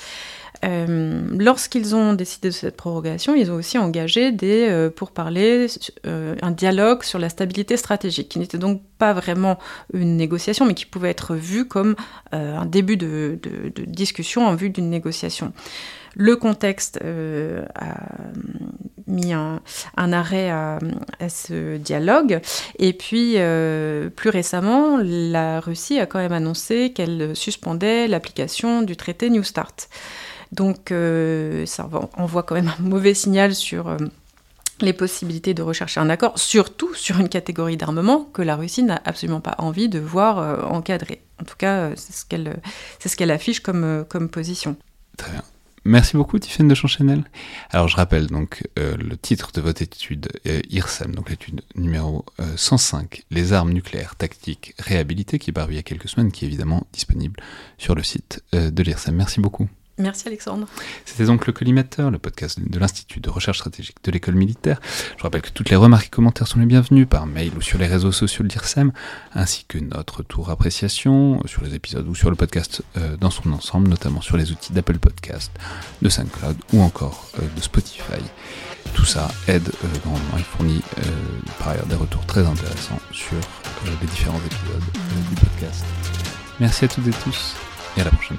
Euh, 0.64 1.26
lorsqu'ils 1.38 1.94
ont 1.94 2.14
décidé 2.14 2.48
de 2.48 2.54
cette 2.54 2.76
prorogation, 2.76 3.34
ils 3.34 3.50
ont 3.50 3.54
aussi 3.56 3.78
engagé 3.78 4.32
des 4.32 4.66
euh, 4.68 4.90
pour 4.90 5.10
parler 5.10 5.66
euh, 6.06 6.34
un 6.42 6.50
dialogue 6.50 7.02
sur 7.02 7.18
la 7.18 7.28
stabilité 7.28 7.76
stratégique, 7.76 8.28
qui 8.28 8.38
n'était 8.38 8.58
donc 8.58 8.82
pas 8.98 9.12
vraiment 9.12 9.58
une 9.92 10.16
négociation, 10.16 10.64
mais 10.64 10.74
qui 10.74 10.86
pouvait 10.86 11.10
être 11.10 11.34
vu 11.34 11.66
comme 11.66 11.96
un 12.32 12.64
début 12.64 12.96
de, 12.96 13.38
discussion 13.86 14.46
en 14.46 14.54
vue 14.54 14.70
d'une 14.70 14.88
négociation. 14.88 15.52
Le 16.14 16.34
contexte 16.36 16.98
a 17.02 17.94
mis 19.06 19.34
un, 19.34 19.60
arrêt 19.96 20.48
à, 20.48 20.78
ce 21.28 21.76
dialogue. 21.76 22.40
Et 22.78 22.94
puis, 22.94 23.36
plus 24.16 24.30
récemment, 24.30 24.98
la 25.02 25.60
Russie 25.60 25.98
a 25.98 26.06
quand 26.06 26.18
même 26.18 26.32
annoncé 26.32 26.94
qu'elle 26.94 27.36
suspendait 27.36 28.08
l'application 28.08 28.80
du 28.80 28.96
traité 28.96 29.28
New 29.28 29.42
Start. 29.42 29.90
Donc 30.52 30.92
euh, 30.92 31.66
ça 31.66 31.88
envoie 32.14 32.42
quand 32.42 32.54
même 32.54 32.68
un 32.78 32.82
mauvais 32.82 33.14
signal 33.14 33.54
sur 33.54 33.88
euh, 33.88 33.96
les 34.80 34.92
possibilités 34.92 35.54
de 35.54 35.62
rechercher 35.62 36.00
un 36.00 36.10
accord, 36.10 36.38
surtout 36.38 36.94
sur 36.94 37.18
une 37.18 37.28
catégorie 37.28 37.76
d'armement 37.76 38.24
que 38.32 38.42
la 38.42 38.56
Russie 38.56 38.82
n'a 38.82 39.00
absolument 39.04 39.40
pas 39.40 39.56
envie 39.58 39.88
de 39.88 39.98
voir 39.98 40.38
euh, 40.38 40.62
encadrer. 40.62 41.22
En 41.40 41.44
tout 41.44 41.56
cas, 41.56 41.90
c'est 41.96 42.12
ce 42.12 42.24
qu'elle 42.24 42.60
ce 43.04 43.30
affiche 43.30 43.60
comme, 43.60 44.04
comme 44.08 44.28
position. 44.28 44.76
Très 45.16 45.30
bien. 45.32 45.42
Merci 45.84 46.16
beaucoup, 46.16 46.38
Tiffaine 46.38 46.66
de 46.66 46.74
Chanchenel. 46.74 47.22
Alors, 47.70 47.86
je 47.86 47.94
rappelle 47.94 48.26
donc 48.26 48.64
le 48.76 49.16
titre 49.16 49.52
de 49.52 49.60
votre 49.60 49.82
étude 49.82 50.28
IRSEM, 50.44 51.14
donc 51.14 51.30
l'étude 51.30 51.60
numéro 51.76 52.24
105, 52.56 53.22
Les 53.30 53.52
armes 53.52 53.72
nucléaires 53.72 54.16
tactiques 54.16 54.74
réhabilitées, 54.80 55.38
qui 55.38 55.50
est 55.50 55.52
parue 55.52 55.74
il 55.74 55.76
y 55.76 55.78
a 55.78 55.84
quelques 55.84 56.08
semaines, 56.08 56.32
qui 56.32 56.44
est 56.44 56.48
évidemment 56.48 56.88
disponible 56.92 57.40
sur 57.78 57.94
le 57.94 58.02
site 58.02 58.42
de 58.52 58.82
l'IRSEM. 58.82 59.14
Merci 59.14 59.40
beaucoup. 59.40 59.68
Merci 59.98 60.28
Alexandre. 60.28 60.66
C'était 61.06 61.24
donc 61.24 61.46
le 61.46 61.54
collimateur, 61.54 62.10
le 62.10 62.18
podcast 62.18 62.60
de 62.60 62.78
l'Institut 62.78 63.20
de 63.20 63.30
recherche 63.30 63.58
stratégique 63.58 63.96
de 64.04 64.10
l'école 64.10 64.34
militaire. 64.34 64.78
Je 65.16 65.22
rappelle 65.22 65.40
que 65.40 65.48
toutes 65.48 65.70
les 65.70 65.76
remarques 65.76 66.06
et 66.06 66.10
commentaires 66.10 66.46
sont 66.46 66.58
les 66.58 66.66
bienvenus 66.66 67.08
par 67.08 67.24
mail 67.24 67.52
ou 67.56 67.62
sur 67.62 67.78
les 67.78 67.86
réseaux 67.86 68.12
sociaux 68.12 68.44
de 68.44 68.48
l'IRSEM, 68.50 68.92
ainsi 69.34 69.64
que 69.66 69.78
notre 69.78 70.22
tour 70.22 70.50
appréciation 70.50 71.40
sur 71.46 71.62
les 71.62 71.74
épisodes 71.74 72.06
ou 72.06 72.14
sur 72.14 72.28
le 72.28 72.36
podcast 72.36 72.82
euh, 72.98 73.16
dans 73.16 73.30
son 73.30 73.50
ensemble, 73.52 73.88
notamment 73.88 74.20
sur 74.20 74.36
les 74.36 74.52
outils 74.52 74.74
d'Apple 74.74 74.98
Podcast, 74.98 75.50
de 76.02 76.08
SoundCloud 76.10 76.56
ou 76.74 76.82
encore 76.82 77.28
euh, 77.38 77.42
de 77.56 77.60
Spotify. 77.62 78.20
Tout 78.92 79.06
ça 79.06 79.28
aide 79.48 79.68
euh, 79.68 79.98
grandement 80.04 80.38
et 80.38 80.42
fournit 80.42 80.82
par 81.58 81.68
ailleurs 81.68 81.86
des 81.86 81.96
retours 81.96 82.24
très 82.26 82.46
intéressants 82.46 83.00
sur 83.12 83.36
les 83.84 84.06
différents 84.08 84.40
épisodes 84.40 84.84
du 85.30 85.34
podcast. 85.36 85.84
Merci 86.60 86.84
à 86.84 86.88
toutes 86.88 87.06
et 87.06 87.10
tous 87.24 87.54
et 87.96 88.02
à 88.02 88.04
la 88.04 88.10
prochaine. 88.10 88.38